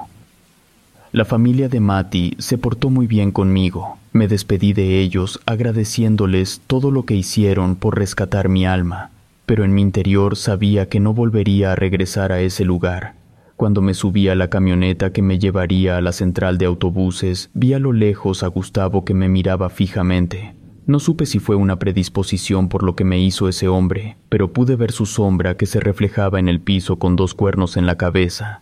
[1.13, 4.00] La familia de Mati se portó muy bien conmigo.
[4.13, 9.11] Me despedí de ellos agradeciéndoles todo lo que hicieron por rescatar mi alma,
[9.45, 13.15] pero en mi interior sabía que no volvería a regresar a ese lugar.
[13.55, 17.73] Cuando me subí a la camioneta que me llevaría a la central de autobuses, vi
[17.73, 20.55] a lo lejos a Gustavo que me miraba fijamente.
[20.87, 24.75] No supe si fue una predisposición por lo que me hizo ese hombre, pero pude
[24.75, 28.61] ver su sombra que se reflejaba en el piso con dos cuernos en la cabeza.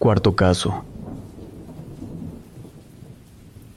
[0.00, 0.82] Cuarto caso.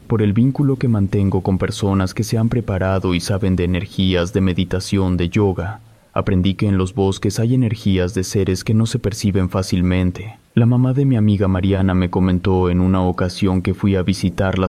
[0.08, 4.32] Por el vínculo que mantengo con personas que se han preparado y saben de energías
[4.32, 5.82] de meditación, de yoga,
[6.14, 10.38] aprendí que en los bosques hay energías de seres que no se perciben fácilmente.
[10.54, 14.68] La mamá de mi amiga Mariana me comentó en una ocasión que fui a visitarla.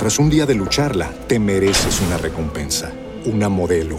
[0.00, 2.90] Tras un día de lucharla, te mereces una recompensa,
[3.24, 3.98] una modelo,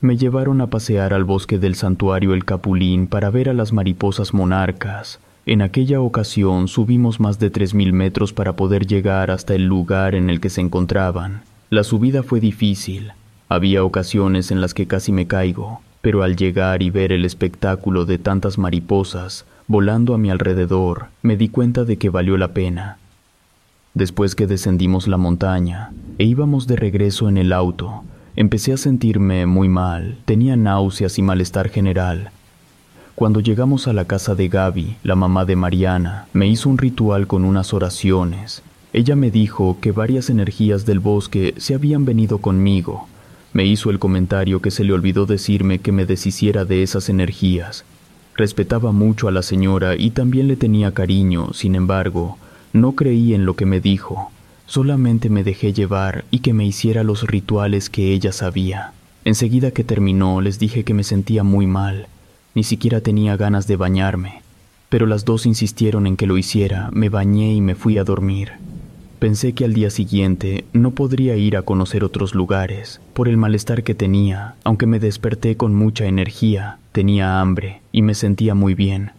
[0.00, 4.34] Me llevaron a pasear al bosque del santuario El Capulín para ver a las mariposas
[4.34, 5.20] monarcas.
[5.46, 10.28] En aquella ocasión subimos más de 3.000 metros para poder llegar hasta el lugar en
[10.28, 11.42] el que se encontraban.
[11.70, 13.12] La subida fue difícil.
[13.48, 18.04] Había ocasiones en las que casi me caigo, pero al llegar y ver el espectáculo
[18.04, 22.98] de tantas mariposas volando a mi alrededor, me di cuenta de que valió la pena.
[23.94, 28.04] Después que descendimos la montaña e íbamos de regreso en el auto,
[28.38, 32.30] Empecé a sentirme muy mal, tenía náuseas y malestar general.
[33.14, 37.26] Cuando llegamos a la casa de Gaby, la mamá de Mariana, me hizo un ritual
[37.26, 38.62] con unas oraciones.
[38.92, 43.08] Ella me dijo que varias energías del bosque se habían venido conmigo.
[43.54, 47.86] Me hizo el comentario que se le olvidó decirme que me deshiciera de esas energías.
[48.34, 52.36] Respetaba mucho a la señora y también le tenía cariño, sin embargo,
[52.74, 54.30] no creí en lo que me dijo.
[54.66, 58.92] Solamente me dejé llevar y que me hiciera los rituales que ella sabía.
[59.24, 62.08] Enseguida que terminó les dije que me sentía muy mal,
[62.54, 64.42] ni siquiera tenía ganas de bañarme,
[64.88, 68.52] pero las dos insistieron en que lo hiciera, me bañé y me fui a dormir.
[69.18, 73.82] Pensé que al día siguiente no podría ir a conocer otros lugares, por el malestar
[73.82, 79.12] que tenía, aunque me desperté con mucha energía, tenía hambre y me sentía muy bien.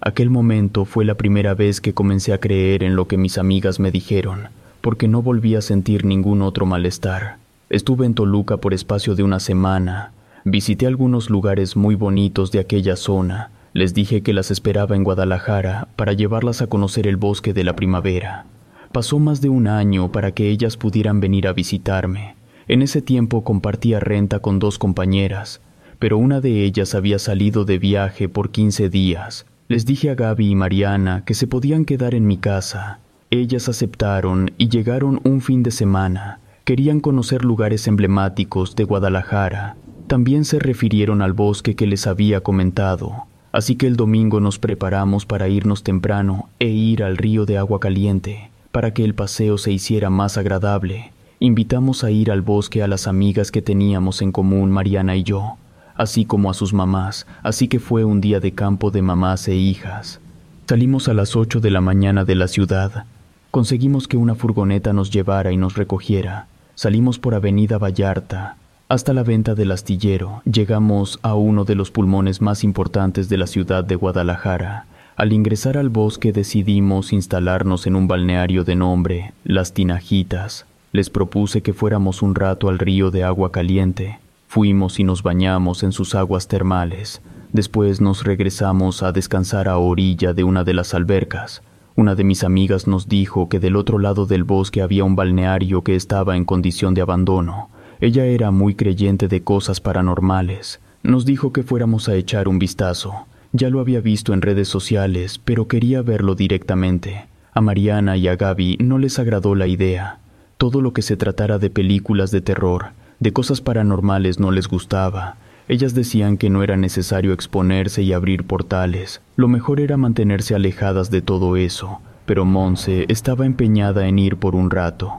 [0.00, 3.80] Aquel momento fue la primera vez que comencé a creer en lo que mis amigas
[3.80, 4.48] me dijeron,
[4.84, 7.38] porque no volví a sentir ningún otro malestar.
[7.70, 10.12] Estuve en Toluca por espacio de una semana.
[10.44, 13.50] Visité algunos lugares muy bonitos de aquella zona.
[13.72, 17.74] Les dije que las esperaba en Guadalajara para llevarlas a conocer el bosque de la
[17.74, 18.44] primavera.
[18.92, 22.34] Pasó más de un año para que ellas pudieran venir a visitarme.
[22.68, 25.62] En ese tiempo compartía renta con dos compañeras,
[25.98, 29.46] pero una de ellas había salido de viaje por 15 días.
[29.66, 32.98] Les dije a Gaby y Mariana que se podían quedar en mi casa.
[33.34, 36.38] Ellas aceptaron y llegaron un fin de semana.
[36.62, 39.74] Querían conocer lugares emblemáticos de Guadalajara.
[40.06, 43.24] También se refirieron al bosque que les había comentado.
[43.50, 47.80] Así que el domingo nos preparamos para irnos temprano e ir al río de agua
[47.80, 51.10] caliente, para que el paseo se hiciera más agradable.
[51.40, 55.56] Invitamos a ir al bosque a las amigas que teníamos en común Mariana y yo,
[55.96, 59.56] así como a sus mamás, así que fue un día de campo de mamás e
[59.56, 60.20] hijas.
[60.68, 63.06] Salimos a las ocho de la mañana de la ciudad.
[63.54, 66.48] Conseguimos que una furgoneta nos llevara y nos recogiera.
[66.74, 68.56] Salimos por Avenida Vallarta
[68.88, 70.42] hasta la venta del astillero.
[70.44, 74.86] Llegamos a uno de los pulmones más importantes de la ciudad de Guadalajara.
[75.14, 80.66] Al ingresar al bosque decidimos instalarnos en un balneario de nombre Las Tinajitas.
[80.90, 84.18] Les propuse que fuéramos un rato al río de agua caliente.
[84.48, 87.22] Fuimos y nos bañamos en sus aguas termales.
[87.52, 91.62] Después nos regresamos a descansar a orilla de una de las albercas.
[91.96, 95.82] Una de mis amigas nos dijo que del otro lado del bosque había un balneario
[95.82, 97.70] que estaba en condición de abandono.
[98.00, 100.80] Ella era muy creyente de cosas paranormales.
[101.04, 103.26] Nos dijo que fuéramos a echar un vistazo.
[103.52, 107.26] Ya lo había visto en redes sociales, pero quería verlo directamente.
[107.52, 110.18] A Mariana y a Gaby no les agradó la idea.
[110.56, 112.86] Todo lo que se tratara de películas de terror,
[113.20, 115.36] de cosas paranormales no les gustaba.
[115.66, 121.10] Ellas decían que no era necesario exponerse y abrir portales, lo mejor era mantenerse alejadas
[121.10, 125.14] de todo eso, pero Monse estaba empeñada en ir por un rato.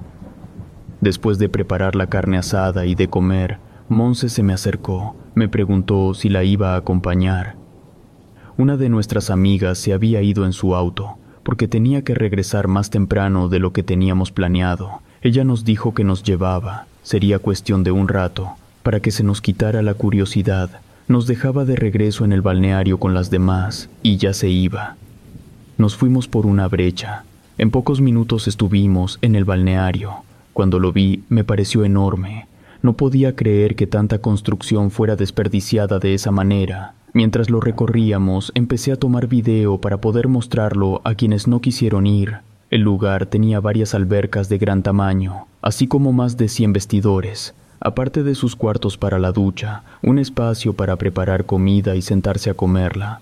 [1.01, 3.57] Después de preparar la carne asada y de comer,
[3.89, 7.55] Monse se me acercó, me preguntó si la iba a acompañar.
[8.57, 12.91] Una de nuestras amigas se había ido en su auto, porque tenía que regresar más
[12.91, 15.01] temprano de lo que teníamos planeado.
[15.22, 18.55] Ella nos dijo que nos llevaba, sería cuestión de un rato,
[18.86, 20.70] para que se nos quitara la curiosidad,
[21.07, 24.95] nos dejaba de regreso en el balneario con las demás y ya se iba.
[25.80, 27.24] Nos fuimos por una brecha.
[27.57, 30.18] En pocos minutos estuvimos en el balneario.
[30.53, 32.45] Cuando lo vi me pareció enorme.
[32.84, 36.94] No podía creer que tanta construcción fuera desperdiciada de esa manera.
[37.12, 42.36] Mientras lo recorríamos, empecé a tomar video para poder mostrarlo a quienes no quisieron ir.
[42.70, 47.56] El lugar tenía varias albercas de gran tamaño, así como más de 100 vestidores,
[47.86, 52.56] aparte de sus cuartos para la ducha, un espacio para preparar comida y sentarse a
[52.56, 53.22] comerla.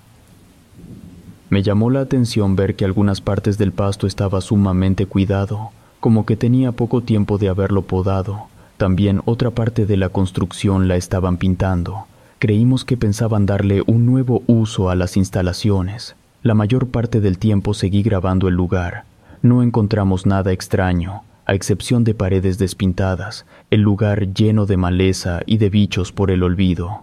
[1.49, 6.37] Me llamó la atención ver que algunas partes del pasto estaba sumamente cuidado, como que
[6.37, 8.45] tenía poco tiempo de haberlo podado.
[8.77, 12.05] También otra parte de la construcción la estaban pintando.
[12.39, 16.15] Creímos que pensaban darle un nuevo uso a las instalaciones.
[16.41, 19.03] La mayor parte del tiempo seguí grabando el lugar.
[19.41, 25.57] No encontramos nada extraño, a excepción de paredes despintadas, el lugar lleno de maleza y
[25.57, 27.01] de bichos por el olvido.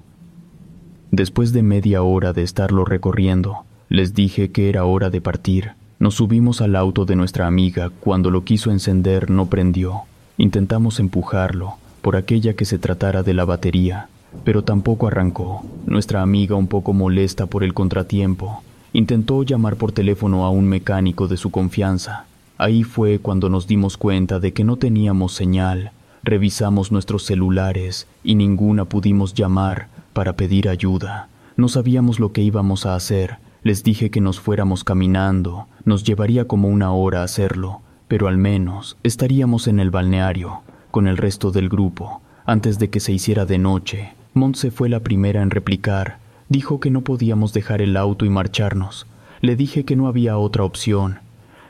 [1.10, 5.72] Después de media hora de estarlo recorriendo, les dije que era hora de partir.
[5.98, 7.90] Nos subimos al auto de nuestra amiga.
[8.00, 10.02] Cuando lo quiso encender no prendió.
[10.38, 14.08] Intentamos empujarlo, por aquella que se tratara de la batería,
[14.44, 15.62] pero tampoco arrancó.
[15.86, 18.62] Nuestra amiga, un poco molesta por el contratiempo,
[18.92, 22.26] intentó llamar por teléfono a un mecánico de su confianza.
[22.60, 25.92] Ahí fue cuando nos dimos cuenta de que no teníamos señal.
[26.22, 31.30] Revisamos nuestros celulares y ninguna pudimos llamar para pedir ayuda.
[31.56, 33.38] No sabíamos lo que íbamos a hacer.
[33.62, 35.68] Les dije que nos fuéramos caminando.
[35.86, 40.60] Nos llevaría como una hora hacerlo, pero al menos estaríamos en el balneario,
[40.90, 44.12] con el resto del grupo, antes de que se hiciera de noche.
[44.34, 46.18] Montse fue la primera en replicar.
[46.50, 49.06] Dijo que no podíamos dejar el auto y marcharnos.
[49.40, 51.20] Le dije que no había otra opción.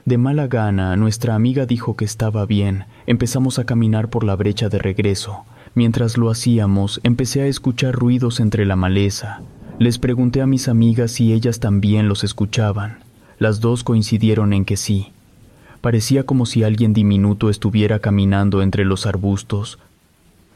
[0.05, 2.85] De mala gana, nuestra amiga dijo que estaba bien.
[3.07, 5.45] Empezamos a caminar por la brecha de regreso.
[5.75, 9.43] Mientras lo hacíamos, empecé a escuchar ruidos entre la maleza.
[9.79, 12.99] Les pregunté a mis amigas si ellas también los escuchaban.
[13.39, 15.13] Las dos coincidieron en que sí.
[15.81, 19.79] Parecía como si alguien diminuto estuviera caminando entre los arbustos.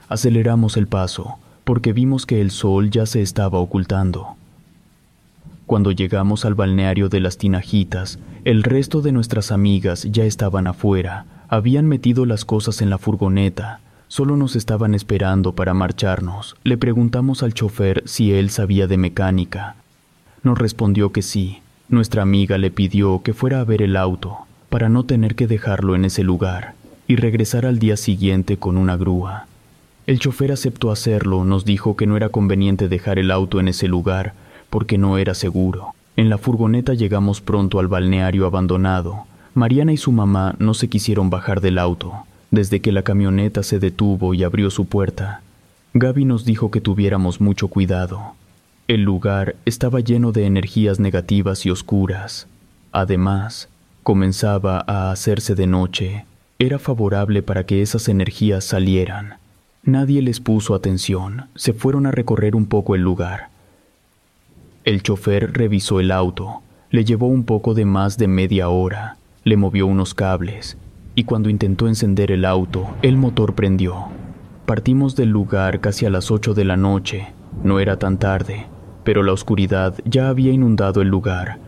[0.08, 4.36] Aceleramos el paso, porque vimos que el sol ya se estaba ocultando.
[5.66, 11.24] Cuando llegamos al balneario de las Tinajitas, el resto de nuestras amigas ya estaban afuera,
[11.48, 13.80] habían metido las cosas en la furgoneta.
[14.08, 16.56] Solo nos estaban esperando para marcharnos.
[16.64, 19.76] Le preguntamos al chofer si él sabía de mecánica.
[20.42, 21.60] Nos respondió que sí.
[21.88, 25.94] Nuestra amiga le pidió que fuera a ver el auto para no tener que dejarlo
[25.94, 26.74] en ese lugar
[27.06, 29.46] y regresar al día siguiente con una grúa.
[30.06, 33.88] El chofer aceptó hacerlo, nos dijo que no era conveniente dejar el auto en ese
[33.88, 34.34] lugar
[34.74, 35.94] porque no era seguro.
[36.16, 39.24] En la furgoneta llegamos pronto al balneario abandonado.
[39.54, 43.78] Mariana y su mamá no se quisieron bajar del auto desde que la camioneta se
[43.78, 45.42] detuvo y abrió su puerta.
[45.92, 48.34] Gaby nos dijo que tuviéramos mucho cuidado.
[48.88, 52.48] El lugar estaba lleno de energías negativas y oscuras.
[52.90, 53.68] Además,
[54.02, 56.24] comenzaba a hacerse de noche.
[56.58, 59.34] Era favorable para que esas energías salieran.
[59.84, 61.46] Nadie les puso atención.
[61.54, 63.53] Se fueron a recorrer un poco el lugar.
[64.84, 66.62] El chofer revisó el auto.
[66.90, 69.16] Le llevó un poco de más de media hora.
[69.42, 70.76] Le movió unos cables.
[71.14, 74.06] Y cuando intentó encender el auto, el motor prendió.
[74.66, 77.32] Partimos del lugar casi a las 8 de la noche.
[77.62, 78.66] No era tan tarde
[79.04, 81.58] pero la oscuridad ya había inundado el lugar.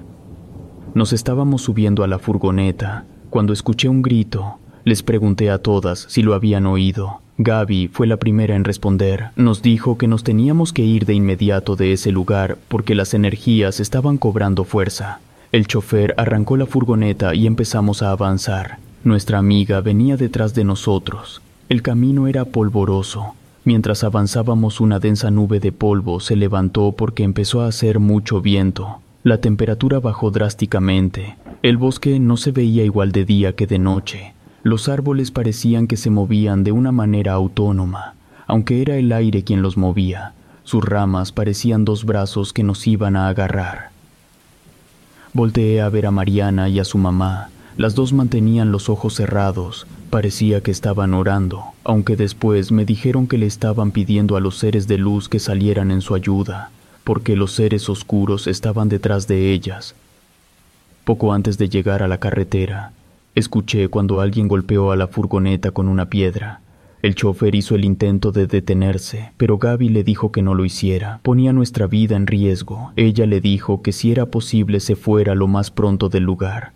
[0.94, 4.59] Nos estábamos subiendo a la furgoneta cuando escuché un grito.
[4.84, 7.20] Les pregunté a todas si lo habían oído.
[7.38, 9.30] Gaby fue la primera en responder.
[9.36, 13.80] Nos dijo que nos teníamos que ir de inmediato de ese lugar porque las energías
[13.80, 15.20] estaban cobrando fuerza.
[15.52, 18.78] El chofer arrancó la furgoneta y empezamos a avanzar.
[19.04, 21.42] Nuestra amiga venía detrás de nosotros.
[21.68, 23.34] El camino era polvoroso
[23.66, 29.00] Mientras avanzábamos una densa nube de polvo se levantó porque empezó a hacer mucho viento.
[29.24, 31.34] La temperatura bajó drásticamente.
[31.64, 34.34] El bosque no se veía igual de día que de noche.
[34.62, 38.14] Los árboles parecían que se movían de una manera autónoma,
[38.46, 40.32] aunque era el aire quien los movía.
[40.64, 43.90] Sus ramas parecían dos brazos que nos iban a agarrar.
[45.32, 47.50] Volteé a ver a Mariana y a su mamá.
[47.76, 53.36] Las dos mantenían los ojos cerrados, parecía que estaban orando, aunque después me dijeron que
[53.36, 56.70] le estaban pidiendo a los seres de luz que salieran en su ayuda,
[57.04, 59.94] porque los seres oscuros estaban detrás de ellas.
[61.04, 62.92] Poco antes de llegar a la carretera,
[63.36, 66.62] escuché cuando alguien golpeó a la furgoneta con una piedra.
[67.02, 71.20] El chofer hizo el intento de detenerse, pero Gaby le dijo que no lo hiciera.
[71.22, 72.92] Ponía nuestra vida en riesgo.
[72.96, 76.72] Ella le dijo que si era posible se fuera lo más pronto del lugar.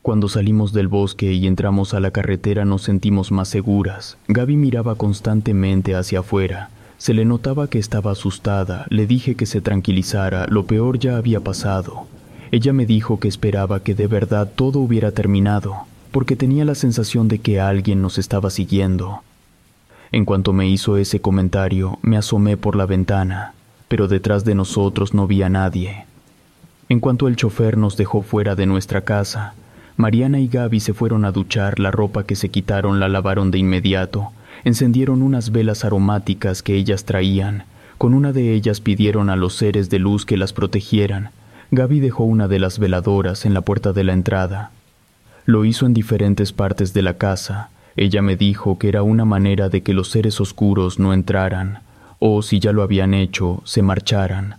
[0.00, 4.16] Cuando salimos del bosque y entramos a la carretera nos sentimos más seguras.
[4.28, 6.70] Gaby miraba constantemente hacia afuera.
[6.96, 8.86] Se le notaba que estaba asustada.
[8.88, 12.06] Le dije que se tranquilizara, lo peor ya había pasado.
[12.52, 15.76] Ella me dijo que esperaba que de verdad todo hubiera terminado,
[16.10, 19.22] porque tenía la sensación de que alguien nos estaba siguiendo.
[20.10, 23.54] En cuanto me hizo ese comentario, me asomé por la ventana,
[23.86, 26.06] pero detrás de nosotros no vi a nadie.
[26.88, 29.54] En cuanto el chofer nos dejó fuera de nuestra casa,
[29.96, 33.58] Mariana y Gaby se fueron a duchar, la ropa que se quitaron la lavaron de
[33.58, 34.32] inmediato,
[34.64, 37.62] encendieron unas velas aromáticas que ellas traían,
[37.96, 41.30] con una de ellas pidieron a los seres de luz que las protegieran.
[41.72, 44.72] Gaby dejó una de las veladoras en la puerta de la entrada.
[45.44, 47.70] Lo hizo en diferentes partes de la casa.
[47.96, 51.82] Ella me dijo que era una manera de que los seres oscuros no entraran,
[52.18, 54.56] o si ya lo habían hecho, se marcharan,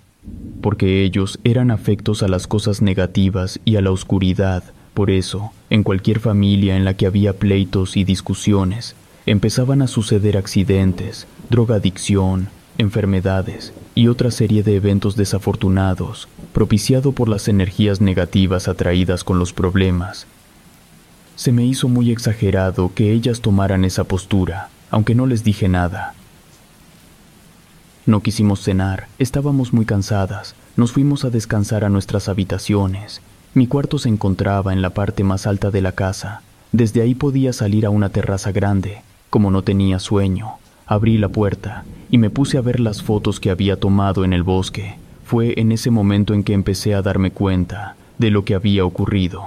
[0.61, 4.63] porque ellos eran afectos a las cosas negativas y a la oscuridad,
[4.93, 10.37] por eso, en cualquier familia en la que había pleitos y discusiones, empezaban a suceder
[10.37, 12.47] accidentes, drogadicción,
[12.77, 19.53] enfermedades y otra serie de eventos desafortunados, propiciado por las energías negativas atraídas con los
[19.53, 20.27] problemas.
[21.35, 26.13] Se me hizo muy exagerado que ellas tomaran esa postura, aunque no les dije nada.
[28.05, 33.21] No quisimos cenar, estábamos muy cansadas, nos fuimos a descansar a nuestras habitaciones
[33.53, 36.41] mi cuarto se encontraba en la parte más alta de la casa.
[36.71, 39.01] Desde ahí podía salir a una terraza grande.
[39.29, 40.53] Como no tenía sueño,
[40.91, 44.43] abrí la puerta y me puse a ver las fotos que había tomado en el
[44.43, 44.95] bosque.
[45.23, 49.41] Fue en ese momento en que empecé a darme cuenta de lo que había ocurrido.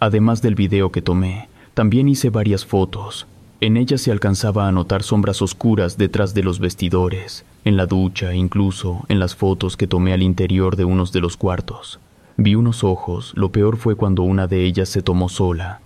[0.00, 3.26] Además del video que tomé, también hice varias fotos.
[3.62, 8.34] En ellas se alcanzaba a notar sombras oscuras detrás de los vestidores, en la ducha,
[8.34, 12.00] incluso en las fotos que tomé al interior de unos de los cuartos.
[12.36, 15.80] Vi unos ojos, lo peor fue cuando una de ellas se tomó sola.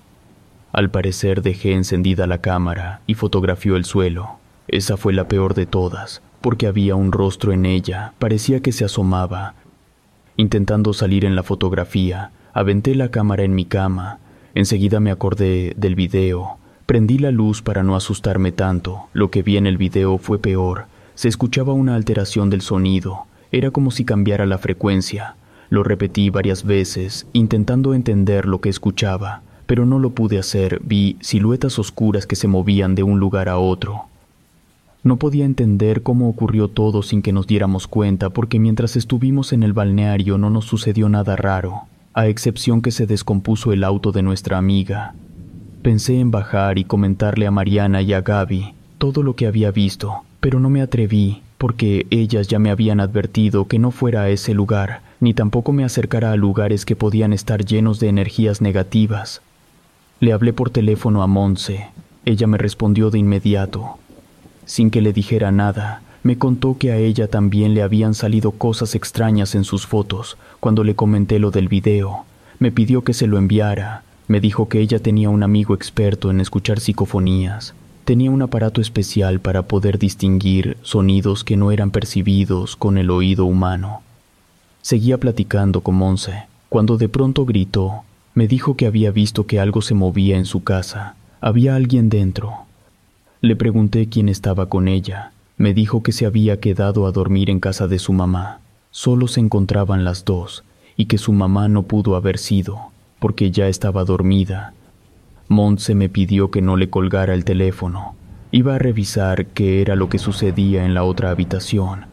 [0.72, 4.38] Al parecer dejé encendida la cámara y fotografió el suelo.
[4.68, 8.86] Esa fue la peor de todas, porque había un rostro en ella, parecía que se
[8.86, 9.54] asomaba.
[10.38, 14.18] Intentando salir en la fotografía, aventé la cámara en mi cama.
[14.54, 16.56] Enseguida me acordé del video.
[16.86, 19.08] Prendí la luz para no asustarme tanto.
[19.12, 20.86] Lo que vi en el video fue peor.
[21.14, 23.26] Se escuchaba una alteración del sonido.
[23.50, 25.36] Era como si cambiara la frecuencia.
[25.68, 30.80] Lo repetí varias veces, intentando entender lo que escuchaba, pero no lo pude hacer.
[30.84, 34.06] Vi siluetas oscuras que se movían de un lugar a otro.
[35.04, 39.64] No podía entender cómo ocurrió todo sin que nos diéramos cuenta, porque mientras estuvimos en
[39.64, 41.82] el balneario no nos sucedió nada raro,
[42.14, 45.14] a excepción que se descompuso el auto de nuestra amiga.
[45.82, 50.22] Pensé en bajar y comentarle a Mariana y a Gaby todo lo que había visto,
[50.38, 54.54] pero no me atreví, porque ellas ya me habían advertido que no fuera a ese
[54.54, 59.42] lugar, ni tampoco me acercara a lugares que podían estar llenos de energías negativas.
[60.22, 61.88] Le hablé por teléfono a Monse.
[62.24, 63.98] Ella me respondió de inmediato.
[64.66, 68.94] Sin que le dijera nada, me contó que a ella también le habían salido cosas
[68.94, 72.24] extrañas en sus fotos cuando le comenté lo del video.
[72.60, 74.04] Me pidió que se lo enviara.
[74.28, 77.74] Me dijo que ella tenía un amigo experto en escuchar psicofonías.
[78.04, 83.44] Tenía un aparato especial para poder distinguir sonidos que no eran percibidos con el oído
[83.44, 84.02] humano.
[84.82, 88.04] Seguía platicando con Monse, cuando de pronto gritó.
[88.34, 91.16] Me dijo que había visto que algo se movía en su casa.
[91.42, 92.64] Había alguien dentro.
[93.42, 95.32] Le pregunté quién estaba con ella.
[95.58, 98.60] Me dijo que se había quedado a dormir en casa de su mamá.
[98.90, 100.64] Solo se encontraban las dos,
[100.96, 102.78] y que su mamá no pudo haber sido,
[103.18, 104.72] porque ya estaba dormida.
[105.48, 108.14] Montse me pidió que no le colgara el teléfono.
[108.50, 112.06] Iba a revisar qué era lo que sucedía en la otra habitación.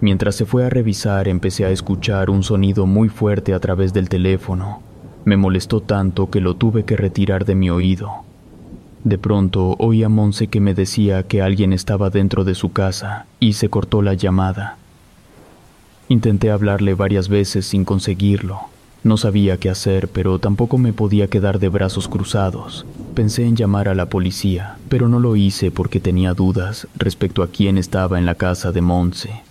[0.00, 4.08] Mientras se fue a revisar empecé a escuchar un sonido muy fuerte a través del
[4.08, 4.82] teléfono.
[5.24, 8.10] Me molestó tanto que lo tuve que retirar de mi oído.
[9.04, 13.26] De pronto oí a Monse que me decía que alguien estaba dentro de su casa
[13.40, 14.76] y se cortó la llamada.
[16.08, 18.60] Intenté hablarle varias veces sin conseguirlo.
[19.02, 22.86] No sabía qué hacer, pero tampoco me podía quedar de brazos cruzados.
[23.14, 27.48] Pensé en llamar a la policía, pero no lo hice porque tenía dudas respecto a
[27.48, 29.42] quién estaba en la casa de Monse.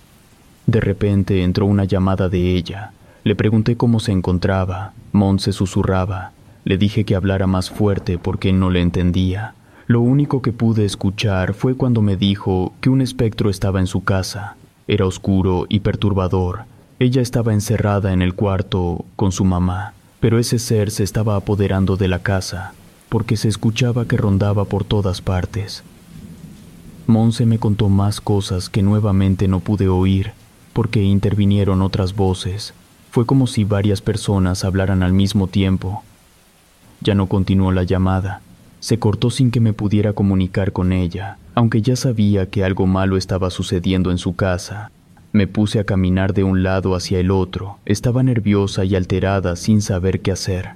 [0.66, 2.94] De repente entró una llamada de ella.
[3.24, 4.94] Le pregunté cómo se encontraba.
[5.14, 6.32] Monse susurraba.
[6.66, 9.54] Le dije que hablara más fuerte porque no le entendía.
[9.86, 14.04] Lo único que pude escuchar fue cuando me dijo que un espectro estaba en su
[14.04, 14.56] casa.
[14.88, 16.62] Era oscuro y perturbador.
[17.00, 21.96] Ella estaba encerrada en el cuarto con su mamá, pero ese ser se estaba apoderando
[21.96, 22.74] de la casa,
[23.10, 25.84] porque se escuchaba que rondaba por todas partes.
[27.06, 30.32] Monse me contó más cosas que nuevamente no pude oír,
[30.72, 32.74] porque intervinieron otras voces.
[33.14, 36.02] Fue como si varias personas hablaran al mismo tiempo,
[37.00, 38.42] ya no continuó la llamada.
[38.80, 43.16] Se cortó sin que me pudiera comunicar con ella, aunque ya sabía que algo malo
[43.16, 44.90] estaba sucediendo en su casa.
[45.32, 47.78] Me puse a caminar de un lado hacia el otro.
[47.86, 50.72] Estaba nerviosa y alterada sin saber qué hacer.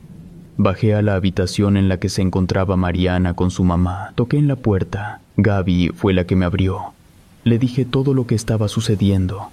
[0.57, 4.11] Bajé a la habitación en la que se encontraba Mariana con su mamá.
[4.13, 5.21] Toqué en la puerta.
[5.37, 6.93] Gaby fue la que me abrió.
[7.43, 9.49] Le dije todo lo que estaba sucediendo.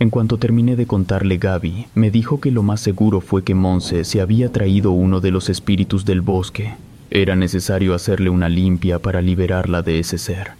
[0.00, 4.04] En cuanto terminé de contarle Gaby, me dijo que lo más seguro fue que Monse
[4.04, 6.74] se había traído uno de los espíritus del bosque.
[7.10, 10.52] Era necesario hacerle una limpia para liberarla de ese ser.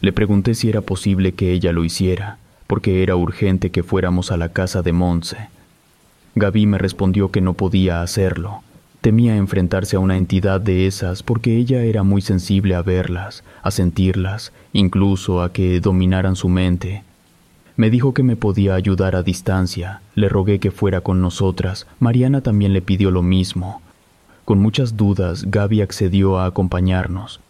[0.00, 4.38] Le pregunté si era posible que ella lo hiciera, porque era urgente que fuéramos a
[4.38, 5.48] la casa de Monse.
[6.34, 8.62] Gaby me respondió que no podía hacerlo.
[9.02, 13.70] Temía enfrentarse a una entidad de esas porque ella era muy sensible a verlas, a
[13.70, 17.02] sentirlas, incluso a que dominaran su mente
[17.76, 20.00] me dijo que me podía ayudar a distancia.
[20.14, 21.86] Le rogué que fuera con nosotras.
[21.98, 23.82] Mariana también le pidió lo mismo.
[24.44, 27.40] Con muchas dudas, Gaby accedió a acompañarnos.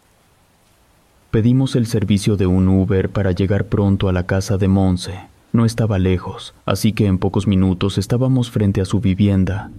[1.30, 5.18] Pedimos el servicio de un Uber para llegar pronto a la casa de Monse.
[5.52, 9.70] No estaba lejos, así que en pocos minutos estábamos frente a su vivienda.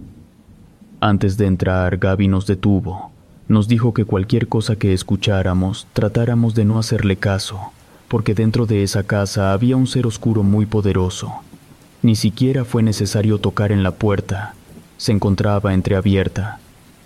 [1.00, 3.10] Antes de entrar, Gaby nos detuvo.
[3.48, 7.72] Nos dijo que cualquier cosa que escucháramos, tratáramos de no hacerle caso
[8.08, 11.32] porque dentro de esa casa había un ser oscuro muy poderoso.
[12.02, 14.54] Ni siquiera fue necesario tocar en la puerta.
[14.96, 16.60] Se encontraba entreabierta.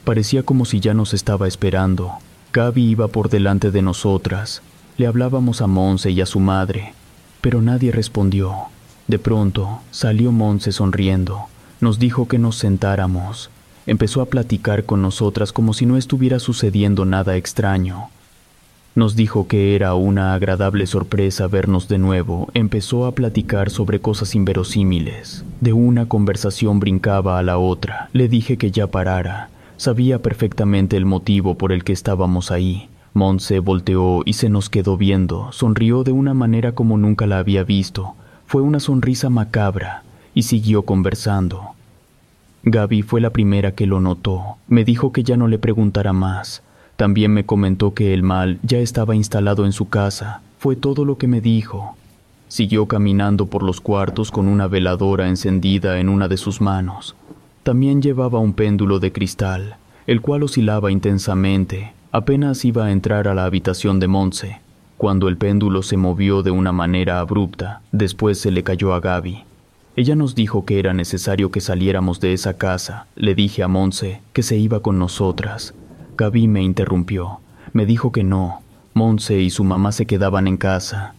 [0.05, 2.13] Parecía como si ya nos estaba esperando.
[2.53, 4.63] Gaby iba por delante de nosotras.
[4.97, 6.93] Le hablábamos a Monse y a su madre,
[7.41, 8.55] pero nadie respondió.
[9.09, 11.47] De pronto salió Monse sonriendo.
[11.81, 13.51] Nos dijo que nos sentáramos.
[13.87, 18.11] Empezó a platicar con nosotras como si no estuviera sucediendo nada extraño.
[18.97, 22.49] Nos dijo que era una agradable sorpresa vernos de nuevo.
[22.55, 25.45] Empezó a platicar sobre cosas inverosímiles.
[25.61, 28.11] De una conversación brincaba a la otra.
[28.13, 29.49] Le dije que ya parara.
[29.77, 32.89] Sabía perfectamente el motivo por el que estábamos ahí.
[33.15, 35.53] Monse volteó y se nos quedó viendo.
[35.53, 38.15] Sonrió de una manera como nunca la había visto.
[38.47, 40.03] Fue una sonrisa macabra
[40.35, 41.75] y siguió conversando.
[42.65, 44.57] Gaby fue la primera que lo notó.
[44.67, 46.65] Me dijo que ya no le preguntara más
[47.01, 50.43] también me comentó que el mal ya estaba instalado en su casa.
[50.59, 51.97] Fue todo lo que me dijo.
[52.49, 57.17] Siguió caminando por los cuartos con una veladora encendida en una de sus manos.
[57.63, 59.77] También llevaba un péndulo de cristal.
[60.07, 61.95] el cual oscilaba intensamente.
[62.13, 64.61] Apenas iba a entrar a la habitación de Monse,
[64.99, 67.81] cuando el péndulo se movió de una manera abrupta.
[67.93, 69.45] Después se le cayó a Gaby.
[69.97, 73.07] Ella nos dijo que era necesario que saliéramos de esa casa.
[73.17, 75.73] Le dije a Monse que se iba con nosotras.
[76.21, 77.41] Gaby me interrumpió.
[77.73, 78.61] Me dijo que no.
[78.93, 81.15] Monse y su mamá se quedaban en casa.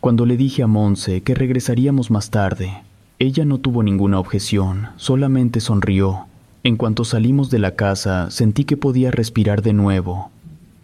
[0.00, 2.72] Cuando le dije a Monse que regresaríamos más tarde,
[3.18, 6.20] ella no tuvo ninguna objeción, solamente sonrió.
[6.62, 10.30] En cuanto salimos de la casa, sentí que podía respirar de nuevo.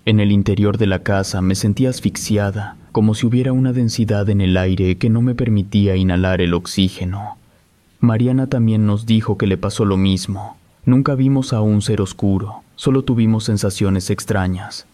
[0.05, 4.43] En el interior de la casa me sentía asfixiada, como si hubiera una densidad en
[4.43, 7.39] el aire que no me permitía inhalar el oxígeno.
[8.01, 10.59] Mariana también nos dijo que le pasó lo mismo.
[10.85, 14.87] Nunca vimos a un ser oscuro, solo tuvimos sensaciones extrañas.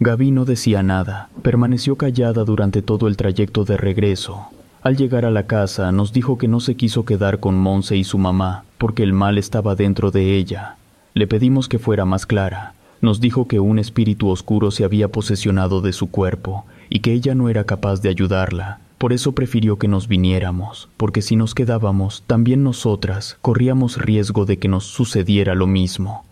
[0.00, 4.48] Gaby no decía nada, permaneció callada durante todo el trayecto de regreso.
[4.82, 8.02] Al llegar a la casa nos dijo que no se quiso quedar con Monse y
[8.02, 10.78] su mamá, porque el mal estaba dentro de ella.
[11.14, 15.82] Le pedimos que fuera más clara, nos dijo que un espíritu oscuro se había posesionado
[15.82, 18.80] de su cuerpo y que ella no era capaz de ayudarla.
[18.98, 24.58] Por eso prefirió que nos viniéramos, porque si nos quedábamos, también nosotras corríamos riesgo de
[24.58, 26.25] que nos sucediera lo mismo.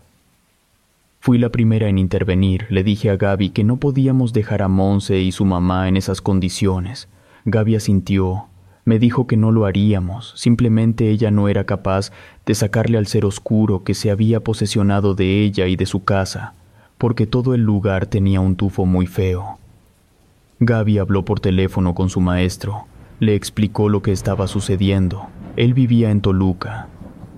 [1.24, 2.66] Fui la primera en intervenir.
[2.68, 6.20] Le dije a Gaby que no podíamos dejar a Monse y su mamá en esas
[6.20, 7.08] condiciones.
[7.46, 8.48] Gaby asintió.
[8.84, 12.12] Me dijo que no lo haríamos, simplemente ella no era capaz
[12.44, 16.52] de sacarle al ser oscuro que se había posesionado de ella y de su casa,
[16.98, 19.58] porque todo el lugar tenía un tufo muy feo.
[20.60, 22.84] Gaby habló por teléfono con su maestro,
[23.18, 25.28] le explicó lo que estaba sucediendo.
[25.56, 26.88] Él vivía en Toluca.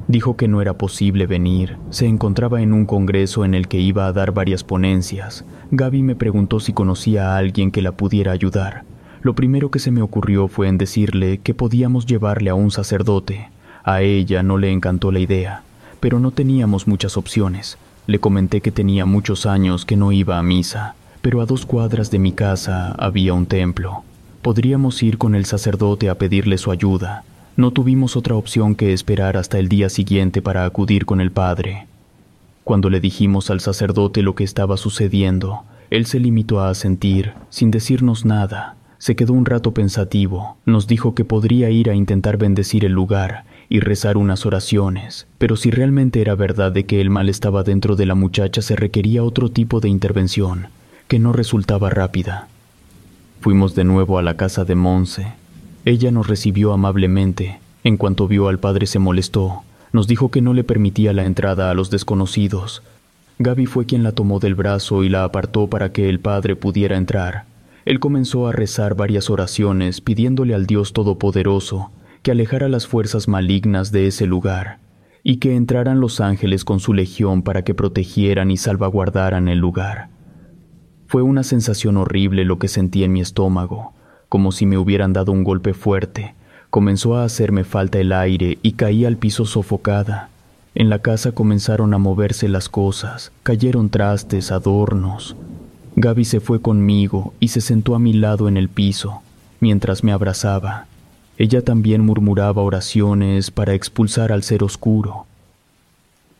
[0.08, 4.06] Dijo que no era posible venir, se encontraba en un congreso en el que iba
[4.06, 5.44] a dar varias ponencias.
[5.72, 8.84] Gaby me preguntó si conocía a alguien que la pudiera ayudar.
[9.22, 13.50] Lo primero que se me ocurrió fue en decirle que podíamos llevarle a un sacerdote.
[13.82, 15.62] A ella no le encantó la idea,
[15.98, 17.76] pero no teníamos muchas opciones.
[18.06, 22.12] Le comenté que tenía muchos años que no iba a misa, pero a dos cuadras
[22.12, 24.04] de mi casa había un templo.
[24.42, 27.24] Podríamos ir con el sacerdote a pedirle su ayuda.
[27.56, 31.86] No tuvimos otra opción que esperar hasta el día siguiente para acudir con el padre.
[32.64, 37.70] Cuando le dijimos al sacerdote lo que estaba sucediendo, él se limitó a asentir, sin
[37.70, 38.76] decirnos nada.
[38.98, 43.44] Se quedó un rato pensativo, nos dijo que podría ir a intentar bendecir el lugar
[43.70, 47.96] y rezar unas oraciones, pero si realmente era verdad de que el mal estaba dentro
[47.96, 50.66] de la muchacha se requería otro tipo de intervención,
[51.08, 52.48] que no resultaba rápida.
[53.40, 55.45] Fuimos de nuevo a la casa de Monse.
[55.86, 57.60] Ella nos recibió amablemente.
[57.84, 59.62] En cuanto vio al padre se molestó.
[59.92, 62.82] Nos dijo que no le permitía la entrada a los desconocidos.
[63.38, 66.96] Gaby fue quien la tomó del brazo y la apartó para que el padre pudiera
[66.96, 67.44] entrar.
[67.84, 71.92] Él comenzó a rezar varias oraciones pidiéndole al Dios Todopoderoso
[72.24, 74.80] que alejara las fuerzas malignas de ese lugar
[75.22, 80.08] y que entraran los ángeles con su legión para que protegieran y salvaguardaran el lugar.
[81.06, 83.94] Fue una sensación horrible lo que sentí en mi estómago,
[84.28, 86.34] como si me hubieran dado un golpe fuerte.
[86.70, 90.30] Comenzó a hacerme falta el aire y caí al piso sofocada.
[90.74, 95.36] En la casa comenzaron a moverse las cosas, cayeron trastes, adornos,
[95.98, 99.22] Gaby se fue conmigo y se sentó a mi lado en el piso,
[99.60, 100.86] mientras me abrazaba.
[101.38, 105.24] Ella también murmuraba oraciones para expulsar al ser oscuro.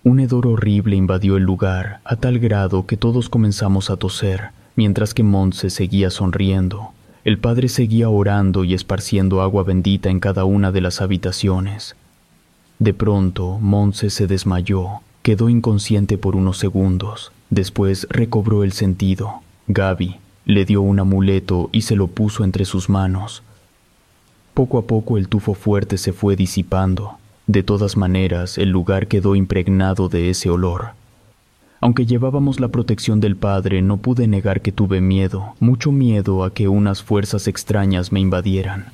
[0.05, 5.15] Un hedor horrible invadió el lugar, a tal grado que todos comenzamos a toser, mientras
[5.15, 6.91] que Montse seguía sonriendo.
[7.27, 11.97] El padre seguía orando y esparciendo agua bendita en cada una de las habitaciones.
[12.79, 17.33] De pronto, Montse se desmayó, quedó inconsciente por unos segundos.
[17.51, 19.41] Después recobró el sentido.
[19.67, 23.43] Gaby le dio un amuleto y se lo puso entre sus manos.
[24.55, 27.19] Poco a poco el tufo fuerte se fue disipando.
[27.49, 30.91] De todas maneras, el lugar quedó impregnado de ese olor.
[31.81, 36.53] Aunque llevábamos la protección del Padre, no pude negar que tuve miedo, mucho miedo a
[36.53, 38.87] que unas fuerzas extrañas me invadieran.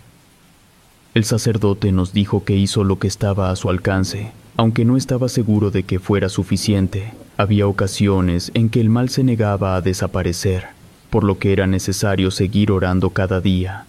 [1.14, 5.28] El sacerdote nos dijo que hizo lo que estaba a su alcance, aunque no estaba
[5.28, 7.12] seguro de que fuera suficiente.
[7.36, 10.68] Había ocasiones en que el mal se negaba a desaparecer,
[11.10, 13.84] por lo que era necesario seguir orando cada día.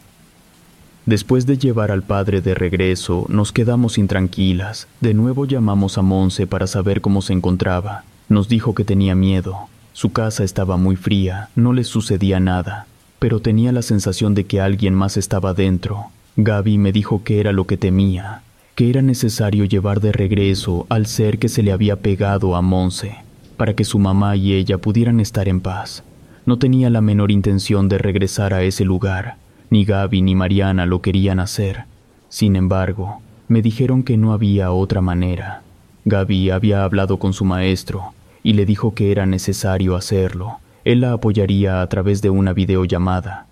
[1.06, 4.88] Después de llevar al padre de regreso, nos quedamos intranquilas.
[5.02, 8.04] De nuevo llamamos a Monse para saber cómo se encontraba.
[8.34, 9.68] Nos dijo que tenía miedo.
[9.92, 12.88] Su casa estaba muy fría, no le sucedía nada,
[13.20, 16.08] pero tenía la sensación de que alguien más estaba dentro.
[16.38, 18.42] Gaby me dijo que era lo que temía,
[18.74, 23.18] que era necesario llevar de regreso al ser que se le había pegado a Monse,
[23.56, 26.04] para que su mamá y ella pudieran estar en paz.
[26.48, 29.36] No tenía la menor intención de regresar a ese lugar,
[29.70, 31.84] ni Gaby ni Mariana lo querían hacer.
[32.30, 35.62] Sin embargo, me dijeron que no había otra manera.
[36.06, 38.12] Gaby había hablado con su maestro
[38.44, 40.60] y le dijo que era necesario hacerlo.
[40.84, 43.48] Él la apoyaría a través de una videollamada.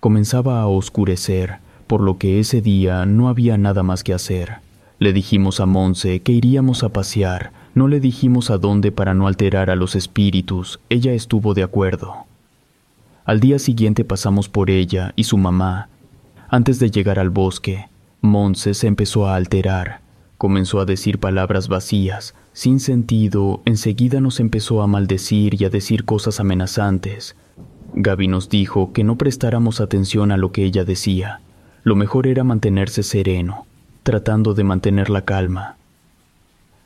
[0.00, 4.56] Comenzaba a oscurecer, por lo que ese día no había nada más que hacer.
[4.98, 9.28] Le dijimos a Monse que iríamos a pasear, no le dijimos a dónde para no
[9.28, 12.26] alterar a los espíritus, ella estuvo de acuerdo.
[13.24, 15.88] Al día siguiente pasamos por ella y su mamá.
[16.48, 17.88] Antes de llegar al bosque,
[18.20, 20.00] Monse se empezó a alterar,
[20.38, 26.04] comenzó a decir palabras vacías, sin sentido, enseguida nos empezó a maldecir y a decir
[26.04, 27.36] cosas amenazantes.
[27.94, 31.40] Gaby nos dijo que no prestáramos atención a lo que ella decía.
[31.84, 33.64] Lo mejor era mantenerse sereno,
[34.02, 35.76] tratando de mantener la calma.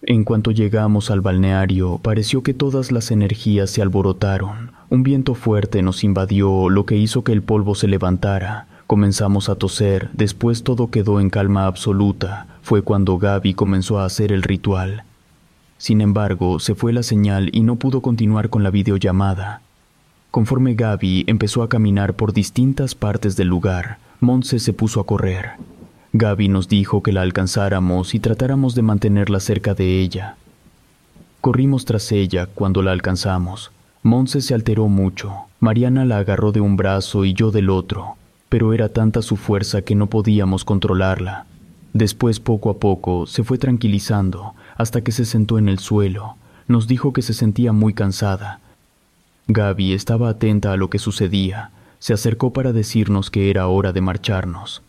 [0.02, 4.72] En cuanto llegamos al balneario, pareció que todas las energías se alborotaron.
[4.90, 8.66] Un viento fuerte nos invadió, lo que hizo que el polvo se levantara.
[8.86, 12.46] Comenzamos a toser, después todo quedó en calma absoluta.
[12.60, 15.04] Fue cuando Gaby comenzó a hacer el ritual.
[15.82, 19.62] Sin embargo, se fue la señal y no pudo continuar con la videollamada.
[20.30, 25.54] Conforme Gaby empezó a caminar por distintas partes del lugar, Monse se puso a correr.
[26.12, 30.36] Gaby nos dijo que la alcanzáramos y tratáramos de mantenerla cerca de ella.
[31.40, 33.72] Corrimos tras ella cuando la alcanzamos.
[34.04, 35.34] Monse se alteró mucho.
[35.58, 38.14] Mariana la agarró de un brazo y yo del otro,
[38.48, 41.46] pero era tanta su fuerza que no podíamos controlarla.
[41.92, 46.36] Después, poco a poco, se fue tranquilizando hasta que se sentó en el suelo.
[46.68, 48.60] Nos dijo que se sentía muy cansada.
[49.48, 51.70] Gaby estaba atenta a lo que sucedía.
[51.98, 54.82] Se acercó para decirnos que era hora de marcharnos.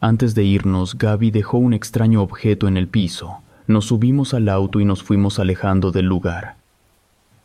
[0.00, 3.38] Antes de irnos, Gaby dejó un extraño objeto en el piso.
[3.66, 6.56] Nos subimos al auto y nos fuimos alejando del lugar.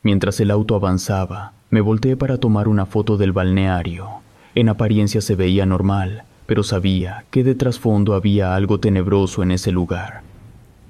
[0.03, 4.07] Mientras el auto avanzaba, me volteé para tomar una foto del balneario.
[4.55, 9.71] En apariencia se veía normal, pero sabía que de trasfondo había algo tenebroso en ese
[9.71, 10.30] lugar.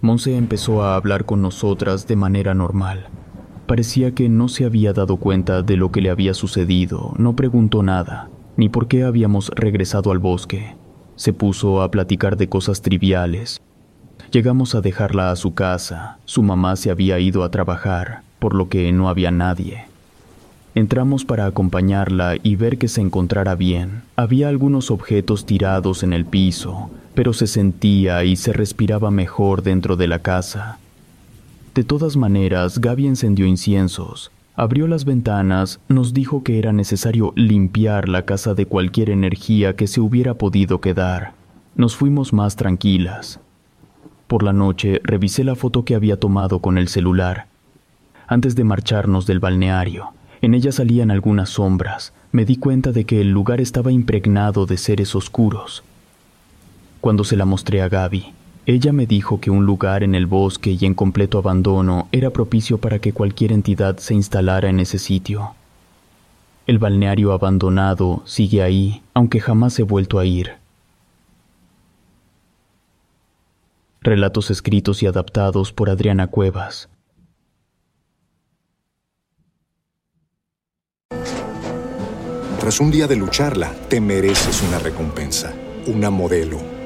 [0.02, 3.07] Monse empezó a hablar con nosotras de manera normal.
[3.68, 7.84] Parecía que no se había dado cuenta de lo que le había sucedido, no preguntó
[7.84, 10.76] nada, ni por qué habíamos regresado al bosque.
[11.15, 13.61] Se puso a platicar de cosas triviales.
[14.32, 18.69] Llegamos a dejarla a su casa, su mamá se había ido a trabajar, por lo
[18.69, 19.86] que no había nadie.
[20.73, 24.02] Entramos para acompañarla y ver que se encontrara bien.
[24.15, 29.95] Había algunos objetos tirados en el piso, pero se sentía y se respiraba mejor dentro
[29.95, 30.79] de la casa.
[31.73, 38.09] De todas maneras, Gaby encendió inciensos, abrió las ventanas, nos dijo que era necesario limpiar
[38.09, 41.33] la casa de cualquier energía que se hubiera podido quedar.
[41.75, 43.39] Nos fuimos más tranquilas.
[44.27, 47.47] Por la noche revisé la foto que había tomado con el celular.
[48.27, 52.13] Antes de marcharnos del balneario, en ella salían algunas sombras.
[52.31, 55.83] Me di cuenta de que el lugar estaba impregnado de seres oscuros.
[57.02, 58.32] Cuando se la mostré a Gaby,
[58.68, 62.78] ella me dijo que un lugar en el bosque y en completo abandono era propicio
[62.78, 65.56] para que cualquier entidad se instalara en ese sitio.
[66.68, 70.52] El balneario abandonado sigue ahí, aunque jamás he vuelto a ir.
[74.02, 76.88] Relatos escritos y adaptados por Adriana Cuevas.
[82.60, 85.52] Tras un día de lucharla, te mereces una recompensa,
[85.88, 86.70] una modelo